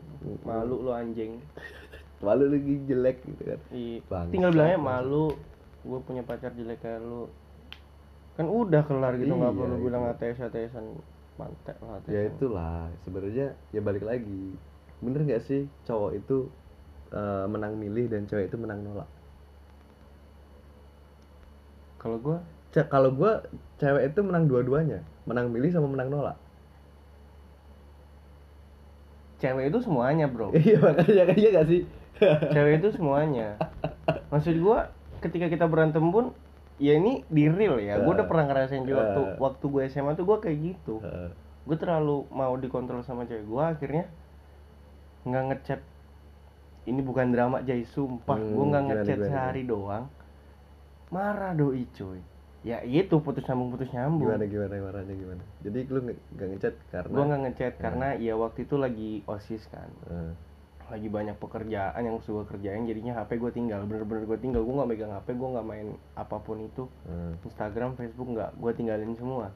Malu 0.46 0.76
lo 0.80 0.96
anjing. 0.96 1.36
Malu 2.24 2.48
lagi 2.48 2.74
jelek 2.86 3.18
gitu 3.26 3.42
kan. 3.44 3.60
Iya. 3.74 4.20
Tinggal 4.32 4.50
bilangnya 4.54 4.78
malu. 4.80 5.34
Gue 5.82 5.98
punya 6.06 6.22
pacar 6.22 6.54
jelek 6.54 6.78
kayak 6.80 7.02
lu 7.02 7.26
kan 8.36 8.46
udah 8.48 8.82
kelar 8.88 9.12
gitu 9.20 9.32
nggak 9.36 9.52
Iya, 9.52 9.58
perlu 9.60 9.76
gitu. 9.76 9.86
bilang 9.88 10.02
ATS 10.08 10.38
ATSan 10.48 10.86
mantek 11.40 11.76
lah 11.80 11.96
ya 12.08 12.20
itulah 12.28 12.88
sebenarnya 13.04 13.46
ya 13.72 13.80
balik 13.80 14.04
lagi. 14.04 14.56
Bener 15.04 15.20
nggak 15.26 15.42
sih 15.48 15.66
cowok 15.88 16.10
itu 16.16 16.36
eh, 17.12 17.44
menang 17.48 17.74
milih 17.76 18.08
dan 18.12 18.24
cewek 18.28 18.48
itu 18.48 18.56
menang 18.56 18.80
nolak? 18.84 19.08
Kalau 22.00 22.18
gue 22.18 22.38
Ce- 22.72 22.88
kalau 22.88 23.12
gua 23.12 23.44
cewek 23.76 24.16
itu 24.16 24.20
menang 24.24 24.48
dua-duanya. 24.48 25.04
Menang 25.28 25.52
milih 25.52 25.68
sama 25.76 25.92
menang 25.92 26.08
nolak. 26.08 26.36
Cewek 29.42 29.68
itu 29.74 29.78
semuanya 29.82 30.26
bro. 30.30 30.48
Iya 30.56 30.78
makanya 30.80 31.22
kayaknya 31.28 31.48
gak 31.60 31.66
sih? 31.68 31.80
Cewek 32.54 32.72
itu 32.80 32.88
semuanya. 32.96 33.58
Maksud 34.32 34.56
gua 34.62 34.88
ketika 35.20 35.46
kita 35.52 35.66
berantem 35.68 36.02
pun 36.08 36.32
ya 36.76 36.92
ini 36.94 37.24
di 37.26 37.44
real 37.46 37.76
ya. 37.76 37.98
Gue 37.98 38.12
udah 38.14 38.26
pernah 38.26 38.46
ngerasain 38.46 38.84
juga 38.84 39.00
waktu 39.04 39.22
Eh. 39.22 39.36
waktu 39.38 39.64
gue 39.66 39.82
SMA 39.88 40.12
tuh 40.14 40.24
gue 40.24 40.38
kayak 40.40 40.58
gitu. 40.60 40.94
Eh, 41.00 41.30
gue 41.62 41.76
terlalu 41.76 42.24
mau 42.30 42.54
dikontrol 42.54 43.02
sama 43.02 43.24
cewek 43.24 43.44
gue 43.44 43.62
akhirnya 43.62 44.04
nggak 45.24 45.44
ngechat. 45.50 45.80
Ini 46.82 47.00
bukan 47.00 47.30
drama 47.30 47.62
Jai 47.62 47.86
sumpah. 47.86 48.34
Hmm, 48.34 48.52
gue 48.52 48.64
nggak 48.66 48.84
ngechat 48.90 49.18
gimana, 49.18 49.30
sehari 49.30 49.62
doang. 49.62 50.04
Marah 51.08 51.52
doi 51.52 51.84
cuy. 51.92 52.18
Ya 52.62 52.78
itu 52.82 53.18
putus 53.18 53.42
nyambung 53.44 53.74
putus 53.74 53.90
nyambung. 53.90 54.30
Gimana 54.30 54.46
gimana 54.46 54.74
marahnya 54.80 55.14
gimana? 55.14 55.42
Jadi 55.62 55.78
lu 55.86 55.98
nggak 56.06 56.48
ngechat 56.56 56.74
karena 56.90 57.14
gue 57.14 57.24
nggak 57.26 57.42
ngechat 57.46 57.72
karena 57.78 58.06
ya 58.16 58.34
waktu 58.34 58.64
itu 58.64 58.74
lagi 58.78 59.10
osis 59.26 59.66
kan. 59.66 59.90
Eh, 60.06 60.32
lagi 60.90 61.06
banyak 61.06 61.36
pekerjaan 61.38 62.02
yang 62.02 62.18
suka 62.24 62.48
kerjain 62.54 62.84
jadinya 62.88 63.22
HP 63.22 63.38
gue 63.38 63.50
tinggal 63.54 63.84
bener-bener 63.86 64.26
gue 64.26 64.38
tinggal. 64.40 64.66
Gue 64.66 64.74
nggak 64.74 64.88
megang 64.90 65.12
HP 65.14 65.28
gue 65.38 65.48
nggak 65.54 65.66
main 65.66 65.88
apa 66.18 66.36
pun 66.42 66.58
itu. 66.58 66.90
Eh. 67.06 67.32
Instagram 67.46 67.94
Facebook 67.94 68.28
nggak 68.32 68.50
gue 68.58 68.72
tinggalin 68.74 69.12
semua. 69.14 69.54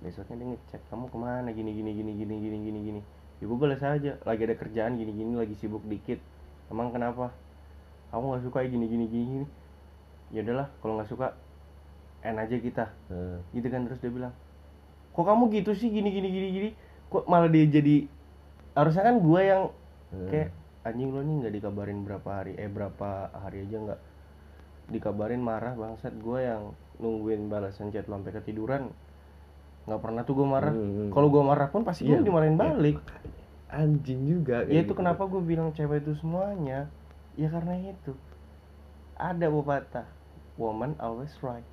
Besoknya 0.00 0.40
dia 0.40 0.46
ngechat 0.56 0.82
kamu 0.88 1.06
ke 1.12 1.18
mana? 1.20 1.48
Gini 1.52 1.70
gini 1.76 1.90
gini 1.92 2.12
gini 2.16 2.34
gini 2.40 2.56
gini 2.64 2.78
gini. 2.80 3.00
Ya 3.40 3.44
gue 3.48 3.58
balas 3.58 3.82
aja 3.84 4.12
lagi 4.24 4.40
ada 4.44 4.56
kerjaan 4.56 4.96
gini 4.96 5.12
gini 5.12 5.32
lagi 5.36 5.54
sibuk 5.60 5.84
dikit. 5.86 6.18
Emang 6.72 6.90
kenapa? 6.90 7.30
Kamu 8.10 8.34
nggak 8.34 8.42
suka 8.48 8.58
ya 8.64 8.68
gini 8.72 8.86
gini 8.88 9.04
gini 9.06 9.24
gini. 9.24 9.46
Ya 10.30 10.40
udahlah 10.46 10.68
kalau 10.80 10.98
nggak 10.98 11.10
suka 11.10 11.36
end 12.20 12.36
aja 12.36 12.56
kita. 12.56 12.84
Eh, 13.08 13.38
gitu 13.56 13.66
kan 13.70 13.86
terus 13.86 14.00
dia 14.02 14.12
bilang. 14.12 14.34
Kok 15.12 15.24
kamu 15.26 15.44
gitu 15.62 15.72
sih 15.74 15.88
gini 15.88 16.10
gini 16.10 16.28
gini 16.28 16.48
gini? 16.52 16.70
Kok 17.10 17.26
malah 17.26 17.50
dia 17.50 17.66
jadi 17.66 18.06
harusnya 18.70 19.02
kan 19.02 19.16
gue 19.18 19.40
yang 19.42 19.62
eh. 20.14 20.28
kayak 20.30 20.50
anjing 20.80 21.12
lo 21.12 21.20
nih 21.20 21.34
nggak 21.44 21.54
dikabarin 21.60 22.00
berapa 22.02 22.28
hari 22.30 22.52
eh 22.56 22.70
berapa 22.70 23.30
hari 23.36 23.68
aja 23.68 23.76
nggak 23.78 24.00
dikabarin 24.90 25.42
marah 25.42 25.74
bangsat. 25.76 26.14
Gue 26.18 26.44
yang 26.44 26.74
nungguin 26.98 27.48
balasan 27.48 27.94
chat 27.94 28.08
lo 28.10 28.18
sampai 28.18 28.34
ketiduran 28.34 28.90
nggak 29.88 30.00
pernah 30.00 30.22
tuh 30.26 30.34
gue 30.36 30.48
marah. 30.48 30.72
Hmm, 30.72 31.08
hmm. 31.08 31.10
kalau 31.14 31.28
gue 31.32 31.42
marah 31.42 31.68
pun 31.72 31.82
pasti 31.82 32.04
Iya, 32.04 32.20
gue 32.20 32.28
dimarahin 32.28 32.56
iya. 32.56 32.62
balik. 32.62 32.98
Anjing 33.70 34.20
juga 34.26 34.66
ya 34.66 34.82
itu 34.82 34.90
gitu. 34.90 34.98
kenapa 34.98 35.22
gue 35.30 35.42
bilang 35.42 35.70
cewek 35.72 36.02
itu 36.02 36.18
semuanya? 36.18 36.90
Ya 37.38 37.48
karena 37.48 37.78
itu. 37.78 38.12
Ada 39.16 39.46
pepatah 39.46 40.08
woman 40.56 40.96
always 41.00 41.32
right 41.40 41.64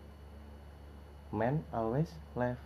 man 1.32 1.63
always 1.76 2.08
left. 2.39 2.63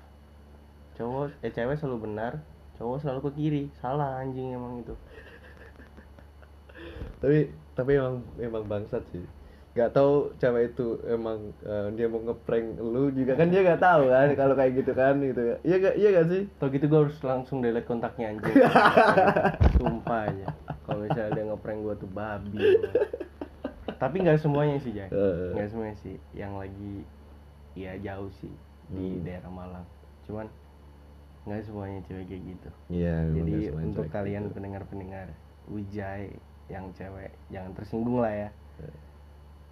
Cowok 0.97 1.33
eh 1.41 1.49
cewek 1.49 1.77
selalu 1.81 2.11
benar 2.11 2.41
cowok 2.77 2.97
selalu 3.01 3.19
ke 3.29 3.31
kiri. 3.37 3.63
Salah 3.81 4.21
anjing 4.21 4.53
emang 4.53 4.81
itu 4.81 4.93
tapi 7.21 7.37
tapi 7.71 7.91
emang 7.95 8.15
emang 8.35 8.63
bangsat 8.65 9.05
sih. 9.13 9.21
Nggak 9.71 9.95
tahu 9.95 10.35
cewek 10.35 10.75
itu 10.75 10.99
emang 11.07 11.55
eh, 11.63 11.87
dia 11.95 12.11
mau 12.11 12.19
ngeprank 12.19 12.75
lu 12.75 13.07
juga 13.15 13.39
kan 13.39 13.47
dia 13.47 13.63
nggak 13.63 13.79
tahu 13.79 14.03
kan 14.11 14.27
kalau 14.35 14.51
kayak 14.51 14.73
gitu 14.75 14.91
kan 14.91 15.15
gitu 15.23 15.41
ya. 15.41 15.55
Iya 15.63 15.75
gak 15.79 15.95
iya 15.95 16.09
gak 16.11 16.27
sih? 16.27 16.41
Tau 16.59 16.67
gitu 16.67 16.85
gue 16.85 16.99
harus 17.07 17.17
langsung 17.23 17.63
delete 17.63 17.87
kontaknya 17.87 18.35
anjing. 18.35 18.51
Sumpah 19.79 20.27
aja. 20.27 20.45
Kalau 20.83 21.07
misalnya 21.07 21.31
dia 21.31 21.43
ngeprank 21.47 21.79
gue 21.79 21.95
tuh 21.95 22.09
babi. 22.11 22.59
Tapi 23.95 24.15
nggak 24.19 24.41
semuanya 24.41 24.75
sih 24.81 24.91
Jay 24.91 25.07
Eh. 25.07 25.55
Nggak 25.55 25.69
semuanya 25.71 25.95
sih. 26.01 26.15
Yang 26.35 26.53
lagi 26.57 26.93
Ya 27.71 27.95
jauh 27.95 28.27
sih 28.35 28.51
Di 28.91 28.99
Hmm. 28.99 29.23
daerah 29.23 29.47
Malang. 29.47 29.87
Cuman 30.27 30.51
nggak 31.47 31.63
semuanya 31.63 32.03
cewek 32.03 32.27
kayak 32.27 32.43
gitu. 32.43 32.69
Iya 32.91 33.23
memang 33.23 33.35
Jadi 33.39 33.55
untuk 33.71 34.05
kalian 34.11 34.43
gitu. 34.45 34.53
pendengar-pendengar 34.59 35.27
Wijay 35.71 36.35
Yang 36.71 36.85
cewek 36.95 37.31
Jangan 37.51 37.71
tersinggung 37.75 38.23
lah 38.23 38.31
ya 38.31 38.49
Eh. 38.79 38.95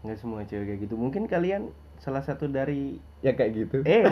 Nggak 0.04 0.20
semua 0.20 0.44
cewek 0.44 0.66
kayak 0.68 0.80
gitu 0.84 0.96
Mungkin 1.00 1.24
kalian 1.26 1.72
salah 2.00 2.24
satu 2.24 2.48
dari 2.48 3.00
ya 3.20 3.32
kayak 3.34 3.52
gitu 3.56 3.78
Eh, 3.84 4.04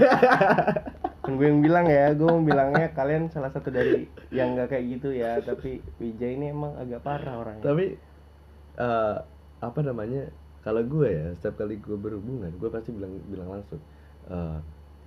kan 1.23 1.32
gue 1.36 1.47
yang 1.47 1.60
bilang 1.60 1.88
ya, 1.88 2.12
gue 2.12 2.23
mau 2.23 2.39
bilangnya 2.39 2.91
kalian 2.91 3.28
salah 3.28 3.52
satu 3.52 3.67
dari 3.67 4.08
yang 4.32 4.56
nggak 4.56 4.71
kayak 4.71 4.86
gitu 4.95 5.12
ya. 5.12 5.39
Tapi 5.39 5.80
Wijay 6.00 6.36
ini 6.36 6.52
emang 6.52 6.76
agak 6.76 7.04
parah 7.04 7.36
orangnya. 7.39 7.63
tapi 7.63 7.95
eh, 8.76 9.17
apa 9.60 9.80
namanya 9.82 10.28
kalau 10.62 10.84
gue 10.84 11.08
ya 11.08 11.26
setiap 11.36 11.63
kali 11.63 11.80
gue 11.80 11.95
berhubungan 11.95 12.52
gue 12.56 12.69
pasti 12.69 12.91
bilang 12.91 13.15
bilang 13.28 13.50
langsung 13.50 13.80
eh, 14.28 14.58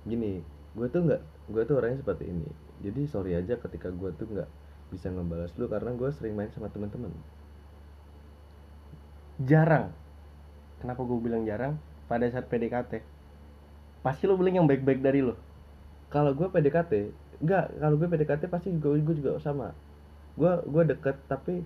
gini 0.03 0.41
gue 0.73 0.87
tuh 0.89 1.05
nggak 1.05 1.21
gue 1.53 1.63
tuh 1.63 1.75
orangnya 1.77 2.01
seperti 2.01 2.29
ini 2.29 2.49
jadi 2.81 3.01
sorry 3.05 3.37
aja 3.37 3.55
ketika 3.57 3.93
gue 3.93 4.09
tuh 4.17 4.25
nggak 4.25 4.49
bisa 4.89 5.07
ngebalas 5.07 5.53
lu 5.55 5.69
karena 5.69 5.93
gue 5.93 6.09
sering 6.11 6.33
main 6.33 6.49
sama 6.49 6.67
teman-teman 6.67 7.13
Jarang. 9.47 9.89
Kenapa 10.81 11.01
gue 11.05 11.17
bilang 11.21 11.45
jarang? 11.45 11.77
Pada 12.09 12.27
saat 12.27 12.49
PDKT, 12.51 12.99
pasti 14.03 14.27
lo 14.27 14.35
bilang 14.35 14.61
yang 14.61 14.67
baik-baik 14.67 14.99
dari 14.99 15.23
lo. 15.23 15.39
kalau 16.11 16.35
gue 16.35 16.43
PDKT 16.51 16.91
enggak 17.39 17.71
kalau 17.79 17.95
gue 17.95 18.07
PDKT 18.11 18.43
pasti 18.51 18.69
gue 18.75 18.99
gue 18.99 19.15
juga 19.15 19.39
sama. 19.39 19.71
Gue 20.35 20.51
gue 20.67 20.83
deket 20.91 21.17
tapi 21.25 21.63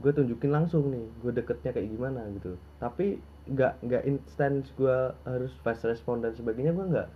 gue 0.00 0.10
tunjukin 0.10 0.50
langsung 0.50 0.90
nih 0.90 1.06
gue 1.22 1.32
deketnya 1.36 1.70
kayak 1.76 1.88
gimana 1.92 2.24
gitu. 2.34 2.56
Tapi 2.80 3.20
nggak 3.44 3.84
nggak 3.84 4.02
instan 4.08 4.64
gue 4.74 4.96
harus 5.28 5.52
fast 5.60 5.84
respon 5.84 6.24
dan 6.24 6.32
sebagainya 6.32 6.72
gue 6.72 6.86
nggak. 6.96 7.08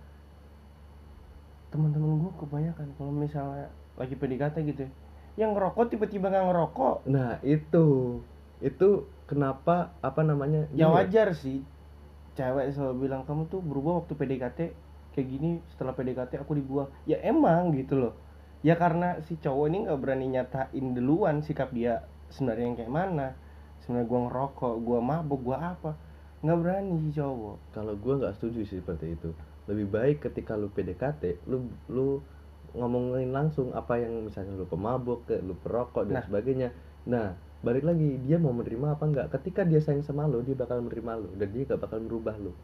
Teman-teman 1.73 2.21
gue 2.21 2.33
kebanyakan 2.37 2.87
kalau 2.95 3.11
misalnya 3.13 3.67
lagi 3.99 4.15
PDKT 4.15 4.55
gitu, 4.73 4.81
ya, 4.87 4.91
yang 5.43 5.51
ngerokok 5.51 5.91
tiba-tiba 5.91 6.31
nggak 6.31 6.45
ngerokok, 6.49 6.95
nah 7.11 7.35
itu. 7.43 8.17
Itu 8.63 9.05
kenapa 9.29 9.93
apa 10.01 10.25
namanya 10.25 10.65
ya 10.73 10.89
gini 10.89 10.95
wajar 10.97 11.37
sih. 11.37 11.61
Cewek 12.33 12.73
selalu 12.73 13.05
bilang 13.05 13.21
kamu 13.29 13.45
tuh 13.45 13.61
berubah 13.61 14.01
waktu 14.01 14.17
PDKT 14.17 14.59
kayak 15.13 15.27
gini 15.29 15.61
setelah 15.69 15.93
PDKT 15.93 16.41
aku 16.41 16.57
dibuang. 16.57 16.89
Ya 17.05 17.21
emang 17.21 17.69
gitu 17.77 18.01
loh. 18.01 18.13
Ya 18.65 18.73
karena 18.73 19.21
si 19.29 19.37
cowok 19.37 19.65
ini 19.69 19.77
nggak 19.85 19.99
berani 20.01 20.27
nyatain 20.33 20.85
duluan 20.97 21.45
sikap 21.45 21.69
dia 21.69 22.09
sebenarnya 22.33 22.65
yang 22.65 22.77
kayak 22.79 22.93
mana. 22.93 23.27
Sebenarnya 23.85 24.07
gua 24.09 24.19
ngerokok, 24.27 24.73
gua 24.81 24.99
mabuk, 24.99 25.41
gua 25.45 25.57
apa. 25.77 25.91
Nggak 26.41 26.57
berani 26.63 26.93
si 27.03 27.09
cowok. 27.19 27.55
kalau 27.75 27.93
gue 27.99 28.13
nggak 28.15 28.33
setuju 28.39 28.63
sih 28.63 28.79
seperti 28.79 29.11
itu 29.11 29.29
lebih 29.67 29.91
baik 29.91 30.17
ketika 30.23 30.55
lu 30.55 30.71
PDKT 30.71 31.45
lu 31.45 31.67
lu 31.91 32.23
ngomongin 32.73 33.29
langsung 33.29 33.69
apa 33.75 33.99
yang 33.99 34.23
misalnya 34.23 34.55
lu 34.55 34.65
pemabuk 34.65 35.27
ke 35.27 35.37
lu 35.43 35.53
perokok 35.59 36.07
dan 36.07 36.21
Nah. 36.21 36.25
sebagainya 36.25 36.69
nah 37.05 37.27
balik 37.59 37.83
lagi 37.83 38.15
dia 38.23 38.39
mau 38.39 38.55
menerima 38.55 38.95
apa 38.95 39.03
enggak? 39.03 39.27
Ketika 39.35 39.67
dia 39.67 39.83
sayang 39.83 40.03
sama 40.03 40.27
lu 40.27 40.39
dia 40.43 40.55
bakal 40.55 40.79
menerima 40.79 41.11
lu 41.19 41.29
dan 41.35 41.47
dia 41.51 41.63
gak 41.67 41.81
bakal 41.83 41.99
merubah 41.99 42.35
lu 42.39 42.55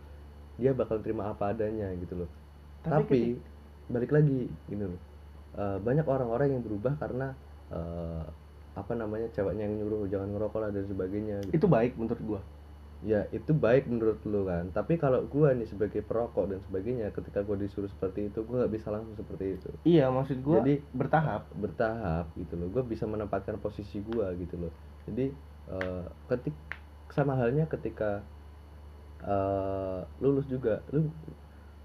dia 0.55 0.71
bakal 0.71 1.03
terima 1.03 1.31
apa 1.31 1.51
adanya 1.51 1.91
gitu 1.99 2.23
loh. 2.23 2.29
Tapi 2.83 3.03
tapi, 3.03 3.21
balik 3.91 4.11
lagi 4.15 4.47
gini 4.71 4.83
loh. 4.87 5.01
Eh, 5.55 5.77
banyak 5.83 6.07
orang-orang 6.07 6.55
yang 6.55 6.63
berubah 6.63 6.95
karena 6.95 7.35
eh, 7.71 8.23
apa 8.75 8.91
namanya 8.95 9.31
ceweknya 9.31 9.67
yang 9.67 9.75
nyuruh 9.79 10.03
jangan 10.11 10.35
ngerokok 10.35 10.59
lah 10.59 10.69
dan 10.71 10.83
sebagainya 10.87 11.35
gitu. 11.47 11.53
Itu 11.59 11.67
baik 11.67 11.95
menurut 11.95 12.21
gua. 12.23 12.41
Ya 13.05 13.29
itu 13.29 13.53
baik 13.53 13.85
menurut 13.85 14.17
lu 14.25 14.49
kan. 14.49 14.73
Tapi 14.73 14.97
kalau 14.97 15.21
gua 15.29 15.53
nih 15.53 15.69
sebagai 15.69 16.01
perokok 16.01 16.49
dan 16.49 16.59
sebagainya 16.65 17.13
ketika 17.13 17.45
gua 17.45 17.53
disuruh 17.53 17.85
seperti 17.85 18.33
itu 18.33 18.41
gua 18.41 18.65
nggak 18.65 18.73
bisa 18.73 18.89
langsung 18.89 19.13
seperti 19.13 19.61
itu. 19.61 19.69
Iya, 19.85 20.09
maksud 20.09 20.41
gua 20.41 20.65
Jadi- 20.65 20.81
bertahap. 20.89 21.45
bertahap 21.53 22.25
gitu 22.33 22.57
loh. 22.57 22.67
Gua 22.73 22.81
bisa 22.81 23.05
menempatkan 23.05 23.61
posisi 23.61 24.01
gua 24.01 24.33
gitu 24.33 24.57
loh. 24.57 24.73
Jadi 25.05 25.29
eh, 25.69 26.05
ketik 26.25 26.57
sama 27.13 27.37
halnya 27.37 27.69
ketika 27.69 28.25
eh, 29.21 30.01
lulus 30.17 30.49
juga. 30.49 30.81
Lu 30.89 31.05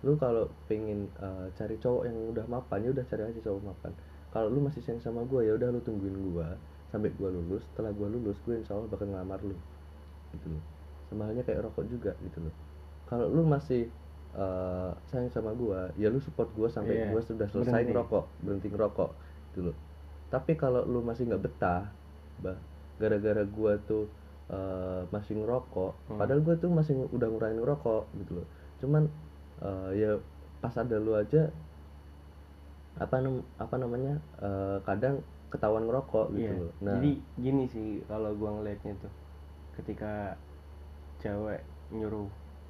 lu 0.00 0.16
kalau 0.16 0.48
pengen 0.64 1.12
eh, 1.20 1.46
cari 1.52 1.76
cowok 1.76 2.08
yang 2.08 2.16
udah 2.32 2.48
mapan 2.48 2.80
ya 2.88 2.90
udah 2.96 3.04
cari 3.04 3.28
aja 3.28 3.40
cowok 3.44 3.60
mapan. 3.68 3.92
Kalau 4.32 4.48
lu 4.48 4.64
masih 4.64 4.80
sayang 4.80 5.04
sama 5.04 5.20
gua 5.28 5.44
ya 5.44 5.52
udah 5.52 5.68
lu 5.68 5.84
tungguin 5.84 6.16
gua 6.32 6.56
sampai 6.88 7.12
gua 7.20 7.28
lulus. 7.28 7.60
Setelah 7.76 7.92
gua 7.92 8.08
lulus 8.08 8.40
gue 8.48 8.56
insya 8.56 8.72
Allah 8.72 8.88
bakal 8.88 9.04
ngelamar 9.12 9.44
lu. 9.44 9.52
Gitu 10.32 10.48
loh 10.48 10.79
sama 11.10 11.26
halnya 11.28 11.42
kayak 11.42 11.66
rokok 11.66 11.84
juga 11.90 12.12
gitu 12.22 12.38
loh 12.46 12.54
kalau 13.10 13.26
lu 13.26 13.42
masih 13.42 13.90
eh, 14.38 14.90
sayang 15.10 15.30
sama 15.34 15.50
gua 15.58 15.90
ya 15.98 16.06
lu 16.14 16.22
support 16.22 16.48
gua 16.54 16.70
sampai 16.70 16.94
Iya, 16.96 17.10
gua 17.10 17.20
sudah 17.26 17.46
selesai 17.50 17.82
berhenti. 17.82 17.90
ngerokok 17.92 18.24
berhenti 18.46 18.68
ngerokok 18.70 19.10
gitu 19.52 19.60
loh 19.70 19.76
tapi 20.30 20.54
kalau 20.54 20.86
lu 20.86 21.02
masih 21.02 21.26
nggak 21.26 21.42
betah 21.42 21.90
bah 22.40 22.56
gara-gara 23.02 23.42
gua 23.44 23.72
tuh 23.82 24.06
eh, 24.54 25.02
masih 25.10 25.34
ngerokok 25.42 25.92
Hmm. 26.08 26.18
padahal 26.20 26.40
gua 26.46 26.54
tuh 26.62 26.70
masih 26.70 26.94
udah 27.10 27.28
ngurangin 27.28 27.58
ngerokok 27.62 28.02
gitu 28.22 28.32
loh 28.42 28.46
cuman 28.80 29.02
eh, 29.66 29.90
ya 29.98 30.10
pas 30.62 30.74
ada 30.78 30.96
lu 31.00 31.12
aja 31.16 31.50
apa 33.00 33.16
nam- 33.24 33.46
apa 33.56 33.76
namanya 33.80 34.14
eh, 34.44 34.78
kadang 34.84 35.24
ketahuan 35.50 35.84
ngerokok 35.88 36.26
gitu 36.38 36.50
Iya. 36.52 36.60
loh. 36.62 36.70
Nah, 36.84 36.94
Jadi 37.00 37.10
gini 37.40 37.64
sih 37.66 37.88
kalau 38.06 38.30
gua 38.38 38.50
ngelihatnya 38.60 38.94
tuh 39.02 39.12
ketika 39.78 40.36
cewek 41.20 41.60
nyuruh 41.90 42.26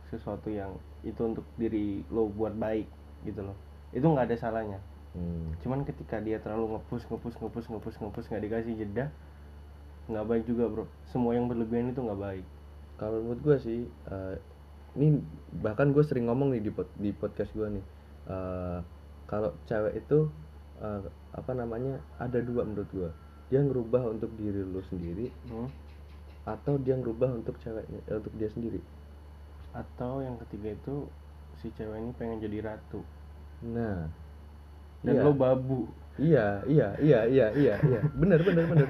sesuatu 0.07 0.51
yang 0.51 0.75
itu 1.01 1.19
untuk 1.21 1.47
diri 1.55 2.03
lo 2.09 2.29
buat 2.29 2.53
baik 2.53 2.87
gitu 3.23 3.41
loh. 3.43 3.57
Itu 3.91 4.07
nggak 4.07 4.27
ada 4.29 4.37
salahnya. 4.37 4.79
hmm, 5.13 5.59
Cuman 5.59 5.83
ketika 5.83 6.19
dia 6.19 6.39
terlalu 6.39 6.77
ngepus 6.77 7.07
ngepus 7.07 7.35
ngepus 7.37 7.65
ngepus 7.67 7.95
ngepus 7.97 8.25
nggak 8.27 8.43
dikasih 8.43 8.75
jeda 8.77 9.07
nggak 10.07 10.27
baik 10.27 10.45
juga 10.45 10.65
bro. 10.67 10.85
Semua 11.07 11.33
yang 11.33 11.47
berlebihan 11.47 11.91
itu 11.91 12.01
nggak 12.01 12.21
baik. 12.21 12.47
kalau 12.97 13.17
menurut 13.19 13.41
gue 13.41 13.57
sih 13.59 13.81
eh, 13.89 14.37
ini 14.93 15.25
bahkan 15.57 15.89
gue 15.89 16.05
sering 16.05 16.29
ngomong 16.29 16.53
nih 16.53 16.61
di 16.61 16.69
pod- 16.69 16.93
di 16.95 17.11
podcast 17.11 17.49
gue 17.51 17.65
nih 17.71 17.85
eh, 18.27 18.79
kalau 19.25 19.57
cewek 19.65 19.97
itu 19.97 20.29
eh, 20.79 21.01
apa 21.31 21.53
namanya 21.55 21.97
ada 22.17 22.37
dua 22.41 22.61
menurut 22.61 22.91
gue 22.91 23.09
dia 23.49 23.65
ngerubah 23.65 24.05
untuk 24.11 24.29
diri 24.37 24.61
lu 24.61 24.85
sendiri 24.85 25.33
Hmm? 25.49 25.71
Atau 26.49 26.81
dia 26.81 26.97
ngerubah 26.97 27.37
untuk 27.37 27.61
ceweknya 27.61 28.01
eh, 28.09 28.17
untuk 28.17 28.33
dia 28.41 28.49
sendiri 28.49 28.81
Atau 29.71 30.25
yang 30.25 30.35
ketiga 30.47 30.75
itu 30.75 31.07
si 31.61 31.71
cewek 31.77 32.01
ini 32.01 32.11
pengen 32.17 32.41
jadi 32.43 32.59
ratu 32.65 33.05
nah 33.61 34.09
dan 35.01 35.15
iya. 35.17 35.25
lo 35.25 35.33
babu. 35.33 35.89
Iya, 36.21 36.61
iya, 36.69 36.89
iya, 37.01 37.21
iya, 37.25 37.47
iya, 37.57 37.75
iya. 37.81 38.01
Bener, 38.13 38.41
bener, 38.45 38.69
bener. 38.69 38.89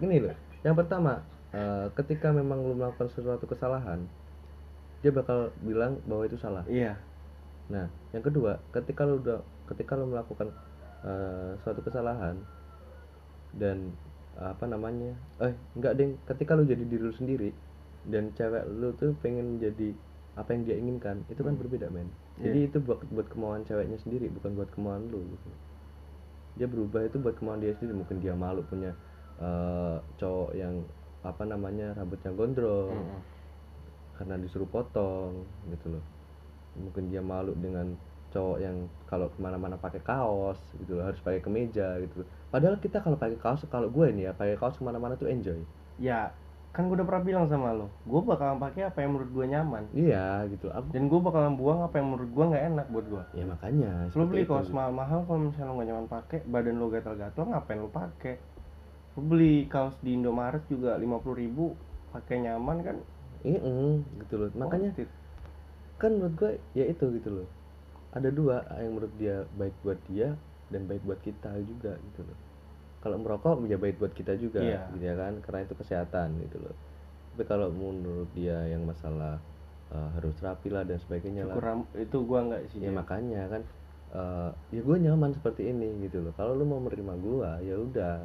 Ini 0.00 0.16
loh. 0.24 0.36
Yang 0.64 0.76
pertama, 0.84 1.20
eh, 1.52 1.86
ketika 2.00 2.32
memang 2.32 2.64
lu 2.64 2.72
melakukan 2.76 3.12
sesuatu 3.12 3.44
kesalahan, 3.44 4.08
dia 5.04 5.12
bakal 5.12 5.52
bilang 5.60 6.00
bahwa 6.08 6.24
itu 6.24 6.40
salah. 6.40 6.64
Iya. 6.64 6.96
Nah, 7.68 7.92
yang 8.16 8.24
kedua, 8.24 8.56
ketika 8.72 9.04
lu 9.04 9.20
udah, 9.20 9.44
ketika 9.68 10.00
lu 10.00 10.08
melakukan 10.08 10.48
eh, 11.04 11.52
suatu 11.60 11.84
kesalahan 11.84 12.40
dan 13.52 13.92
apa 14.36 14.64
namanya, 14.66 15.10
eh 15.42 15.54
enggak 15.76 15.92
deng, 15.98 16.10
ketika 16.28 16.52
lu 16.58 16.64
jadi 16.72 16.84
diri 16.90 17.02
lu 17.08 17.14
sendiri 17.20 17.50
dan 18.12 18.24
cewek 18.36 18.64
lu 18.80 18.88
tuh 19.00 19.10
pengen 19.22 19.58
jadi 19.64 19.88
apa 20.40 20.50
yang 20.54 20.62
dia 20.66 20.76
inginkan, 20.82 21.16
itu 21.32 21.42
kan 21.46 21.54
Hmm. 21.54 21.60
berbeda 21.60 21.88
men. 21.92 22.08
Iya. 22.40 22.46
Jadi 22.46 22.58
itu 22.70 22.78
buat 22.86 22.98
buat 23.10 23.26
kemauan 23.32 23.62
ceweknya 23.68 23.98
sendiri, 24.00 24.26
bukan 24.32 24.52
buat 24.58 24.70
kemauan 24.74 25.10
lu 25.12 25.20
gitu. 25.36 25.50
Dia 26.58 26.66
berubah 26.70 27.06
itu 27.08 27.16
buat 27.22 27.34
kemauan 27.38 27.60
dia 27.62 27.72
sendiri, 27.74 27.94
mungkin 27.96 28.18
dia 28.22 28.34
malu 28.36 28.62
punya 28.66 28.94
eh, 29.40 29.96
cowok 30.20 30.52
yang 30.54 30.74
apa 31.30 31.42
namanya 31.44 31.92
rambutnya 31.96 32.32
gondrong 32.32 32.90
Mm-mm. 32.90 33.22
karena 34.16 34.34
disuruh 34.42 34.68
potong 34.68 35.48
gitu 35.72 35.86
loh 35.98 36.04
mungkin 36.76 37.10
dia 37.12 37.22
malu 37.24 37.52
dengan 37.58 37.98
cowok 38.34 38.58
yang 38.62 38.76
kalau 39.10 39.26
ke 39.32 39.38
mana-mana 39.42 39.76
pakai 39.76 40.00
kaos 40.02 40.58
gitu 40.78 40.96
loh 40.98 41.04
harus 41.08 41.20
pakai 41.20 41.40
kemeja 41.42 41.98
gitu 42.04 42.22
padahal 42.54 42.78
kita 42.78 43.02
kalau 43.04 43.18
pakai 43.18 43.38
kaos 43.38 43.62
kalau 43.68 43.88
gue 43.90 44.06
ini 44.10 44.26
ya 44.26 44.32
pakai 44.32 44.56
kaos 44.56 44.78
ke 44.78 44.82
mana-mana 44.86 45.14
tuh 45.18 45.28
enjoy 45.30 45.58
Ya, 46.00 46.32
kan 46.72 46.88
gue 46.88 46.96
udah 46.96 47.04
pernah 47.04 47.20
bilang 47.28 47.44
sama 47.44 47.76
lo, 47.76 47.92
gue 48.08 48.20
bakalan 48.24 48.56
pakai 48.56 48.88
apa 48.88 49.04
yang 49.04 49.12
menurut 49.12 49.30
gue 49.36 49.46
nyaman, 49.52 49.84
iya 49.92 50.46
gitu 50.48 50.72
aku 50.72 50.88
dan 50.96 51.12
gue 51.12 51.20
bakalan 51.20 51.52
buang 51.60 51.84
apa 51.84 52.00
yang 52.00 52.08
menurut 52.14 52.30
gue 52.32 52.44
nggak 52.56 52.64
enak 52.72 52.86
buat 52.88 53.06
gue. 53.10 53.22
ya 53.36 53.44
makanya 53.44 53.90
Lo 54.16 54.24
beli 54.24 54.48
kaos 54.48 54.72
mahal-mahal 54.72 55.28
kalau 55.28 55.40
misalnya 55.52 55.68
lo 55.68 55.74
gak 55.76 55.88
nyaman 55.92 56.06
pakai, 56.08 56.38
badan 56.48 56.76
lo 56.80 56.86
gatal-gatal, 56.88 57.44
ngapain 57.52 57.78
lo 57.84 57.90
pakai? 57.92 58.34
Lo 59.12 59.20
beli 59.20 59.68
kaos 59.68 59.94
di 60.00 60.16
Indomaret 60.16 60.64
juga 60.72 60.96
50.000 60.96 61.36
ribu, 61.36 61.66
pakai 62.16 62.36
nyaman 62.48 62.78
kan? 62.80 62.96
Iya, 63.44 63.60
mm, 63.60 63.94
gitu 64.24 64.34
loh 64.36 64.48
makanya 64.56 64.92
it. 65.00 65.08
kan 66.00 66.10
menurut 66.16 66.34
gue 66.36 66.52
ya 66.76 66.84
itu 66.88 67.04
gitu 67.16 67.28
loh 67.28 67.46
ada 68.10 68.28
dua 68.28 68.66
yang 68.78 68.92
menurut 68.98 69.14
dia 69.16 69.36
baik 69.54 69.74
buat 69.86 70.00
dia 70.10 70.28
dan 70.70 70.86
baik 70.90 71.02
buat 71.06 71.20
kita 71.22 71.50
juga 71.62 71.94
gitu 71.94 72.20
loh. 72.26 72.38
Kalau 73.00 73.16
merokok 73.16 73.64
ya 73.64 73.80
baik 73.80 73.96
buat 73.96 74.12
kita 74.12 74.36
juga 74.36 74.60
Iya. 74.60 74.80
gitu 74.92 75.04
ya 75.06 75.14
kan? 75.16 75.32
Karena 75.40 75.60
itu 75.64 75.74
kesehatan 75.78 76.28
gitu 76.44 76.58
loh. 76.60 76.74
Tapi 77.32 77.44
kalau 77.46 77.70
menurut 77.70 78.28
dia 78.34 78.58
yang 78.66 78.82
masalah 78.84 79.38
eh, 79.90 80.08
harus 80.18 80.36
rapi 80.38 80.68
lah 80.70 80.82
dan 80.86 80.98
sebagainya 81.02 81.46
lah. 81.48 81.54
Cukur 81.58 81.66
ram- 81.66 81.90
itu 81.96 82.18
gue 82.22 82.40
nggak 82.46 82.62
sih. 82.70 82.78
ya 82.82 82.90
makanya 82.92 83.42
kan 83.50 83.62
eh, 84.14 84.50
ya 84.74 84.80
gue 84.82 84.96
nyaman 85.00 85.30
seperti 85.34 85.70
ini 85.70 86.06
gitu 86.06 86.22
loh. 86.22 86.34
Kalau 86.34 86.54
lu 86.54 86.66
mau 86.66 86.78
menerima 86.82 87.14
gue 87.18 87.50
ya 87.66 87.74
udah. 87.78 88.16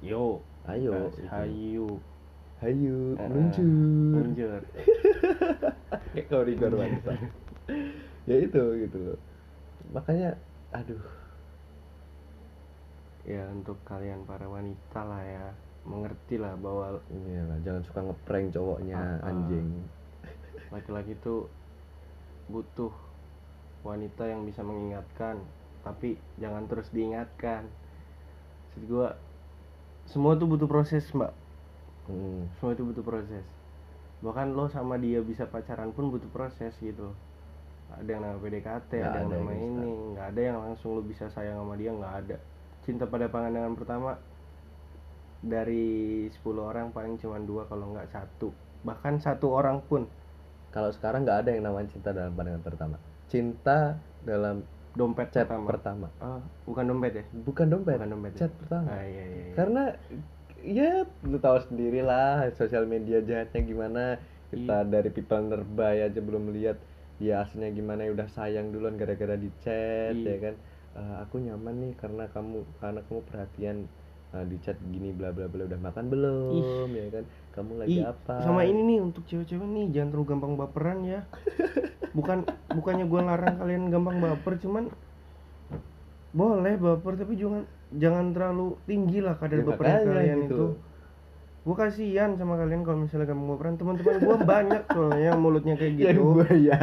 Yo, 0.00 0.40
ayo 0.64 1.12
gitu. 1.12 1.28
hayu, 1.28 1.88
hayu 2.64 2.98
Eh, 3.20 3.28
muncul 3.28 3.68
munjur. 4.16 4.60
kayak 6.16 6.26
koridor 6.32 6.72
bangsa 6.72 7.12
ya 8.28 8.36
itu 8.40 8.62
gitu. 8.84 8.98
Loh 9.12 9.20
makanya 9.90 10.36
aduh. 10.70 11.02
Ya 13.26 13.44
untuk 13.52 13.76
kalian 13.84 14.24
para 14.24 14.48
wanita 14.48 15.00
lah 15.04 15.22
ya, 15.22 15.46
mengerti 15.84 16.40
lah 16.40 16.56
bahwa 16.56 17.00
Iya 17.12 17.42
lah, 17.46 17.58
jangan 17.62 17.82
suka 17.84 18.00
ngeprank 18.00 18.46
cowoknya 18.56 18.96
ah. 18.96 19.28
anjing. 19.28 19.68
laki-laki 20.70 21.18
itu 21.18 21.50
butuh 22.46 22.94
wanita 23.82 24.22
yang 24.22 24.46
bisa 24.46 24.62
mengingatkan 24.62 25.42
tapi 25.82 26.14
jangan 26.38 26.70
terus 26.70 26.86
diingatkan. 26.94 27.66
Maksud 28.70 28.82
gua 28.86 29.18
semua 30.06 30.38
tuh 30.38 30.46
butuh 30.46 30.70
proses 30.70 31.02
mbak. 31.10 31.34
Hmm. 32.06 32.46
semua 32.58 32.74
itu 32.74 32.86
butuh 32.86 33.02
proses. 33.02 33.46
Bahkan 34.22 34.54
lo 34.54 34.70
sama 34.70 34.94
dia 34.98 35.18
bisa 35.22 35.46
pacaran 35.46 35.90
pun 35.90 36.10
butuh 36.10 36.30
proses 36.30 36.74
gitu 36.78 37.14
ada 37.96 38.08
yang 38.08 38.22
nama 38.22 38.36
PDKT 38.36 38.90
Nggak 38.92 39.02
ada 39.02 39.18
yang 39.18 39.26
ada 39.26 39.34
yang 39.34 39.44
nama 39.44 39.52
ini 39.52 39.88
nggak 40.12 40.26
ada 40.28 40.40
yang 40.40 40.58
langsung 40.60 40.90
lo 40.94 41.02
bisa 41.02 41.26
sayang 41.26 41.56
sama 41.56 41.74
dia 41.74 41.90
nggak 41.90 42.14
ada 42.20 42.36
cinta 42.80 43.04
pada 43.04 43.26
pandangan 43.26 43.74
pertama 43.74 44.10
dari 45.40 45.86
10 46.28 46.36
orang 46.60 46.92
paling 46.92 47.16
cuma 47.16 47.40
dua 47.40 47.64
kalau 47.64 47.90
nggak 47.90 48.08
satu 48.08 48.52
bahkan 48.80 49.16
satu 49.16 49.50
orang 49.50 49.80
pun 49.82 50.04
Kalau 50.70 50.94
sekarang 50.94 51.26
nggak 51.26 51.38
ada 51.42 51.50
yang 51.50 51.66
namanya 51.66 51.90
cinta 51.90 52.14
dalam 52.14 52.30
pandangan 52.30 52.62
pertama. 52.62 52.96
Cinta 53.26 53.98
dalam 54.22 54.62
dompet 54.94 55.34
chat 55.34 55.50
pertama 55.50 55.66
pertama. 55.66 56.06
Ah, 56.22 56.38
bukan 56.62 56.86
dompet 56.86 57.12
ya? 57.12 57.24
Bukan 57.42 57.66
dompet, 57.66 57.98
Bukan 57.98 58.10
dompet 58.14 58.32
ya? 58.32 58.38
chat 58.38 58.52
pertama. 58.54 58.86
Ah, 58.86 59.02
iya, 59.02 59.24
iya, 59.26 59.42
iya. 59.50 59.54
Karena 59.58 59.82
ya 60.62 60.90
lu 61.26 61.42
tahu 61.42 61.58
sendiri 61.66 62.06
lah 62.06 62.54
sosial 62.54 62.86
media 62.86 63.18
jahatnya 63.18 63.60
gimana. 63.66 64.04
Kita 64.46 64.86
Iya. 64.86 64.86
dari 64.86 65.10
people 65.10 65.42
nerbay 65.42 66.06
aja 66.06 66.20
belum 66.22 66.54
melihat 66.54 66.78
dia 67.20 67.44
aslinya 67.44 67.68
gimana 67.70 68.08
ya 68.08 68.16
udah 68.16 68.28
sayang 68.32 68.72
duluan 68.72 68.96
gara-gara 68.96 69.36
di 69.36 69.52
chat 69.60 70.16
Iya. 70.16 70.24
ya 70.26 70.38
kan. 70.40 70.54
"Eh, 70.90 71.14
aku 71.20 71.36
nyaman 71.38 71.74
nih 71.78 71.92
karena 71.94 72.24
kamu 72.26 72.64
karena 72.80 73.00
kamu 73.04 73.20
perhatian 73.22 73.76
eh, 74.30 74.44
di 74.46 74.56
chat 74.58 74.74
gini 74.88 75.12
bla 75.12 75.30
bla 75.30 75.46
bla 75.46 75.68
udah 75.68 75.78
makan 75.78 76.04
belum 76.08 76.88
ya 76.90 77.06
kan 77.12 77.24
kamu 77.50 77.72
lagi 77.78 77.98
Ih, 77.98 78.06
apa 78.06 78.34
sama 78.40 78.62
ini 78.64 78.80
nih 78.86 78.98
untuk 79.02 79.22
cewek-cewek 79.26 79.68
nih 79.68 79.86
jangan 79.92 80.08
terlalu 80.10 80.26
gampang 80.26 80.52
baperan 80.56 80.98
ya. 81.04 81.20
Bukan 82.18 82.42
bukannya 82.74 83.06
gue 83.06 83.20
larang 83.22 83.54
kalian 83.54 83.86
gampang 83.86 84.18
baper, 84.18 84.58
cuman 84.58 84.90
boleh 86.30 86.74
baper 86.78 87.18
tapi 87.18 87.34
jangan 87.34 87.62
jangan 87.90 88.30
terlalu 88.30 88.78
tinggi 88.86 89.18
lah 89.18 89.34
kadar 89.34 89.58
Ya, 89.58 89.66
makanya 89.66 89.98
kalian 90.06 90.38
gitu 90.40 90.46
itu. 90.46 90.66
Gue 91.60 91.76
kasihan 91.76 92.34
sama 92.40 92.56
kalian 92.56 92.82
kalau 92.82 93.04
misalnya 93.04 93.28
gampang 93.28 93.48
baperan. 93.52 93.74
Teman-teman 93.76 94.16
gue 94.16 94.36
banyak 94.44 94.82
soalnya 94.88 95.34
yang 95.34 95.40
mulutnya 95.40 95.74
kayak 95.76 95.92
ya 96.00 96.12
gitu. 96.16 96.20
gua 96.24 96.48
ya 96.56 96.80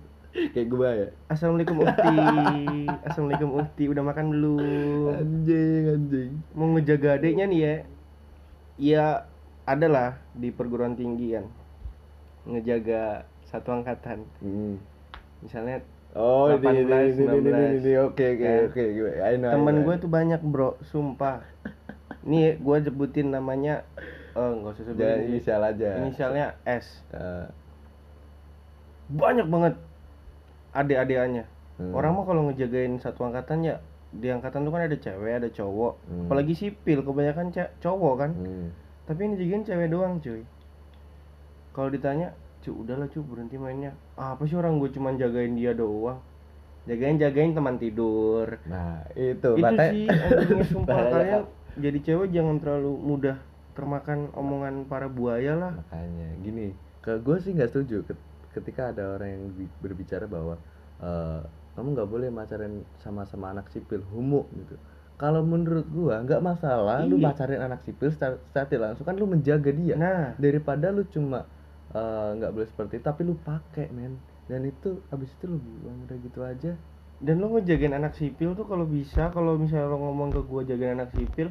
kayak 0.54 0.68
gua 0.70 0.88
ya 0.94 1.08
Assalamualaikum 1.26 1.82
Ukti. 1.82 2.16
Assalamualaikum 3.02 3.50
Ukti. 3.58 3.84
Udah 3.90 4.02
makan 4.06 4.26
belum? 4.30 4.90
anjing 5.10 5.84
anjing 5.90 6.30
mau 6.54 6.66
ngejaga 6.74 7.18
adiknya 7.18 7.44
nih 7.50 7.60
ya 7.60 7.74
ya 8.80 9.04
adalah 9.68 10.18
di 10.32 10.48
perguruan 10.54 10.96
tinggi 10.96 11.36
kan 11.36 11.46
ngejaga 12.48 13.26
satu 13.44 13.74
angkatan 13.74 14.24
Hmm. 14.40 14.80
misalnya 15.44 15.82
oh 16.16 16.54
ini 16.54 16.86
ini 16.86 16.88
18, 16.88 17.20
ini 17.20 17.24
ini 17.26 17.38
ini, 17.38 17.50
19. 17.76 17.84
ini 17.84 17.92
oke 18.00 18.24
oke 18.24 18.50
oke 18.70 18.82
gue 18.82 19.10
know, 19.36 19.50
I 19.50 19.54
temen 19.54 19.76
gue 19.84 19.94
tuh 20.00 20.10
banyak 20.10 20.40
bro 20.40 20.78
sumpah 20.86 21.44
nih 22.24 22.56
gue 22.56 22.76
sebutin 22.84 23.32
namanya 23.32 23.84
oh 24.34 24.50
nggak 24.60 24.72
usah 24.76 24.84
sebutin 24.86 25.20
inisial 25.30 25.62
aja. 25.62 25.88
Inisialnya 26.00 26.46
S. 26.66 27.02
Eh, 27.10 27.46
banyak 29.10 29.46
banget 29.50 29.74
adik-adikannya. 30.70 31.44
Hmm. 31.80 31.96
orang 31.96 32.12
mah 32.12 32.24
kalau 32.28 32.42
ngejagain 32.52 33.00
satu 33.00 33.24
angkatan 33.24 33.64
ya 33.64 33.80
di 34.12 34.28
angkatan 34.28 34.68
tuh 34.68 34.72
kan 34.76 34.84
ada 34.84 34.96
cewek 35.00 35.32
ada 35.40 35.48
cowok. 35.48 35.94
Hmm. 36.04 36.28
apalagi 36.28 36.52
sipil 36.52 37.00
kebanyakan 37.00 37.48
cowok 37.80 38.14
kan. 38.20 38.30
Hmm. 38.36 38.68
tapi 39.08 39.26
ini 39.26 39.34
jagain 39.40 39.64
cewek 39.64 39.88
doang 39.88 40.20
cuy. 40.20 40.44
Kalau 41.72 41.88
ditanya 41.88 42.36
cu 42.60 42.84
udahlah 42.84 43.08
cu 43.08 43.24
berhenti 43.24 43.56
mainnya. 43.56 43.96
"Ah, 44.14 44.36
apa 44.36 44.44
sih 44.44 44.54
orang 44.54 44.76
gue 44.76 44.92
cuman 44.92 45.16
jagain 45.16 45.56
dia 45.56 45.72
doang? 45.72 46.20
Jagain 46.84 47.16
jagain 47.16 47.56
teman 47.56 47.80
tidur. 47.80 48.60
Nah 48.68 49.00
itu 49.16 49.56
itu 49.56 49.64
makanya 49.64 49.92
sih 49.96 50.06
sumpah. 50.68 50.96
Kalian 51.16 51.42
jadi 51.80 51.98
cewek 52.04 52.28
jangan 52.30 52.60
terlalu 52.60 52.92
mudah 53.00 53.36
termakan 53.80 54.28
omongan 54.36 54.84
para 54.84 55.08
buaya 55.08 55.56
lah. 55.56 55.72
Makanya 55.80 56.28
gini 56.44 56.76
ke 57.00 57.16
gue 57.16 57.36
sih 57.40 57.56
nggak 57.56 57.72
setuju 57.72 58.04
ket- 58.04 58.26
ketika 58.52 58.92
ada 58.92 59.16
orang 59.16 59.28
yang 59.32 59.44
bi- 59.56 59.76
berbicara 59.80 60.28
bahwa 60.28 60.60
eh, 61.00 61.40
kamu 61.72 61.96
nggak 61.96 62.10
boleh 62.12 62.28
pacaran 62.28 62.84
sama-sama 63.00 63.56
anak 63.56 63.72
sipil 63.72 64.04
homo 64.12 64.44
gitu. 64.52 64.76
Kalau 65.16 65.44
menurut 65.44 65.84
gua 65.92 66.20
nggak 66.24 66.40
masalah 66.40 67.04
lu 67.08 67.16
Iya. 67.20 67.32
pacarin 67.32 67.60
anak 67.60 67.80
sipil 67.84 68.08
secara, 68.12 68.36
secara 68.52 68.66
tidak 68.68 68.84
langsung 68.92 69.04
kan 69.08 69.16
lu 69.16 69.24
menjaga 69.24 69.70
dia. 69.72 69.96
Nah. 69.96 70.36
Daripada 70.36 70.92
lu 70.92 71.08
cuma 71.08 71.48
eh, 71.96 72.30
nggak 72.36 72.52
boleh 72.52 72.68
seperti 72.68 73.00
itu 73.00 73.04
tapi 73.08 73.20
lu 73.24 73.34
pakai 73.40 73.88
men. 73.96 74.20
Dan 74.44 74.66
itu 74.68 75.00
habis 75.08 75.30
itu 75.32 75.46
lu 75.48 75.56
buang 75.56 76.04
udah 76.04 76.16
gitu 76.20 76.40
aja. 76.44 76.72
Dan 77.20 77.36
lo 77.40 77.52
ngejagain 77.52 77.92
anak 77.92 78.16
sipil 78.16 78.56
tuh 78.56 78.64
kalau 78.64 78.84
bisa 78.88 79.28
kalau 79.32 79.56
misalnya 79.60 79.88
lo 79.92 80.00
ngomong 80.00 80.32
ke 80.36 80.40
gua 80.44 80.64
jagain 80.64 80.96
anak 81.00 81.12
sipil 81.12 81.48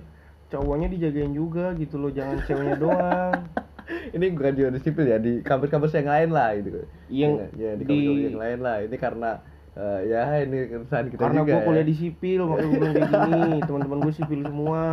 cowoknya 0.49 0.87
dijagain 0.89 1.33
juga 1.33 1.77
gitu 1.77 2.01
loh 2.01 2.09
jangan 2.09 2.41
ceweknya 2.45 2.77
doang. 2.77 3.39
Ini 4.15 4.25
bukan 4.33 4.53
di 4.53 4.61
di 4.65 4.79
sipil 4.81 5.05
ya 5.05 5.17
di 5.17 5.41
kampus-kampus 5.41 5.93
yang 5.97 6.09
lain 6.09 6.29
lah 6.29 6.49
gitu. 6.57 6.81
Yang 7.09 7.31
ya, 7.57 7.71
di 7.77 7.83
di- 7.83 7.85
kampus-kampus 7.85 8.25
yang 8.29 8.39
lain 8.41 8.59
lah. 8.61 8.77
Ini 8.85 8.95
karena 8.97 9.31
eh, 9.77 9.99
ya 10.09 10.21
ini 10.43 10.57
keresahan 10.65 11.05
kita 11.09 11.21
karena 11.21 11.41
juga 11.41 11.53
gua 11.53 11.65
kuliah 11.69 11.85
ya. 11.85 11.89
di 11.89 11.95
sipil 11.95 12.41
makanya 12.49 12.69
gue 12.69 12.89
kayak 12.89 13.09
gini 13.09 13.51
teman-teman 13.69 13.97
gue 14.01 14.13
sipil 14.13 14.39
semua. 14.45 14.83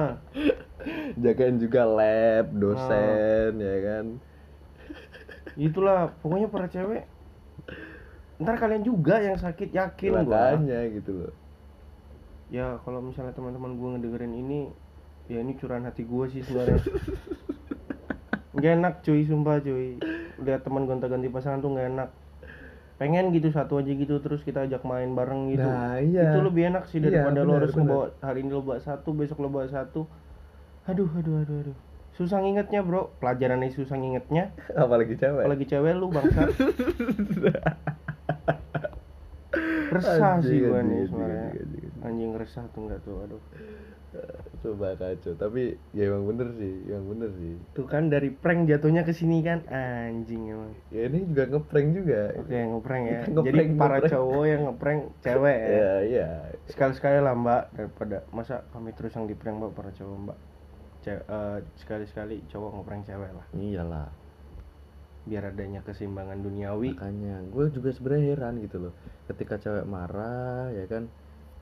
Jagain 1.25 1.57
juga 1.59 1.83
lab 1.89 2.47
dosen 2.53 3.51
Nah. 3.57 3.65
ya 3.65 3.79
kan. 3.85 4.05
Itulah 5.57 6.13
pokoknya 6.21 6.49
para 6.53 6.69
cewek 6.69 7.05
ntar 8.37 8.61
kalian 8.61 8.85
juga 8.85 9.17
yang 9.17 9.41
sakit 9.41 9.73
yakin 9.73 10.13
makanya 10.13 10.85
gitu 10.93 11.25
loh. 11.25 11.33
Ya 12.53 12.77
kalau 12.85 13.01
misalnya 13.01 13.33
teman-teman 13.33 13.81
gue 13.81 13.89
ngedengerin 13.97 14.35
ini 14.37 14.61
ya 15.27 15.39
ini 15.39 15.55
curahan 15.55 15.85
hati 15.85 16.03
gue 16.03 16.25
sih 16.29 16.43
sebenarnya. 16.43 16.81
Nggak 18.53 18.73
enak 18.75 18.95
cuy 19.03 19.21
sumpah 19.23 19.61
cuy. 19.61 20.01
Lihat 20.39 20.63
teman 20.63 20.85
gonta-ganti 20.85 21.29
pasangan 21.29 21.61
tuh 21.61 21.71
nggak 21.71 21.89
enak. 21.91 22.09
Pengen 22.97 23.29
gitu 23.31 23.53
satu 23.53 23.77
aja 23.77 23.93
gitu 23.93 24.17
terus 24.19 24.41
kita 24.41 24.65
ajak 24.65 24.81
main 24.83 25.13
bareng 25.13 25.53
gitu. 25.53 25.69
Nah, 25.69 26.01
iya. 26.01 26.33
itu 26.33 26.41
lebih 26.41 26.73
enak 26.73 26.89
sih 26.89 26.97
Iya, 26.97 27.21
daripada 27.21 27.45
lo 27.45 27.53
benar, 27.53 27.59
harus 27.61 27.73
benar. 27.73 27.85
ngebawa 27.85 28.07
hari 28.25 28.39
ini 28.41 28.51
lo 28.51 28.63
bawa 28.65 28.79
satu 28.81 29.09
besok 29.13 29.39
lo 29.45 29.49
bawa 29.49 29.69
satu. 29.69 30.09
Aduh 30.89 31.11
aduh 31.13 31.45
aduh 31.45 31.57
aduh. 31.61 31.77
Susah 32.17 32.41
ngingetnya 32.41 32.81
bro. 32.81 33.13
Pelajarannya 33.21 33.69
susah 33.69 34.01
ngingetnya. 34.01 34.57
Apalagi 34.73 35.13
cewek. 35.15 35.45
Apalagi 35.45 35.67
cewek 35.69 35.93
lu 35.93 36.09
bangsa 36.09 36.49
resah 39.87 40.43
sih 40.43 40.61
Anjing, 40.61 40.67
gue 40.67 40.77
anjing, 40.77 40.89
nih 40.91 41.03
sebenarnya. 41.07 41.41
anjing, 41.41 41.63
anjing, 41.63 41.85
anjing. 41.87 42.05
anjing 42.05 42.31
resah 42.37 42.65
tuh 42.69 42.81
enggak 42.85 43.01
tuh 43.01 43.17
aduh 43.23 43.43
coba 44.65 44.99
kacau 44.99 45.33
tapi 45.39 45.79
ya 45.95 46.11
emang 46.11 46.27
bener 46.27 46.49
sih 46.59 46.75
emang 46.91 47.07
bener 47.15 47.31
sih. 47.39 47.55
Tuh 47.77 47.87
kan 47.87 48.11
dari 48.11 48.35
prank 48.35 48.67
jatuhnya 48.67 49.07
ke 49.07 49.15
sini 49.15 49.43
kan? 49.47 49.63
Anjing 49.71 50.43
emang. 50.51 50.73
Ya 50.91 51.07
ini 51.07 51.29
juga 51.31 51.45
ngeprank 51.47 51.89
juga. 51.95 52.21
Oke 52.35 52.57
ngeprank 52.57 53.05
ya. 53.07 53.21
Kita 53.27 53.41
jadi 53.47 53.59
ngeprank, 53.63 53.79
para 53.79 53.97
ngeprank. 53.99 54.13
cowok 54.13 54.45
yang 54.47 54.63
ngeprank 54.67 55.01
cewek 55.23 55.57
ya. 55.59 55.69
Ya 55.71 55.93
ya 56.05 56.29
sekali-sekali 56.67 57.19
lah 57.23 57.35
mbak 57.39 57.63
daripada 57.75 58.17
masa 58.35 58.67
kami 58.75 58.91
terus 58.97 59.15
yang 59.15 59.27
di 59.31 59.37
prank 59.39 59.57
mbak 59.63 59.73
para 59.77 59.91
cowok 59.95 60.17
mbak? 60.27 60.39
Ce- 61.07 61.27
eh, 61.27 61.59
sekali-sekali 61.79 62.37
cowok 62.51 62.71
ngeprank 62.81 63.03
cewek 63.07 63.31
lah. 63.31 63.47
Iyalah. 63.55 64.09
Biar 65.27 65.51
adanya 65.51 65.83
keseimbangan 65.83 66.39
duniawi. 66.39 66.95
Makanya 66.95 67.43
gue 67.51 67.65
juga 67.75 67.91
sebenarnya 67.91 68.25
heran 68.35 68.63
gitu 68.63 68.79
loh. 68.79 68.95
Ketika 69.27 69.59
cewek 69.59 69.87
marah 69.87 70.71
ya 70.71 70.87
kan? 70.87 71.11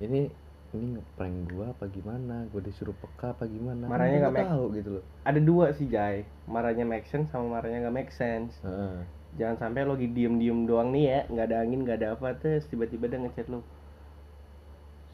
Ini 0.05 0.44
ini 0.77 0.97
ngeprank 0.97 1.37
gue 1.49 1.65
apa 1.65 1.85
gimana? 1.87 2.37
Gue 2.49 2.61
disuruh 2.61 2.95
peka 2.95 3.33
apa 3.33 3.45
gimana? 3.45 3.87
Marahnya 3.87 4.19
gua 4.19 4.25
nggak 4.25 4.35
make- 4.35 4.51
tahu 4.51 4.65
gitu 4.75 4.89
loh. 4.99 5.05
Ada 5.23 5.41
dua 5.41 5.67
sih 5.73 5.87
Jai. 5.87 6.25
Marahnya 6.45 6.85
make 6.85 7.07
sense 7.07 7.29
sama 7.29 7.47
marahnya 7.51 7.87
nggak 7.87 7.97
make 7.97 8.13
sense. 8.13 8.55
Heeh. 8.63 9.05
jangan 9.35 9.59
sampai 9.59 9.83
lo 9.83 9.99
lagi 9.99 10.07
diem-diem 10.09 10.63
doang 10.63 10.95
nih 10.95 11.05
ya. 11.05 11.21
Nggak 11.27 11.47
ada 11.51 11.57
angin 11.61 11.81
nggak 11.83 11.99
ada 11.99 12.09
apa 12.15 12.29
terus 12.39 12.67
tiba-tiba 12.67 13.07
dia 13.07 13.19
ngechat 13.19 13.47
lo. 13.49 13.67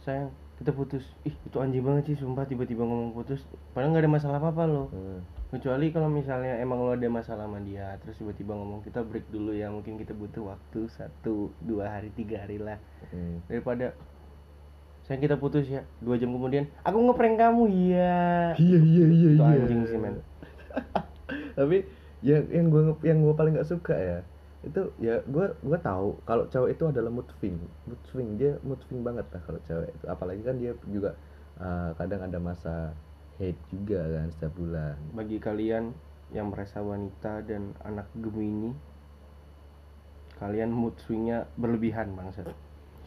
Sayang 0.02 0.28
kita 0.56 0.72
putus. 0.72 1.04
Ih 1.24 1.32
itu 1.32 1.56
anjing 1.56 1.80
banget 1.80 2.12
sih 2.12 2.16
sumpah. 2.20 2.44
Tiba-tiba 2.44 2.84
ngomong 2.84 3.12
putus. 3.12 3.40
Padahal 3.72 3.96
nggak 3.96 4.04
ada 4.04 4.12
masalah 4.12 4.36
apa-apa 4.36 4.64
lo 4.64 4.84
Heeh. 4.92 5.20
kecuali 5.50 5.90
kalau 5.90 6.06
misalnya 6.06 6.60
emang 6.60 6.78
lo 6.78 6.94
ada 6.94 7.10
masalah 7.10 7.50
sama 7.50 7.58
dia 7.58 7.98
terus 7.98 8.14
tiba-tiba 8.16 8.54
ngomong 8.54 8.86
kita 8.86 9.02
break 9.02 9.26
dulu 9.34 9.50
ya 9.50 9.66
mungkin 9.66 9.98
kita 9.98 10.14
butuh 10.14 10.46
waktu 10.46 10.86
satu 10.94 11.50
dua 11.58 11.90
hari 11.90 12.12
tiga 12.14 12.44
hari 12.44 12.60
lah. 12.60 12.78
Hmm. 13.10 13.42
daripada 13.50 13.90
sayang 15.10 15.26
kita 15.26 15.42
putus 15.42 15.66
ya 15.66 15.82
dua 15.98 16.14
jam 16.22 16.30
kemudian 16.30 16.70
aku 16.86 17.02
ngeprank 17.02 17.34
kamu. 17.34 17.66
Iya. 17.66 18.54
Iya 18.54 18.78
iya 18.78 19.06
iya 19.10 19.28
itu 19.34 19.42
iya. 19.42 19.58
anjing 19.58 19.82
sih 19.90 19.98
men. 19.98 20.22
Tapi 21.58 21.82
yang 22.22 22.46
yang 22.46 22.66
gue 22.70 22.82
yang 23.02 23.18
gue 23.26 23.34
paling 23.34 23.58
nggak 23.58 23.66
suka 23.66 23.98
ya 23.98 24.22
itu 24.62 24.92
ya 25.02 25.18
gue 25.26 25.50
gue 25.66 25.78
tahu 25.82 26.20
kalau 26.28 26.44
cewek 26.52 26.78
itu 26.78 26.84
adalah 26.86 27.10
mood 27.10 27.26
swing 27.42 27.58
mood 27.90 27.98
swing. 28.06 28.38
Dia 28.38 28.54
mood 28.62 28.78
swing 28.86 29.02
banget 29.02 29.26
lah 29.34 29.42
kalau 29.42 29.58
cewek 29.66 29.90
itu. 29.90 30.06
Apalagi 30.06 30.46
kan 30.46 30.62
dia 30.62 30.78
juga 30.86 31.18
uh, 31.58 31.90
kadang 31.98 32.22
ada 32.30 32.38
masa 32.38 32.94
hate 33.42 33.58
juga 33.74 34.06
kan 34.06 34.30
setiap 34.30 34.54
bulan. 34.54 34.94
Bagi 35.10 35.42
kalian 35.42 35.90
yang 36.30 36.54
merasa 36.54 36.78
wanita 36.78 37.42
dan 37.42 37.74
anak 37.82 38.06
Gemini 38.14 38.70
kalian 40.38 40.70
mood 40.70 40.94
swingnya 41.02 41.50
berlebihan 41.58 42.14
bangsa 42.14 42.46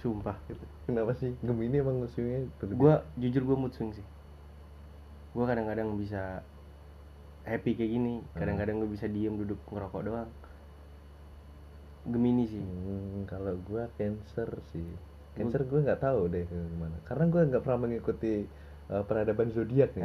sumpah. 0.04 0.36
Kenapa 0.84 1.16
sih? 1.16 1.32
Gemini 1.40 1.80
emang 1.80 2.04
mood 2.04 2.12
swingnya 2.12 2.44
berlebihan? 2.60 2.84
gue 2.84 2.94
jujur 3.24 3.44
gue 3.48 3.58
mood 3.58 3.72
swing 3.72 3.96
sih. 3.96 4.04
Gue 5.32 5.46
kadang-kadang 5.48 5.96
bisa 5.96 6.44
happy 7.48 7.80
kayak 7.80 7.92
gini. 7.96 8.16
Kadang-kadang 8.36 8.84
gue 8.84 8.92
bisa 8.92 9.08
diem 9.08 9.40
duduk 9.40 9.64
ngerokok 9.72 10.02
doang. 10.04 10.30
Gemini 12.04 12.44
sih. 12.52 12.60
Hmm, 12.60 13.24
kalau 13.24 13.56
gue 13.64 13.88
cancer 13.96 14.60
sih. 14.76 14.84
Cancer 15.40 15.64
gue 15.64 15.80
nggak 15.82 16.04
tahu 16.04 16.30
deh 16.30 16.46
gimana 16.46 16.94
karena 17.10 17.26
gue 17.26 17.42
nggak 17.50 17.64
pernah 17.66 17.80
mengikuti 17.90 18.46
uh, 18.92 19.08
peradaban 19.08 19.50
zodiak 19.56 19.96
nih. 19.96 20.04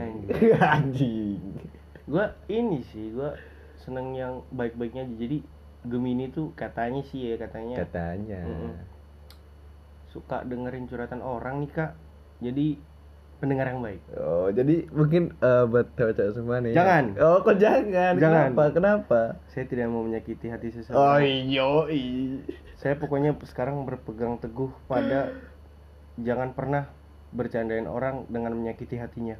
Anjing. 0.56 1.42
Gue 2.08 2.24
ini 2.48 2.80
sih 2.88 3.12
gue 3.12 3.36
seneng 3.84 4.16
yang 4.16 4.40
baik-baiknya 4.48 5.04
aja. 5.04 5.12
jadi 5.20 5.44
Gemini 5.84 6.32
tuh 6.32 6.56
katanya 6.56 7.04
sih 7.04 7.20
ya 7.28 7.36
katanya. 7.36 7.84
Katanya. 7.84 8.40
Mm-mm. 8.48 8.72
Suka 10.18 10.42
dengerin 10.42 10.90
curhatan 10.90 11.22
orang 11.22 11.62
nih 11.62 11.70
kak 11.70 11.94
jadi 12.42 12.74
pendengar 13.38 13.70
yang 13.70 13.78
baik 13.78 14.02
Oh, 14.18 14.50
jadi 14.50 14.90
mungkin 14.90 15.30
eh, 15.38 15.64
buat 15.64 15.94
cewek-cewek 15.94 16.32
semua 16.34 16.58
nih. 16.58 16.74
Jangan. 16.74 17.04
Oh, 17.22 17.38
kok 17.38 17.54
jangan? 17.54 18.18
Jangan. 18.18 18.50
Kenapa? 18.50 18.62
Kenapa? 18.74 19.20
saya 19.46 19.64
tidak 19.70 19.86
mau 19.86 20.02
menyakiti 20.02 20.50
hati 20.50 20.74
seseorang 20.74 20.98
Oh, 20.98 21.18
iyo. 21.22 21.86
saya 22.74 22.98
pokoknya 22.98 23.38
sekarang 23.46 23.86
berpegang 23.86 24.42
teguh 24.42 24.74
pada 24.90 25.30
jangan 26.18 26.50
pernah 26.50 26.90
bercandain 27.30 27.86
orang 27.86 28.26
dengan 28.26 28.58
menyakiti 28.58 28.98
hatinya 28.98 29.38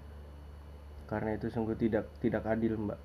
karena 1.11 1.35
itu 1.35 1.51
sungguh 1.51 1.75
tidak 1.75 2.07
tidak 2.21 2.47
adil 2.47 2.79
mbak 2.79 3.01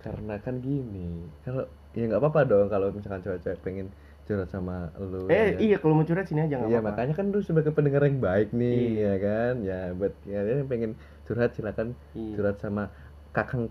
Karena 0.00 0.40
kan 0.40 0.64
gini, 0.64 1.28
kalau 1.44 1.68
ya 1.92 2.08
nggak 2.08 2.24
apa-apa 2.24 2.48
dong 2.48 2.72
kalau 2.72 2.88
misalkan 2.88 3.20
cewek-cewek 3.20 3.60
pengen 3.60 3.92
curhat 4.30 4.46
sama 4.48 4.94
lu. 4.94 5.26
eh 5.26 5.34
ya. 5.50 5.58
iya 5.58 5.76
kalau 5.76 5.92
mau 5.92 6.04
curhat 6.04 6.24
sini 6.24 6.40
aja 6.40 6.54
nggak 6.54 6.70
Iya, 6.70 6.78
apa-apa 6.78 6.94
makanya 6.94 7.14
kan 7.16 7.26
lu 7.28 7.40
sebagai 7.40 7.70
pendengar 7.70 8.00
yang 8.00 8.18
baik 8.18 8.48
nih, 8.52 8.78
Iya. 8.94 9.02
ya 9.02 9.14
kan? 9.18 9.54
Ya, 9.60 9.80
buat 9.92 10.14
kalian 10.22 10.56
yang 10.56 10.70
pengen 10.70 10.90
curhat 11.24 11.50
silakan 11.52 11.88
Iya. 12.12 12.32
curhat 12.32 12.56
sama 12.56 12.94
Kakang 13.30 13.66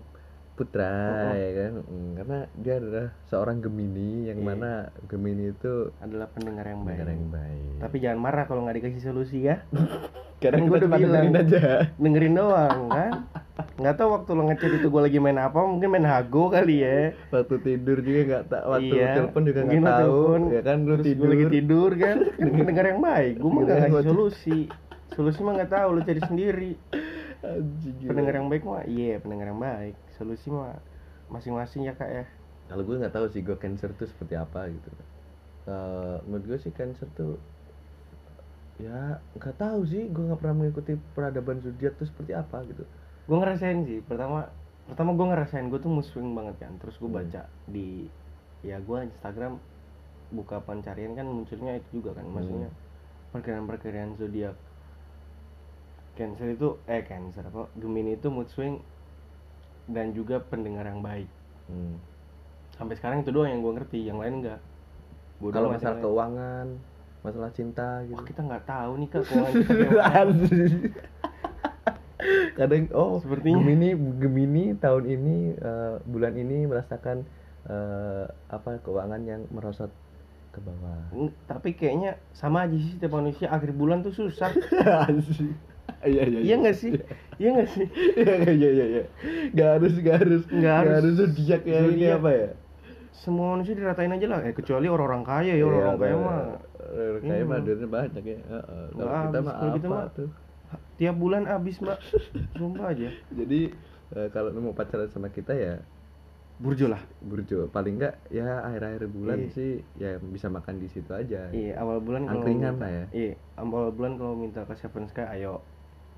Putra, 0.52 0.92
Oh, 1.08 1.24
oh. 1.24 1.34
ya 1.34 1.50
kan? 1.54 1.72
Mm, 1.80 2.10
karena 2.14 2.38
dia 2.54 2.74
adalah 2.76 3.06
seorang 3.24 3.56
Gemini 3.58 4.28
yang 4.28 4.38
Iya. 4.38 4.46
mana 4.46 4.70
Gemini 5.08 5.44
itu 5.48 5.88
adalah 5.98 6.28
pendengar 6.28 6.64
yang 6.66 6.80
baik 6.80 6.88
pendengar 6.94 7.08
yang 7.10 7.26
baik. 7.30 7.78
tapi 7.80 7.96
jangan 7.96 8.18
marah 8.20 8.44
kalau 8.44 8.60
nggak 8.62 8.76
dikasih 8.76 9.00
solusi 9.02 9.38
ya 9.42 9.64
kadang 10.42 10.68
gua 10.68 10.76
gue 10.76 10.78
udah 10.78 10.88
udah 10.90 10.98
bilang. 10.98 11.24
dengerin 11.26 11.48
aja. 11.48 11.64
dengerin 11.96 12.34
doang 12.34 12.80
kan 12.86 13.12
nggak 13.80 13.96
tahu 13.96 14.08
waktu 14.12 14.30
lo 14.36 14.42
ngechat 14.52 14.72
itu 14.76 14.86
gue 14.92 15.02
lagi 15.02 15.18
main 15.18 15.40
apa 15.40 15.56
mungkin 15.64 15.88
main 15.88 16.04
hago 16.04 16.52
kali 16.52 16.84
ya. 16.84 17.16
Waktu 17.32 17.56
tidur 17.64 17.98
juga 18.04 18.20
nggak 18.28 18.42
tak 18.52 18.62
waktu 18.68 18.94
iya. 18.94 19.10
telepon 19.16 19.42
juga 19.48 19.60
nggak 19.64 19.84
tahu 19.88 20.20
ya 20.52 20.60
kan 20.60 20.78
lu 20.84 20.96
tidur. 21.00 21.28
lagi 21.32 21.46
tidur 21.48 21.90
kan. 21.96 22.16
Dengar 22.68 22.86
yang 22.92 23.00
baik 23.00 23.34
gue 23.40 23.50
mah 23.50 23.62
nggak 23.64 23.76
ngasih 23.80 23.92
gua- 23.96 24.06
solusi. 24.06 24.58
Solusi 25.16 25.40
mah 25.40 25.52
nggak 25.56 25.72
tahu 25.72 25.88
lo 25.96 26.00
cari 26.04 26.20
sendiri. 26.20 26.72
Pendengar 28.04 28.34
yang 28.36 28.48
baik 28.52 28.62
mah 28.68 28.84
iya 28.84 29.16
pendengar 29.16 29.46
yang 29.48 29.60
baik. 29.64 29.96
Solusi 30.20 30.52
mah 30.52 30.76
masing-masing 31.32 31.88
ya 31.88 31.96
kak 31.96 32.10
ya. 32.12 32.24
Kalau 32.68 32.84
gue 32.84 32.96
nggak 33.00 33.16
tahu 33.16 33.26
sih 33.32 33.40
gue 33.40 33.56
cancer 33.56 33.90
tuh 33.96 34.06
seperti 34.06 34.36
apa 34.36 34.68
gitu. 34.68 34.90
Eh, 35.64 36.16
menurut 36.28 36.44
gue 36.44 36.58
sih 36.60 36.72
cancer 36.76 37.08
tuh 37.16 37.40
ya 38.80 39.20
nggak 39.36 39.56
tahu 39.60 39.84
sih 39.84 40.08
gue 40.08 40.24
nggak 40.24 40.40
pernah 40.40 40.56
mengikuti 40.56 40.96
peradaban 41.12 41.60
zodiak 41.60 42.00
tuh 42.00 42.08
seperti 42.08 42.32
apa 42.32 42.64
gitu 42.64 42.88
gue 43.30 43.36
ngerasain 43.36 43.78
sih 43.86 44.02
pertama 44.02 44.50
pertama 44.84 45.14
gue 45.14 45.22
ngerasain 45.24 45.70
gue 45.70 45.78
tuh 45.78 45.86
muswing 45.88 46.34
banget 46.34 46.58
kan 46.58 46.74
terus 46.76 46.98
gue 46.98 47.06
Hmm. 47.06 47.18
baca 47.20 47.42
di 47.64 48.10
ya 48.60 48.76
gue 48.76 48.98
Instagram 49.04 49.62
buka 50.30 50.58
pencarian 50.60 51.14
kan 51.14 51.24
munculnya 51.24 51.78
itu 51.78 52.02
juga 52.02 52.12
kan 52.12 52.26
maksudnya 52.26 52.70
perkiraan-perkiraan 53.30 54.14
zodiak 54.14 54.58
Cancer 56.12 56.50
itu 56.50 56.68
eh 56.84 57.02
Cancer 57.02 57.42
apa 57.42 57.70
Gemini 57.74 58.14
itu 58.14 58.28
mood 58.28 58.46
swing 58.48 58.82
dan 59.86 60.10
juga 60.10 60.42
pendengar 60.42 60.84
yang 60.84 61.00
baik 61.00 61.30
Hmm. 61.64 62.02
sampai 62.74 62.94
sekarang 62.94 63.22
itu 63.22 63.30
doang 63.30 63.46
yang 63.48 63.62
gue 63.62 63.72
ngerti 63.72 63.98
yang 64.02 64.18
lain 64.18 64.42
enggak 64.42 64.58
kalau 65.48 65.70
masalah 65.70 65.94
lain. 65.94 66.02
keuangan 66.02 66.66
masalah 67.20 67.50
cinta 67.52 67.88
gitu 68.02 68.16
wah 68.16 68.26
kita 68.26 68.40
nggak 68.42 68.64
tahu 68.66 68.92
nih 68.96 69.08
kak 69.08 69.22
keuangan 69.22 69.52
kita. 69.54 70.02
kadang 72.54 72.86
oh 72.92 73.18
Sepertinya. 73.18 73.58
Gemini 73.58 73.88
Gemini 74.16 74.64
tahun 74.76 75.04
ini 75.04 75.36
eh, 75.54 75.94
bulan 76.04 76.34
ini 76.34 76.64
merasakan 76.64 77.24
eh, 77.66 78.24
apa 78.48 78.80
keuangan 78.80 79.20
yang 79.24 79.44
merosot 79.50 79.90
ke 80.50 80.58
bawah. 80.58 80.98
Mm, 81.14 81.30
tapi 81.46 81.72
kayaknya 81.72 82.18
sama 82.32 82.66
aja 82.66 82.74
sih 82.74 82.98
setiap 82.98 83.14
manusia. 83.14 83.48
Akhir 83.48 83.70
bulan 83.70 84.02
tuh 84.02 84.12
susah. 84.12 84.50
Iya 86.00 86.22
iya 86.22 86.38
iya. 86.40 86.54
Nggak 86.54 86.76
sih? 86.78 86.92
Iya 87.36 87.48
nggak 87.50 87.68
sih? 87.74 87.86
Iya 88.16 88.34
iya 88.48 88.68
iya 88.70 88.86
iya 88.86 89.04
nggak 89.52 89.68
harus 89.74 89.92
nggak 89.98 90.16
harus. 90.22 90.42
Nggak 90.46 90.74
harus. 90.80 91.02
zodiak 91.18 91.62
ya 91.66 91.78
ini 91.82 92.06
apa 92.08 92.30
ya? 92.30 92.48
Semua 93.10 93.58
manusia 93.58 93.74
diratain 93.76 94.08
aja 94.08 94.26
lah. 94.30 94.40
Eh 94.46 94.54
kecuali 94.54 94.86
orang-orang 94.88 95.26
kaya 95.26 95.52
ya 95.58 95.64
orang-orang 95.66 95.92
Iya, 95.92 96.00
kaya 96.00 96.14
bener. 96.14 96.24
mah. 96.24 96.40
Orang 96.80 97.22
kaya 97.26 97.36
Iya. 97.36 97.50
mah 97.50 97.58
duitnya 97.60 97.88
banyak 97.90 98.24
ya. 98.24 98.38
Heeh. 98.38 98.84
kalau 98.94 99.10
kita 99.28 99.38
mah 99.42 99.54
apa 99.60 99.98
tuh 100.14 100.28
tiap 100.96 101.16
bulan 101.16 101.44
habis 101.44 101.78
mbak. 101.78 101.98
Sumpah 102.54 102.92
aja. 102.92 103.08
Jadi 103.30 103.70
eh, 104.10 104.28
kalau 104.30 104.50
mau 104.54 104.70
pacaran 104.70 105.08
sama 105.08 105.28
kita 105.28 105.52
ya 105.52 105.80
burjo 106.60 106.86
lah. 106.86 107.00
Burjo. 107.18 107.66
Paling 107.68 107.96
enggak 107.96 108.20
ya 108.28 108.60
akhir-akhir 108.62 109.08
bulan 109.08 109.38
Iya. 109.40 109.52
sih 109.52 109.70
ya 109.96 110.20
bisa 110.20 110.46
makan 110.46 110.76
di 110.76 110.88
situ 110.88 111.08
aja. 111.10 111.48
Iya 111.50 111.80
awal 111.80 111.98
bulan 111.98 112.28
kalau 112.28 112.44
Angkringan 112.44 112.74
lah 112.76 112.90
ya. 112.90 113.04
iya 113.10 113.32
awal 113.56 113.88
bulan 113.90 114.14
kalau 114.14 114.36
minta 114.36 114.62
ke 114.62 114.76
Seven 114.76 115.08
Sky 115.08 115.24
ayo. 115.40 115.64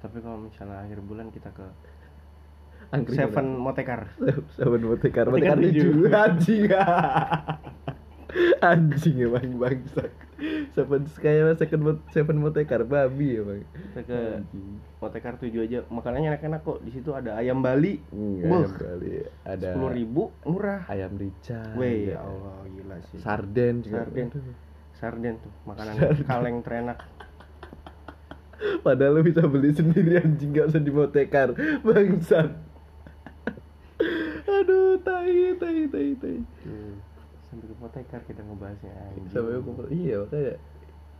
Tapi 0.03 0.19
kalau 0.19 0.43
misalnya 0.43 0.83
akhir 0.83 0.99
bulan 1.01 1.31
kita 1.31 1.55
ke 1.55 1.63
Angkringan 2.91 3.31
Seven 3.31 3.47
Motekar. 3.55 4.01
Seven 4.59 4.83
Motekar. 4.83 5.31
Motekar 5.31 5.57
tujuh. 5.57 6.11
anjing. 6.27 6.67
Anjing 8.59 9.17
emang 9.21 9.61
bangsa 9.61 10.09
Seven 10.75 11.07
sama 11.07 11.55
Second 11.55 11.83
Mot 11.83 11.99
Seven 12.11 12.37
Motekar 12.43 12.83
babi 12.83 13.39
emang 13.39 13.63
kita 13.71 14.01
ke. 14.03 14.21
Motekar 14.99 15.39
tujuh 15.39 15.63
aja. 15.67 15.87
Makanannya 15.87 16.35
enak-enak 16.35 16.61
kok. 16.67 16.79
Di 16.83 16.91
situ 16.91 17.15
ada 17.15 17.39
ayam 17.39 17.63
Bali. 17.63 18.03
Buh. 18.11 18.67
ayam 18.67 18.73
Bali. 18.75 19.11
Ada 19.47 19.69
sepuluh 19.75 19.91
ribu 19.95 20.23
murah. 20.47 20.83
ayam 20.91 21.15
rica 21.15 21.61
Weh 21.79 22.11
ya 22.11 22.23
Allah 22.23 22.57
gila 22.67 22.97
sih. 23.11 23.19
Sarden 23.23 23.75
juga. 23.87 24.03
Sarden. 24.03 24.27
Aduh. 24.33 24.57
sarden 24.99 25.35
tuh 25.43 25.53
makanan 25.67 25.95
kaleng 26.31 26.57
terenak. 26.63 26.99
Padahal 28.87 29.19
lu 29.19 29.27
bisa 29.27 29.43
beli 29.43 29.75
sendiri 29.75 30.23
anjing 30.23 30.55
gak 30.55 30.71
usah 30.71 30.83
di 30.83 30.93
motekar 30.95 31.51
Bangsat. 31.83 32.51
Aduh 34.47 34.99
tai 35.03 35.55
tai 35.59 35.87
tai 35.91 36.11
tai. 36.19 36.37
Hmm. 36.67 37.12
Sampai 37.53 37.67
ke 37.69 37.75
Motekar 37.77 38.21
kita 38.25 38.41
ngebahasnya 38.41 38.93
anjing. 38.97 39.27
Sampai 39.29 39.53
aku 39.61 39.71
iya 39.93 40.17
makanya 40.25 40.55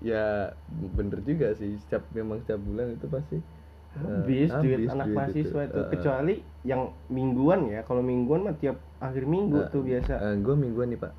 Ya 0.03 0.51
bener 0.99 1.23
juga 1.23 1.55
sih 1.55 1.79
Setiap 1.79 2.03
memang 2.11 2.43
setiap 2.43 2.59
bulan 2.59 2.97
itu 2.97 3.07
pasti 3.07 3.39
eh, 3.39 4.01
habis 4.03 4.51
duit 4.51 4.83
habis 4.83 4.89
anak 4.91 5.07
duit 5.07 5.17
mahasiswa 5.21 5.61
itu, 5.69 5.79
Eh, 5.79 5.87
kecuali 5.93 6.35
yang 6.67 6.83
mingguan 7.13 7.61
ya 7.71 7.81
kalau 7.85 8.03
mingguan 8.03 8.41
mah 8.49 8.57
tiap 8.59 8.81
akhir 8.99 9.29
minggu 9.29 9.59
eh, 9.63 9.69
tuh 9.71 9.83
biasa. 9.85 10.15
Eh, 10.19 10.35
Gue 10.41 10.55
mingguan 10.59 10.89
nih 10.91 10.99
pak. 10.99 11.13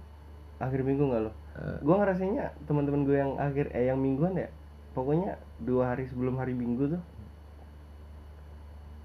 Akhir 0.60 0.82
minggu 0.82 1.04
nggak 1.06 1.22
lo? 1.22 1.32
Eh, 1.32 1.78
gue 1.86 1.96
ngerasanya 1.96 2.44
teman-teman 2.66 3.02
gue 3.06 3.18
yang 3.22 3.34
akhir 3.38 3.66
eh 3.78 3.86
yang 3.88 4.00
mingguan 4.02 4.34
ya 4.36 4.50
pokoknya 4.98 5.38
dua 5.64 5.94
hari 5.96 6.06
sebelum 6.10 6.36
hari 6.42 6.54
minggu 6.58 6.98
tuh 6.98 7.02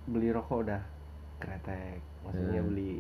beli 0.09 0.33
rokok 0.33 0.59
udah 0.65 0.81
kretek. 1.39 2.01
Maksudnya 2.25 2.61
Hmm. 2.65 2.69
beli 2.73 2.91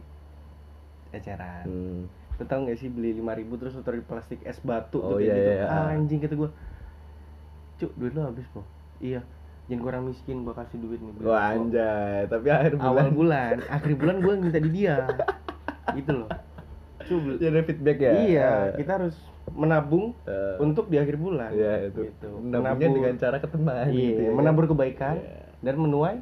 eceran. 1.16 1.64
Hmm. 1.64 2.02
Lu 2.39 2.45
tau 2.47 2.61
gak 2.62 2.78
sih 2.78 2.86
beli 2.86 3.11
5000 3.12 3.59
terus 3.59 3.74
lu 3.74 3.82
taruh 3.82 3.99
di 3.99 4.07
plastik 4.07 4.41
es 4.43 4.59
batu 4.62 4.99
Oh, 4.99 5.11
tuh 5.11 5.16
kayak 5.18 5.26
iya, 5.26 5.34
gitu. 5.34 5.51
iya, 5.53 5.66
Ah, 5.66 5.86
anjing 5.91 6.18
kata 6.18 6.34
gua. 6.34 6.51
Cuk, 7.76 7.91
duit 7.95 8.12
lu 8.12 8.22
habis, 8.22 8.47
Po. 8.51 8.62
Iya. 8.99 9.22
Jangan 9.66 9.82
kurang 9.82 10.03
miskin 10.07 10.43
gua 10.43 10.55
kasih 10.55 10.78
duit 10.78 10.99
nih. 10.99 11.12
rokok." 11.18 11.34
anjay 11.34 12.22
Tapi 12.26 12.47
akhir 12.49 12.72
bulan 12.78 12.89
Awal 12.89 13.09
bulan, 13.11 13.55
akhir 13.76 13.93
bulan 13.95 14.16
gua 14.18 14.32
minta 14.34 14.59
di 14.59 14.70
dia. 14.70 14.97
gitu 15.93 16.12
loh. 16.14 16.30
Cuk, 17.09 17.41
Jadi 17.41 17.61
feedback 17.64 17.99
ya 17.99 18.12
Iya, 18.12 18.51
Eh, 18.70 18.76
kita 18.76 18.91
harus 19.01 19.16
menabung 19.49 20.12
eh, 20.28 20.57
untuk 20.61 20.86
di 20.86 21.01
akhir 21.01 21.16
bulan. 21.16 21.51
Iya 21.51 21.89
itu 21.89 22.01
Gitu. 22.07 22.26
Menabungnya 22.28 22.86
Menabur- 22.86 22.97
dengan 23.01 23.14
cara 23.16 23.36
ke 23.39 23.49
teman 23.49 23.86
Iya, 23.89 23.97
gitu 24.12 24.20
ya. 24.20 24.30
menabur 24.30 24.64
kebaikan 24.68 25.16
Iya. 25.18 25.41
dan 25.64 25.74
menuai 25.74 26.16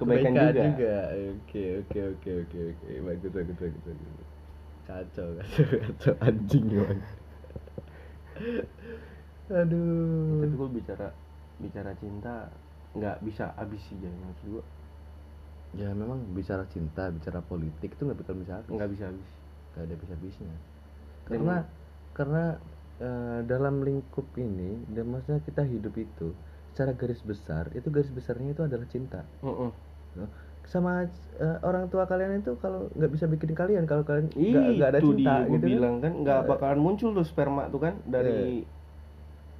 kebaikan, 0.00 0.32
juga. 0.56 0.96
Oke 1.12 1.64
oke 1.84 1.98
oke 2.16 2.30
oke 2.40 2.58
oke 2.72 2.88
bagus 3.04 3.30
bagus 3.30 3.56
bagus 3.60 3.82
bagus. 3.84 4.29
Kacau 4.90 5.28
kacau 5.38 5.64
kacau 5.86 6.12
anjing 6.18 6.66
emang. 6.74 6.98
Aduh. 9.50 10.42
Tapi 10.42 10.54
gua 10.58 10.68
bicara 10.70 11.08
bicara 11.62 11.92
cinta 12.02 12.50
nggak 12.90 13.22
bisa 13.22 13.54
habis 13.54 13.78
sih 13.86 13.94
jadi 14.02 14.16
maksud 14.26 14.46
gua 14.50 14.64
Ya 15.78 15.94
memang 15.94 16.26
bicara 16.34 16.66
cinta, 16.66 17.06
bicara 17.14 17.38
politik 17.46 17.94
itu 17.94 18.02
nggak 18.02 18.18
bakal 18.26 18.34
bisa 18.42 18.58
habis. 18.58 18.74
nggak 18.74 18.90
bisa 18.90 19.04
habis. 19.06 19.28
Nggak 19.70 19.84
ada 19.86 19.94
bisa 20.02 20.12
habisnya. 20.18 20.50
Dan- 20.50 20.58
Karena 21.30 21.56
karena 22.10 22.44
eh, 22.98 23.40
dalam 23.46 23.74
lingkup 23.86 24.26
ini, 24.34 24.82
dan 24.90 25.06
maksudnya 25.14 25.38
kita 25.46 25.62
hidup 25.62 25.94
itu 25.94 26.34
secara 26.74 26.90
garis 26.98 27.22
besar 27.22 27.70
itu 27.78 27.86
garis 27.86 28.10
besarnya 28.10 28.50
itu 28.50 28.62
adalah 28.66 28.86
cinta. 28.90 29.22
Heeh. 29.46 29.70
Sama 30.64 31.08
eh, 31.36 31.58
orang 31.62 31.88
tua 31.88 32.04
kalian 32.04 32.40
itu 32.40 32.54
kalau 32.56 32.86
nggak 32.92 33.10
bisa 33.10 33.24
bikin 33.26 33.52
kalian 33.52 33.84
kalau 33.84 34.02
kalian 34.02 34.28
nggak 34.30 34.88
ada 34.88 35.00
cinta 35.00 35.16
dia 35.16 35.36
gue 35.42 35.50
gitu 35.50 35.56
kan. 35.56 35.66
bilang 35.66 35.94
kan 35.98 36.12
nggak 36.20 36.40
Eh. 36.40 36.46
bakalan 36.46 36.78
muncul 36.78 37.10
tuh 37.10 37.24
sperma 37.24 37.66
tuh 37.66 37.80
kan 37.80 37.94
dari 38.04 38.62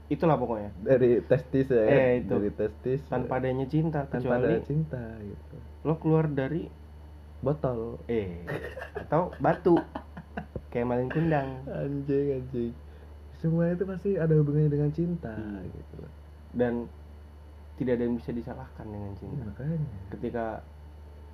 itulah 0.06 0.34
pokoknya. 0.34 0.70
Dari 0.76 1.22
testis 1.22 1.66
ya 1.66 1.80
kan? 1.80 1.94
Eh, 1.94 2.12
itu. 2.20 2.30
dari 2.32 2.50
testis. 2.52 3.00
Tanpa 3.06 3.38
adanya 3.38 3.64
cinta 3.64 4.02
tanpa 4.04 4.18
kecuali 4.18 4.46
ada 4.48 4.58
cinta 4.60 5.02
gitu. 5.18 5.56
lo 5.80 5.94
keluar 5.96 6.26
dari 6.26 6.66
botol. 7.40 7.96
Eh 8.04 8.42
atau 8.94 9.30
batu. 9.38 9.78
Kayak 10.68 10.86
malin 10.86 11.08
kundang. 11.08 11.48
Anjing 11.66 12.26
anjing. 12.36 12.72
Semua 13.34 13.72
itu 13.72 13.82
pasti 13.82 14.14
ada 14.14 14.30
hubungannya 14.32 14.68
dengan 14.68 14.90
cinta 14.90 15.32
Hmm. 15.32 15.64
gitu. 15.64 15.98
Dan 16.52 16.86
tidak 17.74 17.96
ada 17.96 18.04
yang 18.04 18.14
bisa 18.14 18.30
disalahkan 18.30 18.84
dengan 18.84 19.14
cinta. 19.16 19.46
Makanya. 19.48 19.78
Ketika 20.10 20.46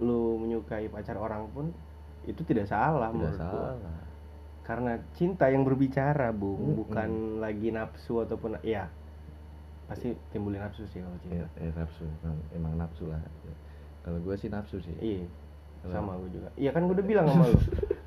lu 0.03 0.37
menyukai 0.41 0.89
pacar 0.93 1.17
orang 1.17 1.49
pun 1.53 1.73
itu 2.29 2.43
tidak 2.45 2.69
salah 2.69 3.09
tidak 3.11 3.17
menurut 3.17 3.39
gua. 3.39 3.73
salah. 3.81 4.05
Karena 4.67 4.93
cinta 5.15 5.47
yang 5.47 5.63
berbicara 5.63 6.35
bung 6.35 6.75
Mm-mm. 6.75 6.79
bukan 6.83 7.11
lagi 7.39 7.71
nafsu 7.71 8.27
ataupun 8.27 8.59
ya 8.67 8.91
pasti 9.87 10.11
timbulin 10.35 10.59
nafsu 10.59 10.83
sih 10.91 10.99
kalau 10.99 11.15
ya, 11.31 11.47
cinta 11.47 11.63
eh, 11.63 11.73
nafsu. 11.79 12.05
Emang, 12.23 12.39
emang 12.51 12.73
nafsu 12.75 13.05
lah. 13.07 13.23
Kalau 14.03 14.19
gue 14.19 14.35
sih 14.35 14.51
nafsu 14.51 14.83
sih. 14.83 14.95
Iya 14.99 15.27
sama 15.87 16.19
gue 16.19 16.31
juga. 16.35 16.49
Iya 16.59 16.71
kan 16.75 16.91
gue 16.91 16.95
udah 16.99 17.07
bilang 17.07 17.27
sama 17.31 17.47
lu. 17.47 17.59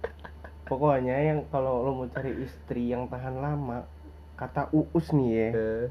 Pokoknya 0.69 1.15
yang 1.17 1.39
kalau 1.49 1.81
lo 1.81 1.91
mau 1.95 2.07
cari 2.11 2.35
istri 2.45 2.91
yang 2.91 3.09
tahan 3.09 3.41
lama 3.41 3.87
kata 4.37 4.69
uus 4.71 5.11
nih 5.11 5.29
ya 5.31 5.47
Eh, 5.55 5.85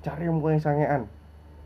cari 0.00 0.30
yang 0.30 0.38
bukan 0.40 0.56
yang 0.56 0.64
sangean. 0.64 1.02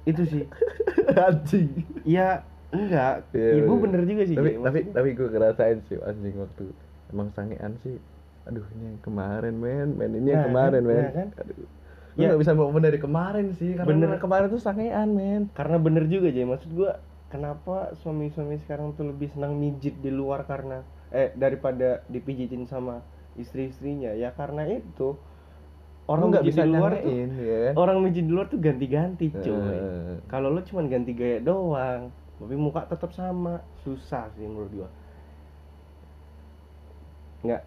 Itu 0.02 0.22
sih. 0.26 0.44
Anjing. 1.28 1.84
Iya 2.02 2.42
enggak 2.72 3.14
ibu 3.36 3.72
bener. 3.78 4.00
juga 4.02 4.22
sih 4.24 4.36
tapi 4.36 4.50
tapi 4.58 4.78
tapi 4.90 5.08
gue 5.12 5.28
ngerasain 5.28 5.78
sih 5.86 5.96
anjing 6.00 6.36
waktu 6.40 6.64
emang 7.12 7.28
sangean 7.36 7.76
sih. 7.84 8.00
Aduh 8.42 8.64
ini 8.74 8.90
yang 8.90 8.98
kemarin 9.04 9.54
men. 9.54 9.94
Men 9.94 10.10
ini 10.16 10.32
yang 10.32 10.42
Nah, 10.42 10.48
kemarin 10.50 10.82
kan, 10.82 10.88
men. 10.88 11.04
nah, 11.04 11.12
kan. 11.12 11.28
aduh. 11.38 11.68
Ya. 12.12 12.28
nggak 12.28 12.40
bisa 12.44 12.52
mau 12.52 12.68
dari 12.76 12.98
kemarin 13.00 13.46
sih 13.56 13.72
karena 13.72 13.88
Bener. 13.88 14.10
kemarin 14.18 14.46
tuh 14.48 14.60
sangean 14.60 15.08
men. 15.12 15.42
Karena 15.52 15.76
bener 15.78 16.04
juga 16.08 16.28
jadi 16.28 16.44
maksud 16.44 16.72
gua 16.72 17.00
kenapa 17.28 17.92
suami-suami 18.00 18.60
sekarang 18.60 18.92
tuh 18.92 19.08
lebih 19.08 19.32
senang 19.32 19.56
mijit 19.56 19.96
di 20.00 20.08
luar 20.08 20.44
karena 20.44 20.80
eh 21.08 21.32
daripada 21.32 22.00
dipijitin 22.08 22.64
sama 22.64 23.00
istri-istrinya? 23.36 24.12
Ya 24.12 24.32
karena 24.32 24.64
itu 24.64 25.16
orang 26.04 26.34
nggak 26.34 26.44
bisa 26.44 26.66
di 26.66 26.72
luar 26.72 26.92
tuh 26.98 27.12
ya 27.40 27.72
orang 27.78 27.96
mijit 28.02 28.24
di 28.26 28.32
luar 28.32 28.46
tuh 28.48 28.58
ganti-ganti 28.60 29.32
cuy. 29.32 29.54
Eh, 29.54 30.16
kalau 30.26 30.50
lo 30.50 30.60
cuman 30.60 30.90
ganti 30.90 31.12
gaya 31.14 31.38
doang 31.38 32.10
tapi 32.42 32.56
muka 32.58 32.84
tetap 32.90 33.14
sama. 33.14 33.62
Susah 33.86 34.26
sih 34.34 34.44
menurut 34.44 34.72
gua. 34.74 34.90
Nggak 37.42 37.62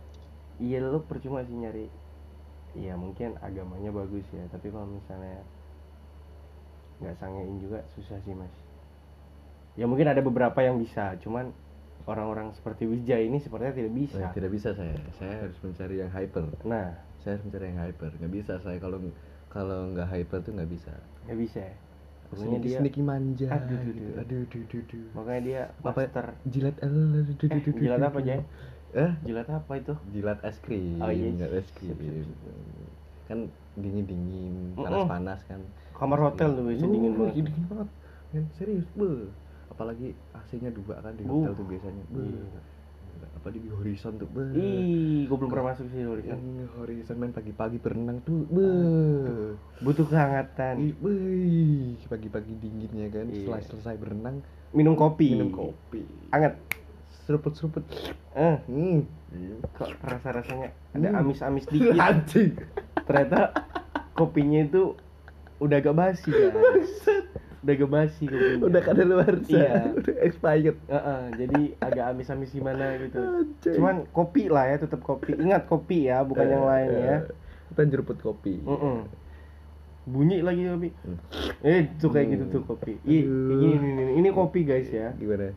iya 0.59 0.79
lo 0.79 1.03
percuma 1.03 1.43
sih 1.43 1.55
nyari 1.55 1.91
iya 2.75 2.95
mungkin 2.95 3.35
agamanya 3.43 3.91
bagus 3.91 4.23
ya 4.31 4.43
tapi 4.51 4.71
kalau 4.71 4.87
misalnya 4.87 5.43
nggak 7.03 7.15
sangein 7.19 7.59
juga 7.59 7.83
susah 7.95 8.19
sih 8.23 8.35
mas. 8.35 8.51
Ya 9.75 9.83
mungkin 9.83 10.07
ada 10.07 10.23
beberapa 10.23 10.63
yang 10.63 10.79
bisa 10.79 11.19
cuman 11.19 11.51
orang-orang 12.07 12.55
seperti 12.55 12.87
Wijaya 12.87 13.27
ini 13.27 13.43
sepertinya 13.43 13.75
tidak 13.75 13.93
bisa. 13.95 14.23
Eh, 14.23 14.31
tidak 14.31 14.51
bisa 14.55 14.69
saya. 14.71 14.95
Saya 15.19 15.35
harus 15.43 15.57
mencari 15.59 15.95
yang 15.99 16.11
hyper. 16.11 16.47
Nah. 16.63 16.95
Saya 17.19 17.35
harus 17.35 17.43
mencari 17.51 17.65
yang 17.75 17.79
hyper. 17.83 18.11
Nggak 18.15 18.31
bisa 18.31 18.53
saya. 18.63 18.77
Kalau 18.79 18.97
kalau 19.51 19.91
nggak 19.91 20.07
hyper 20.07 20.39
tuh 20.39 20.55
nggak 20.55 20.71
bisa. 20.71 20.93
Nggak 21.27 21.39
bisa 21.43 21.59
ya 21.59 21.75
pokoknya 22.35 22.59
dia 22.59 22.77
sneaky 22.77 23.01
manja 23.01 23.47
Aduh, 23.49 23.63
duh, 23.71 23.79
gitu. 23.81 23.99
duh. 24.05 24.13
aduh 24.17 24.41
duh, 24.45 24.63
duh, 24.65 24.81
duh. 24.85 25.05
makanya 25.13 25.41
dia 25.41 25.61
Apa- 25.77 25.91
master 25.95 26.25
jilat 26.45 26.75
aduh, 26.77 27.03
duh, 27.07 27.23
duh, 27.25 27.47
duh, 27.49 27.55
Eh, 27.55 27.73
jilat 27.77 27.99
apa. 28.01 28.19
Jay? 28.19 28.39
eh 28.93 29.11
jilat 29.21 29.47
apa 29.49 29.71
itu 29.75 29.93
jilat 30.09 30.39
es 30.41 30.57
krim 30.59 30.99
Oh, 30.99 31.07
iya. 31.07 31.27
jilat 31.29 31.51
es 31.53 31.67
krim 31.73 31.91
sip. 31.91 32.27
kan 33.25 33.39
dingin 33.73 34.05
dingin 34.05 34.55
panas 34.73 35.03
panas 35.05 35.39
kan 35.43 35.59
kamar 35.91 36.19
hotel 36.21 36.49
tuh 36.53 36.63
biasa 36.63 36.79
Uh, 36.81 36.91
dingin 36.91 37.11
banget 37.13 37.33
dingin 37.41 37.65
banget 37.65 37.89
Men, 38.29 38.43
serius 38.51 38.87
be 38.91 39.31
apalagi 39.67 40.07
AC-nya 40.31 40.69
dua 40.69 40.99
kan 40.99 41.11
di 41.11 41.23
hotel 41.23 41.51
tuh 41.53 41.65
biasanya 41.65 42.03
be 42.07 42.21
Iya. 42.21 42.61
Apa 43.17 43.47
di 43.49 43.61
horizon 43.65 44.17
tuh? 44.17 44.27
Be. 44.27 44.43
Ih 44.51 45.23
gue 45.25 45.35
belum 45.35 45.47
pernah 45.47 45.71
masuk 45.71 45.85
sih 45.87 46.01
Horizon. 46.01 46.39
Horizon 46.75 47.15
main 47.15 47.31
pagi-pagi 47.31 47.77
berenang 47.77 48.19
tuh 48.21 48.43
be. 48.45 48.69
Butuh 49.79 50.05
kehangatan. 50.05 50.75
Ih, 50.81 52.01
pagi-pagi 52.05 52.53
dinginnya 52.55 53.07
kan 53.09 53.25
Iya. 53.27 53.37
setelah 53.37 53.61
selesai 53.63 53.95
berenang 53.95 54.35
minum 54.71 54.93
kopi. 54.93 55.31
minum 55.31 55.49
kopi. 55.49 56.03
Anget 56.29 56.57
seruput-seruput. 57.23 57.81
Eh. 58.33 58.57
Hmm. 58.65 58.99
Kok 59.73 59.89
rasa 59.99 60.29
rasanya 60.31 60.69
ada 60.91 61.07
Hmm. 61.07 61.19
amis-amis 61.21 61.65
dikit? 61.65 61.97
Anjing. 61.97 62.53
Ternyata 63.01 63.53
kopinya 64.11 64.61
itu 64.61 64.93
udah 65.57 65.77
agak 65.77 65.93
basi 65.93 66.29
guys 66.29 66.91
udah 67.65 67.73
agak 67.73 67.89
basi 67.89 68.29
kopinya 68.29 68.65
udah 68.69 68.81
kada 68.85 69.01
luar 69.01 69.33
Iya. 69.49 69.97
udah 69.97 70.15
expired. 70.21 70.77
Heeh, 70.85 71.21
jadi 71.33 71.61
agak 71.81 72.05
amis-amis 72.13 72.53
gimana 72.53 72.93
gitu. 73.01 73.19
Cuman 73.73 74.05
kopi 74.13 74.53
lah 74.53 74.69
ya 74.69 74.77
tetap 74.85 75.01
kopi. 75.01 75.33
Ingat 75.33 75.65
kopi 75.65 76.05
ya 76.05 76.21
bukan 76.21 76.45
yang 76.45 76.61
lain 76.69 76.89
ya. 76.93 77.17
Kita 77.73 77.81
jeruput 77.89 78.21
kopi. 78.21 78.61
Mm-mm. 78.61 79.09
bunyi 80.05 80.45
lagi 80.45 80.69
kopi. 80.69 80.89
Hmm. 81.01 81.17
eh 81.65 81.89
tuh 81.97 82.13
kayak 82.13 82.37
gitu 82.37 82.45
tuh 82.53 82.61
kopi. 82.69 83.01
Ih, 83.09 83.25
ini, 83.25 83.67
ini, 83.73 83.87
ini, 83.97 84.13
ini 84.21 84.29
kopi 84.29 84.61
guys 84.61 84.85
ya. 84.93 85.09
Gimana? 85.17 85.49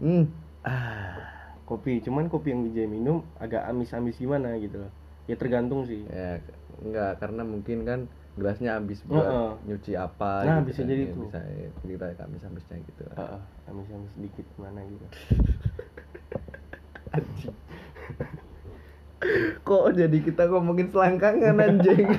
Hmm. 0.00 0.24
Ah 0.64 1.20
kopi. 1.68 2.00
Cuman 2.00 2.32
kopi 2.32 2.56
yang 2.56 2.64
Wijaya 2.64 2.88
minum 2.88 3.20
agak 3.36 3.68
amis-amis 3.68 4.16
gimana 4.16 4.56
gitu 4.56 4.80
loh. 4.80 4.92
Ya 5.28 5.36
tergantung 5.36 5.84
sih. 5.84 6.00
Ya 6.08 6.40
enggak. 6.80 7.20
Karena 7.20 7.44
mungkin 7.44 7.84
kan 7.84 8.00
gelasnya 8.32 8.80
habis 8.80 9.04
buat 9.04 9.20
Heeh. 9.22 9.50
nyuci 9.68 9.92
apa 9.92 10.32
Nah, 10.42 10.56
gitu 10.60 10.66
bisa 10.72 10.80
kan. 10.82 10.88
jadi 10.88 11.02
Ya, 11.02 11.12
tuh. 11.12 11.20
bisa 11.28 11.38
ya, 11.44 11.68
kita 11.84 12.06
habis 12.18 12.42
habisnya 12.42 12.76
gitu 12.80 13.04
Heeh, 13.12 13.40
amis-amis 13.68 14.12
dikit 14.16 14.46
mana 14.56 14.80
gitu 14.84 15.06
anjing 17.16 17.54
kok 19.62 19.84
jadi 19.94 20.18
kita 20.18 20.42
ngomongin 20.50 20.88
selangkangan 20.90 21.56
anjing 21.60 22.08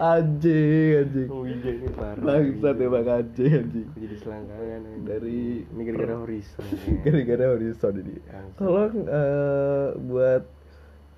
anjing 0.00 0.90
anjing 1.04 1.28
oh, 1.28 1.44
ini 1.44 1.88
parah 1.92 2.20
bangsat 2.20 2.74
ya 2.74 2.88
bang 2.88 3.06
anjing 3.08 3.52
anjing 3.54 3.88
jadi 3.92 4.16
selangkangan 4.18 4.80
ini. 4.82 5.04
dari 5.04 5.40
ini 5.64 5.82
gara-gara 5.84 6.14
horizon 6.16 6.64
ya. 6.72 6.76
gara-gara 7.04 7.44
horizon 7.52 7.94
ini 8.00 8.16
Bangsat. 8.24 8.56
tolong 8.56 8.94
eh, 9.04 9.88
buat 10.00 10.44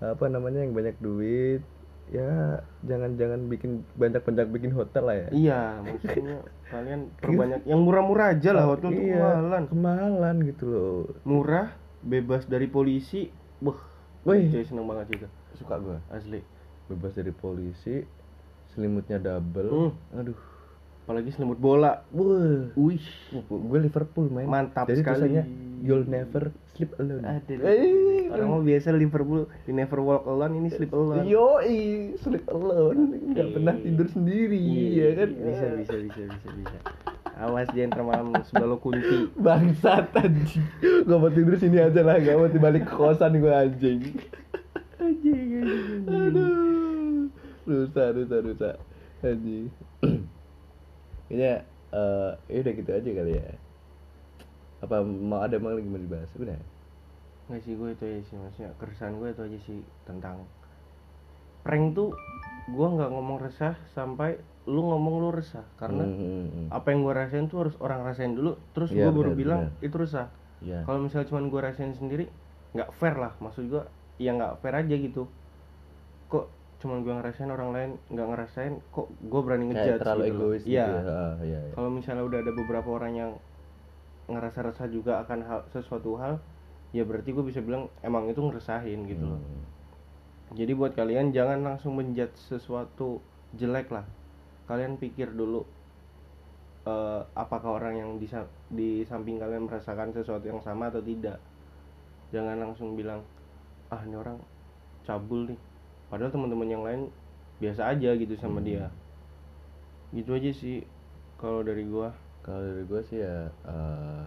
apa 0.03 0.25
namanya 0.27 0.67
yang 0.67 0.75
banyak 0.75 0.99
duit 0.99 1.63
ya 2.11 2.61
jangan-jangan 2.85 3.47
bikin 3.47 3.87
banyak-banyak 3.97 4.47
bikin 4.51 4.73
hotel 4.75 5.05
lah 5.07 5.17
ya. 5.17 5.29
Iya 5.33 5.61
maksudnya 5.81 6.37
kalian 6.73 7.01
perbanyak 7.23 7.61
yang 7.65 7.81
murah-murah 7.87 8.35
aja 8.37 8.51
lah 8.53 8.67
hotel 8.69 8.91
iya, 8.93 9.17
kemahalan 9.17 9.63
kemahalan 9.71 10.37
gitu 10.51 10.65
loh. 10.67 11.01
Murah 11.23 11.73
bebas 12.03 12.45
dari 12.51 12.67
polisi. 12.67 13.31
Wah 13.63 13.79
Wih. 14.23 14.51
Wijaya 14.51 14.67
seneng 14.67 14.87
banget 14.87 15.19
juga. 15.19 15.29
Suka 15.59 15.75
gua. 15.79 15.99
Asli. 16.11 16.43
Bebas 16.91 17.15
dari 17.15 17.33
polisi 17.33 18.03
selimutnya 18.73 19.21
double. 19.21 19.69
Hmm. 19.69 19.93
aduh 20.17 20.52
apalagi 21.03 21.35
selimut 21.35 21.59
bola. 21.59 22.07
Wah. 22.11 22.71
Wih 22.73 23.03
gue 23.43 23.79
Liverpool 23.81 24.31
main 24.31 24.47
Mantap 24.47 24.87
jadi 24.87 25.03
sekali. 25.03 25.19
tulisannya 25.19 25.45
you'll 25.83 26.07
never 26.07 26.55
sleep 26.73 26.95
alone. 26.97 27.27
Aduh. 27.27 27.59
Eh, 27.59 28.31
orang 28.31 28.49
mau 28.49 28.63
biasa 28.63 28.95
Liverpool 28.95 29.51
di 29.67 29.75
never 29.75 29.99
walk 29.99 30.25
alone 30.25 30.55
ini 30.57 30.71
sleep 30.71 30.95
alone. 30.95 31.27
Yo 31.27 31.59
sleep 32.17 32.47
alone. 32.49 33.19
Nggak 33.29 33.45
Iya. 33.45 33.53
pernah 33.53 33.75
tidur 33.77 34.07
sendiri 34.09 34.63
ya 34.95 35.09
kan? 35.19 35.29
bisa 35.35 35.67
bisa 35.75 35.95
bisa 35.99 36.21
bisa 36.31 36.49
bisa. 36.55 36.79
Awas 37.33 37.67
jangan 37.73 37.91
termalam 37.91 38.31
sebelah 38.47 38.69
lo 38.69 38.77
kunci. 38.79 39.27
Bangsat 39.35 40.15
anjing. 40.15 40.63
Gak 41.03 41.19
mau 41.19 41.29
tidur 41.29 41.59
sini 41.59 41.83
aja 41.83 42.01
lah 42.01 42.17
gak 42.17 42.37
mau 42.37 42.47
balik 42.47 42.87
ke 42.87 42.95
kosan 42.95 43.37
gue 43.37 43.51
anjing 43.51 44.01
anjing 44.97 45.49
anjing. 45.59 46.03
Aduh. 46.07 47.27
Rusak 47.67 48.09
rusak 48.15 48.41
rusak. 48.47 48.77
Anjing 49.23 49.67
kayaknya 51.33 51.53
eh 51.97 52.31
ya 52.53 52.59
udah 52.65 52.73
gitu 52.77 52.91
aja 52.93 53.11
kali 53.19 53.33
ya. 53.41 53.45
Apa 54.85 55.01
mau 55.07 55.41
ada 55.41 55.57
mau 55.63 55.73
lagi 55.73 55.89
mau 55.89 55.97
dibahas? 56.01 56.29
Udah. 56.37 56.59
Nggak 57.49 57.61
sih 57.65 57.75
gue 57.79 57.89
itu 57.95 58.03
aja 58.11 58.21
sih 58.29 58.37
maksudnya 58.39 58.71
keresahan 58.81 59.15
gue 59.21 59.29
itu 59.35 59.43
aja 59.49 59.59
sih 59.67 59.79
tentang 60.09 60.37
prank 61.63 61.95
tuh 61.95 62.11
gue 62.71 62.87
nggak 62.95 63.11
ngomong 63.11 63.39
resah 63.43 63.75
sampai 63.95 64.39
lu 64.67 64.83
ngomong 64.91 65.15
lu 65.23 65.29
resah. 65.35 65.67
Karena 65.79 66.07
Hmm, 66.07 66.15
hmm, 66.19 66.47
hmm. 66.55 66.67
apa 66.71 66.87
yang 66.95 67.01
gue 67.07 67.15
rasain 67.15 67.47
tuh 67.51 67.59
harus 67.67 67.75
orang 67.83 68.01
rasain 68.07 68.33
dulu 68.39 68.59
terus 68.75 68.91
Iya, 68.95 69.11
gue 69.11 69.13
baru 69.15 69.33
benar, 69.35 69.41
bilang 69.43 69.63
benar. 69.69 69.87
itu 69.87 69.97
resah. 69.99 70.27
Ya 70.63 70.87
kalau 70.87 70.99
misalnya 71.03 71.27
cuman 71.31 71.45
gue 71.51 71.61
rasain 71.63 71.93
sendiri 71.95 72.25
nggak 72.75 72.91
fair 72.95 73.15
lah. 73.19 73.33
Maksud 73.43 73.65
gue 73.71 73.83
ya 74.23 74.31
nggak 74.39 74.63
fair 74.63 74.75
aja 74.79 74.95
gitu 74.95 75.27
cuman 76.83 76.99
gue 77.01 77.15
ngerasain 77.15 77.47
orang 77.49 77.71
lain 77.71 77.91
nggak 78.11 78.27
ngerasain 78.29 78.75
kok 78.91 79.07
gue 79.23 79.41
berani 79.41 79.65
kayak 79.65 79.75
ngejudge 79.79 80.01
terlalu 80.03 80.23
gitu 80.23 80.35
loh. 80.35 80.43
egois 80.43 80.63
iya 80.67 80.87
gitu 80.91 80.93
ya 80.99 81.03
Ah, 81.07 81.35
iya, 81.41 81.59
iya. 81.63 81.73
kalau 81.73 81.91
misalnya 81.91 82.25
udah 82.27 82.39
ada 82.43 82.53
beberapa 82.53 82.89
orang 82.91 83.13
yang 83.15 83.31
ngerasa 84.27 84.59
resah 84.63 84.89
juga 84.89 85.13
akan 85.23 85.39
hal 85.43 85.61
sesuatu 85.71 86.19
hal 86.19 86.43
ya 86.91 87.07
berarti 87.07 87.31
gue 87.31 87.45
bisa 87.47 87.63
bilang 87.63 87.87
emang 88.03 88.27
itu 88.27 88.39
ngeresahin 88.39 89.07
gitu 89.07 89.25
loh 89.25 89.39
Hmm. 89.39 89.63
jadi 90.53 90.73
buat 90.75 90.93
kalian 90.93 91.33
jangan 91.33 91.63
langsung 91.63 91.97
menjudge 91.97 92.37
sesuatu 92.37 93.23
jelek 93.55 93.89
lah 93.89 94.05
kalian 94.67 94.99
pikir 94.99 95.33
dulu 95.33 95.65
eh, 96.85 97.23
apakah 97.35 97.79
orang 97.79 97.95
yang 97.97 98.11
di, 98.19 98.27
di 98.69 99.07
samping 99.07 99.39
kalian 99.39 99.65
merasakan 99.65 100.11
sesuatu 100.11 100.45
yang 100.45 100.61
sama 100.61 100.91
atau 100.91 101.01
tidak 101.01 101.39
jangan 102.33 102.59
langsung 102.59 102.97
bilang 102.97 103.21
ah 103.89 104.01
ini 104.03 104.17
orang 104.17 104.41
cabul 105.05 105.45
nih 105.47 105.61
padahal 106.13 106.29
teman-teman 106.29 106.69
yang 106.69 106.85
lain 106.85 107.03
biasa 107.57 107.89
aja 107.89 108.13
gitu 108.13 108.37
sama 108.37 108.61
Hmm. 108.61 108.69
dia 108.69 108.85
gitu 110.13 110.37
aja 110.37 110.53
sih 110.53 110.85
kalau 111.41 111.65
dari 111.65 111.89
gua 111.89 112.13
kalau 112.45 112.61
dari 112.61 112.85
gue 112.85 113.01
sih 113.09 113.19
ya 113.25 113.49
eh, 113.49 114.23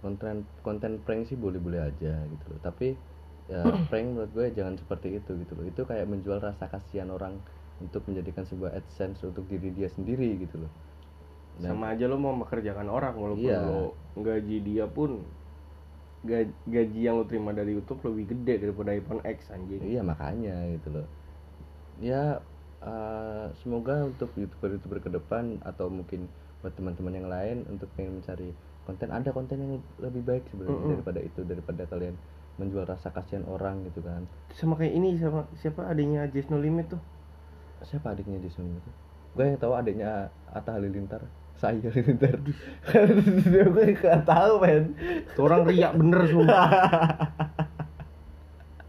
konten 0.00 0.48
konten 0.64 1.02
prank 1.04 1.28
sih 1.28 1.36
boleh-boleh 1.36 1.82
aja 1.82 2.14
gitu 2.32 2.44
loh 2.48 2.60
tapi 2.64 2.96
ya 3.52 3.60
prank 3.92 4.06
menurut 4.16 4.32
gue 4.32 4.46
jangan 4.56 4.74
seperti 4.80 5.20
itu 5.20 5.30
gitu 5.44 5.52
loh 5.52 5.64
itu 5.68 5.82
kayak 5.84 6.08
menjual 6.08 6.40
rasa 6.40 6.66
kasihan 6.72 7.12
orang 7.12 7.36
untuk 7.84 8.08
menjadikan 8.08 8.48
sebuah 8.48 8.72
adsense 8.72 9.20
untuk 9.20 9.44
diri 9.52 9.68
dia 9.76 9.92
sendiri 9.92 10.40
gitu 10.40 10.64
loh 10.64 10.72
Dan- 11.60 11.76
sama 11.76 11.92
aja 11.92 12.04
lo 12.08 12.16
mau 12.16 12.32
mengerjakan 12.32 12.88
orang 12.88 13.14
walaupun 13.16 13.44
Iya. 13.52 13.60
lo 13.60 13.82
gaji 14.16 14.56
dia 14.64 14.84
pun 14.88 15.20
gaji, 16.24 16.52
gaji 16.64 17.00
yang 17.04 17.20
lo 17.20 17.24
terima 17.28 17.52
dari 17.52 17.76
YouTube 17.76 18.00
lebih 18.08 18.32
gede 18.32 18.54
daripada 18.64 18.96
iPhone 18.96 19.20
X 19.24 19.52
anjing 19.52 19.84
Iya 19.84 20.00
makanya 20.00 20.56
gitu 20.72 20.88
loh. 20.96 21.06
Ya 22.00 22.40
eh, 22.84 23.46
semoga 23.60 24.04
untuk 24.10 24.30
youtuber-youtuber 24.36 24.98
ke 25.00 25.10
depan 25.12 25.44
atau 25.64 25.88
mungkin 25.88 26.28
buat 26.60 26.72
teman-teman 26.76 27.14
yang 27.18 27.28
lain 27.28 27.56
untuk 27.72 27.88
pengen 27.96 28.20
mencari 28.20 28.52
konten 28.86 29.08
ada 29.10 29.30
konten 29.34 29.58
yang 29.58 29.72
lebih 29.98 30.22
baik 30.22 30.44
sebenarnya 30.52 30.78
Mm-mm. 30.78 30.94
daripada 30.94 31.20
itu 31.20 31.40
daripada 31.42 31.82
kalian 31.90 32.14
menjual 32.56 32.84
rasa 32.88 33.08
kasihan 33.12 33.44
orang 33.44 33.84
gitu 33.90 34.00
kan. 34.00 34.22
sama 34.56 34.74
kayak 34.80 34.94
ini 34.96 35.08
sama 35.20 35.44
siapa 35.60 35.84
adanya 35.92 36.24
Just 36.32 36.48
No 36.48 36.56
Limit 36.58 36.86
tuh 36.96 37.02
Siapa 37.84 38.12
adiknya 38.16 38.40
di 38.40 38.50
sini 38.50 38.72
itu? 38.72 38.90
Gue 39.36 39.44
yang 39.52 39.58
tahu 39.60 39.72
adiknya 39.76 40.32
Atta 40.48 40.80
Halilintar. 40.80 41.22
Saya 41.60 41.76
Halilintar. 41.84 42.36
gue 43.74 43.86
gak 44.00 44.20
tahu 44.24 44.52
men. 44.64 44.96
Tuh 45.36 45.42
orang 45.44 45.62
riak 45.68 45.92
bener 45.96 46.22
sumpah 46.28 46.68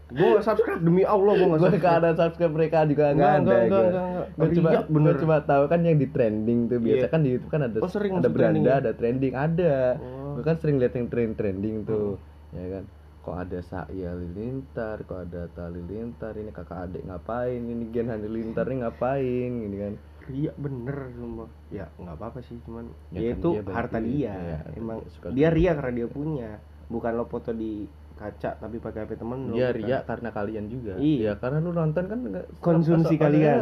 gue 0.08 0.24
gak 0.30 0.40
subscribe 0.42 0.80
demi 0.80 1.02
Allah 1.02 1.32
gue 1.34 1.46
gak 1.46 1.60
subscribe 1.60 1.84
gak 1.84 1.96
ada 1.98 2.10
subscribe 2.14 2.48
mereka 2.50 2.78
juga 2.82 3.04
nggak 3.10 3.28
ada 3.28 3.36
enggak, 3.36 3.44
gue. 3.52 3.60
enggak, 3.60 3.82
enggak, 3.84 4.06
enggak. 4.06 4.26
Gue 4.30 4.48
cuma 4.50 4.68
Riak 4.70 4.86
bener. 4.88 5.14
cuma 5.18 5.36
tahu 5.42 5.62
kan 5.66 5.80
yang 5.82 5.96
di 5.96 6.08
trending 6.08 6.60
tuh 6.64 6.78
biasa 6.78 6.98
Iya. 6.98 7.08
kan 7.08 7.20
di 7.20 7.30
YouTube 7.30 7.50
kan 7.50 7.62
ada 7.62 7.76
Oh, 7.78 7.90
sering 7.90 8.12
ada 8.14 8.28
beranda 8.28 8.70
ya? 8.70 8.80
ada 8.80 8.90
trending 8.92 9.34
ada 9.34 9.74
Oh. 9.94 10.00
Hmm. 10.00 10.32
gue 10.34 10.44
kan 10.44 10.56
sering 10.56 10.76
lihat 10.76 10.94
yang 10.94 11.06
trend 11.06 11.32
trending 11.34 11.76
tuh 11.84 12.16
ya 12.50 12.66
kan 12.72 12.84
kok 13.20 13.36
ada 13.36 13.58
Saya 13.60 14.10
Lilintar 14.14 14.96
kok 15.02 15.18
ada 15.20 15.42
Tali 15.48 15.82
Lintar 15.82 16.32
ini 16.34 16.48
kakak 16.48 16.78
adik 16.86 17.02
ngapain 17.04 17.60
ini 17.60 17.84
Gen 17.90 18.08
Halilintar 18.08 18.64
ini 18.64 18.80
ngapain 18.80 19.50
gini 19.58 19.76
kan 19.78 19.94
riak 20.24 20.56
bener 20.56 20.98
sumpah 21.10 21.48
ya 21.68 21.84
nggak 21.94 22.14
apa-apa 22.14 22.40
sih 22.40 22.56
cuman 22.62 22.88
Ya 23.10 23.18
ya, 23.18 23.20
kan 23.26 23.38
itu 23.38 23.48
dia 23.50 23.62
harta 23.70 23.98
duit. 23.98 24.08
dia 24.10 24.32
Iya, 24.34 24.58
emang 24.74 24.98
dia 25.02 25.30
dia 25.34 25.48
riak 25.50 25.74
karena 25.74 25.92
dia 25.94 26.06
punya 26.06 26.50
bukan 26.86 27.12
lo 27.12 27.24
foto 27.24 27.50
di 27.50 27.84
kaca 28.18 28.50
tapi 28.52 28.76
pakai 28.76 29.00
HP 29.00 29.14
temen 29.14 29.48
bukan. 29.48 29.70
ria 29.72 30.02
karena 30.02 30.28
kalian 30.28 30.66
juga. 30.66 30.98
Iya. 30.98 31.22
ya 31.24 31.32
karena 31.34 31.58
lu 31.58 31.70
nonton 31.70 32.04
kan 32.04 32.18
konsumsi 32.58 33.14
kalian. 33.14 33.58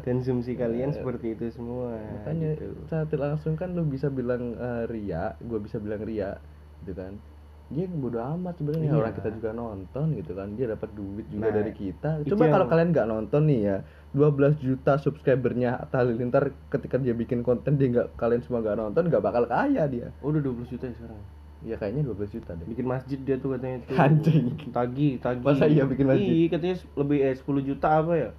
konsumsi 0.00 0.54
kalian 0.54 0.88
Eh, 0.88 0.96
seperti 0.96 1.26
itu 1.32 1.50
semua 1.50 1.98
makanya 2.14 2.54
gitu. 2.54 2.86
saat 2.86 3.10
langsung 3.12 3.52
kan 3.52 3.72
lu 3.72 3.82
bisa 3.82 4.06
bilang 4.08 4.54
eh, 4.54 4.86
ria 4.86 5.34
gue 5.36 5.58
bisa 5.58 5.76
bilang 5.76 6.00
ria 6.00 6.38
gitu 6.80 6.94
kan. 6.94 7.18
Dia 7.66 7.82
bodo 7.84 8.22
amat 8.22 8.54
sebenarnya. 8.56 8.86
Iya. 8.86 8.94
orang 8.96 9.10
kita 9.12 9.28
juga 9.32 9.50
nonton 9.50 10.06
gitu 10.14 10.32
kan. 10.32 10.54
Dia 10.54 10.70
dapat 10.70 10.86
duit 10.92 11.26
juga 11.26 11.42
Nah, 11.42 11.52
dari 11.52 11.72
kita. 11.72 12.10
coba 12.24 12.38
yang- 12.40 12.54
kalau 12.54 12.66
kalian 12.68 12.88
nggak 12.88 13.08
nonton 13.08 13.42
nih 13.44 13.60
ya 13.60 13.76
12 14.12 14.54
juta 14.56 14.92
subscribernya 14.96 15.74
Atta 15.76 15.98
Halilintar 15.98 16.54
ketika 16.70 16.94
dia 16.96 17.10
bikin 17.12 17.42
konten 17.42 17.74
dia 17.74 17.90
nggak 17.90 18.14
kalian 18.14 18.38
semua 18.40 18.62
nggak 18.62 18.78
nonton 18.78 19.02
nggak 19.04 19.18
bakal 19.20 19.44
kaya 19.44 19.82
dia. 19.84 20.14
Oh, 20.20 20.30
udah 20.30 20.38
12 20.40 20.62
juta 20.68 20.86
ya 20.86 20.94
sekarang 20.94 21.18
ya 21.64 21.74
kayaknya 21.74 22.04
12 22.04 22.36
juta 22.36 22.52
deh 22.52 22.66
bikin 22.66 22.84
masjid 22.84 23.18
dia 23.18 23.36
tuh 23.36 23.56
katanya 23.56 23.78
tuh 23.82 23.96
Anjing. 23.96 24.46
tagi 24.70 25.08
tagi 25.16 25.40
Masa 25.40 25.64
iya 25.64 25.84
bikin 25.84 26.06
masjid? 26.06 26.28
iya 26.28 26.46
katanya 26.50 26.76
lebih 26.94 27.18
eh 27.22 27.34
10 27.34 27.44
juta 27.64 27.88
apa 27.96 28.12
ya 28.14 28.30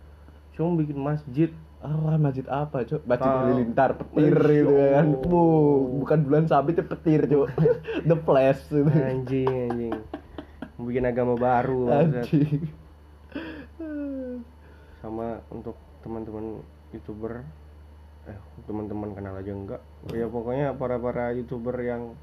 cuma 0.54 0.78
bikin 0.78 0.98
masjid 0.98 1.50
Ah, 1.78 2.18
masjid 2.18 2.42
apa, 2.50 2.82
Cok? 2.82 3.06
Masjid 3.06 3.30
Tahu. 3.30 3.38
Halilintar, 3.38 3.90
petir 4.02 4.34
gitu 4.34 4.74
kan. 4.74 5.06
Allah. 5.14 5.30
Bu, 5.30 5.42
bukan 6.02 6.20
bulan 6.26 6.44
sabit 6.50 6.74
itu 6.74 6.90
petir, 6.90 7.22
Cok. 7.30 7.48
The 8.10 8.18
Flash 8.18 8.66
itu. 8.74 8.82
anjing 8.90 9.46
anjing 9.46 9.94
bikin 10.76 11.06
agama 11.06 11.38
baru. 11.38 11.86
Anjing. 11.94 12.66
sama 14.98 15.40
untuk 15.48 15.78
teman-teman 16.02 16.66
youtuber 16.90 17.46
eh 18.26 18.38
teman-teman 18.66 19.14
kenal 19.14 19.38
aja 19.38 19.52
enggak 19.54 19.82
ya 20.10 20.28
pokoknya 20.28 20.76
para 20.76 20.98
para 20.98 21.32
youtuber 21.32 21.78
yang 21.80 22.18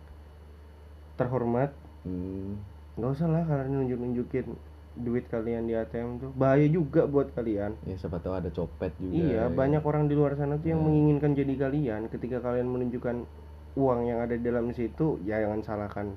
terhormat 1.14 1.70
Hmm. 2.02 2.60
nggak 2.94 3.10
usah 3.10 3.26
lah 3.26 3.42
kalian 3.42 3.70
nunjuk 3.74 3.98
nunjukin 3.98 4.46
duit 4.94 5.26
kalian 5.26 5.64
di 5.64 5.74
ATM 5.74 6.20
tuh 6.20 6.30
bahaya 6.32 6.68
juga 6.68 7.02
buat 7.04 7.32
kalian 7.32 7.74
Ya 7.82 7.96
siapa 7.96 8.20
tahu 8.20 8.36
ada 8.36 8.46
copet 8.48 8.94
juga. 8.94 9.10
iya 9.10 9.42
ya. 9.42 9.50
banyak 9.50 9.80
orang 9.80 10.06
di 10.06 10.14
luar 10.14 10.34
sana 10.34 10.54
tuh 10.54 10.68
yang 10.68 10.78
Hmm. 10.78 10.86
menginginkan 10.86 11.32
jadi 11.32 11.54
kalian 11.58 12.06
ketika 12.08 12.38
kalian 12.38 12.68
menunjukkan 12.68 13.26
uang 13.74 14.00
yang 14.04 14.20
ada 14.20 14.36
di 14.36 14.44
dalam 14.44 14.70
situ 14.70 15.18
ya 15.20 15.40
jangan 15.40 15.60
salahkan 15.60 16.14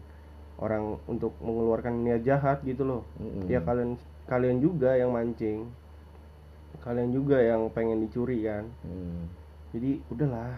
orang 0.57 1.01
untuk 1.05 1.33
mengeluarkan 1.39 2.03
niat 2.03 2.21
jahat 2.21 2.61
gitu 2.61 2.83
loh 2.83 3.01
Mm-mm. 3.17 3.47
ya 3.47 3.57
kalian 3.59 3.97
kalian 4.25 4.57
juga 4.57 4.93
yang 4.93 5.09
mancing 5.09 5.65
kalian 6.79 7.09
juga 7.09 7.39
yang 7.39 7.67
pengen 7.71 7.99
dicuri 7.99 8.43
kan 8.43 8.65
Hmm. 8.83 9.25
jadi 9.71 9.97
udahlah 10.07 10.53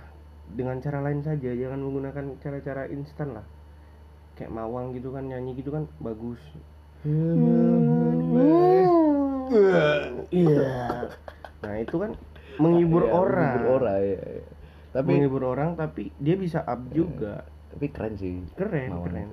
dengan 0.49 0.77
cara 0.79 0.99
lain 0.99 1.21
saja 1.21 1.49
jangan 1.49 1.79
menggunakan 1.79 2.25
cara-cara 2.39 2.89
instan 2.89 3.31
lah 3.31 3.45
kayak 4.39 4.49
mawang 4.49 4.95
gitu 4.95 5.11
kan 5.11 5.27
nyanyi 5.27 5.51
gitu 5.53 5.69
kan 5.69 5.83
bagus 5.99 6.39
iya 10.31 10.71
nah 11.59 11.73
itu 11.75 11.95
kan 11.95 12.11
menghibur 12.55 13.03
Iya, 13.03 13.11
orang 13.13 13.55
menghibur 13.55 13.71
orang 13.77 13.99
ya. 13.99 14.19
ya. 14.19 14.43
Tapi 14.89 15.07
menghibur 15.07 15.43
orang 15.45 15.69
tapi 15.75 16.03
dia 16.17 16.35
bisa 16.35 16.59
up 16.61 16.81
juga 16.89 17.43
tapi 17.69 17.85
keren 17.87 18.13
sih. 18.15 18.41
keren 18.55 18.89
keren 19.05 19.27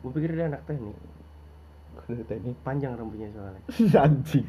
gue 0.00 0.10
pikir 0.12 0.30
dia 0.32 0.46
anak 0.46 0.64
teknik 0.64 0.96
teknik. 2.24 2.56
panjang 2.60 2.92
rambutnya 2.94 3.28
soalnya 3.32 3.62
Anjing. 4.04 4.46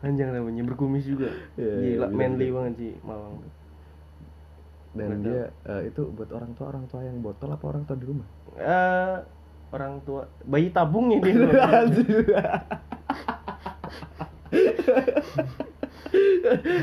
panjang 0.00 0.28
rambutnya 0.30 0.64
berkumis 0.64 1.04
juga 1.04 1.28
Iya, 1.56 1.72
gila 1.98 2.06
iya, 2.06 2.14
manly 2.14 2.46
iya. 2.46 2.54
banget 2.54 2.74
sih 2.78 2.92
mawang 3.00 3.40
Dan 4.90 5.22
Nggak 5.22 5.22
dia 5.22 5.42
eh, 5.70 5.82
itu 5.86 6.02
buat 6.10 6.30
orang 6.34 6.50
tua 6.58 6.66
orang 6.74 6.84
tua 6.90 7.00
yang 7.06 7.22
botol 7.22 7.54
apa 7.54 7.64
orang 7.70 7.82
tua 7.86 7.94
di 7.94 8.06
rumah? 8.10 8.26
eh 8.58 9.16
orang 9.70 10.02
tua 10.02 10.26
bayi 10.42 10.74
tabungnya 10.74 11.22
dia 11.94 12.66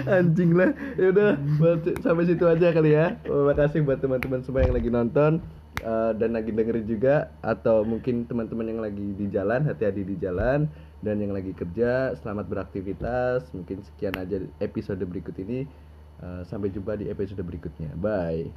Anjing 0.08 0.56
lah. 0.56 0.72
Ya 0.96 1.12
udah, 1.12 1.36
sampai 2.00 2.24
situ 2.24 2.48
aja 2.48 2.72
kali 2.72 2.96
ya. 2.96 3.20
Terima 3.20 3.52
kasih 3.52 3.84
buat 3.84 4.00
teman-teman 4.00 4.40
semua 4.40 4.64
yang 4.64 4.72
lagi 4.72 4.88
nonton 4.88 5.44
eh, 5.84 6.12
dan 6.16 6.32
lagi 6.32 6.56
dengerin 6.56 6.88
juga 6.88 7.36
atau 7.44 7.84
mungkin 7.84 8.24
teman-teman 8.24 8.72
yang 8.72 8.80
lagi 8.80 9.08
di 9.20 9.28
jalan, 9.28 9.68
hati-hati 9.68 10.08
di 10.08 10.16
jalan 10.16 10.72
dan 11.04 11.20
yang 11.20 11.36
lagi 11.36 11.52
kerja, 11.52 12.16
selamat 12.24 12.48
beraktivitas. 12.48 13.52
Mungkin 13.52 13.84
sekian 13.84 14.16
aja 14.16 14.40
episode 14.64 15.04
berikut 15.04 15.36
ini. 15.44 15.68
Eh, 16.18 16.42
sampai 16.50 16.74
jumpa 16.74 16.98
di 16.98 17.06
episode 17.14 17.46
berikutnya. 17.46 17.94
Bye. 17.94 18.50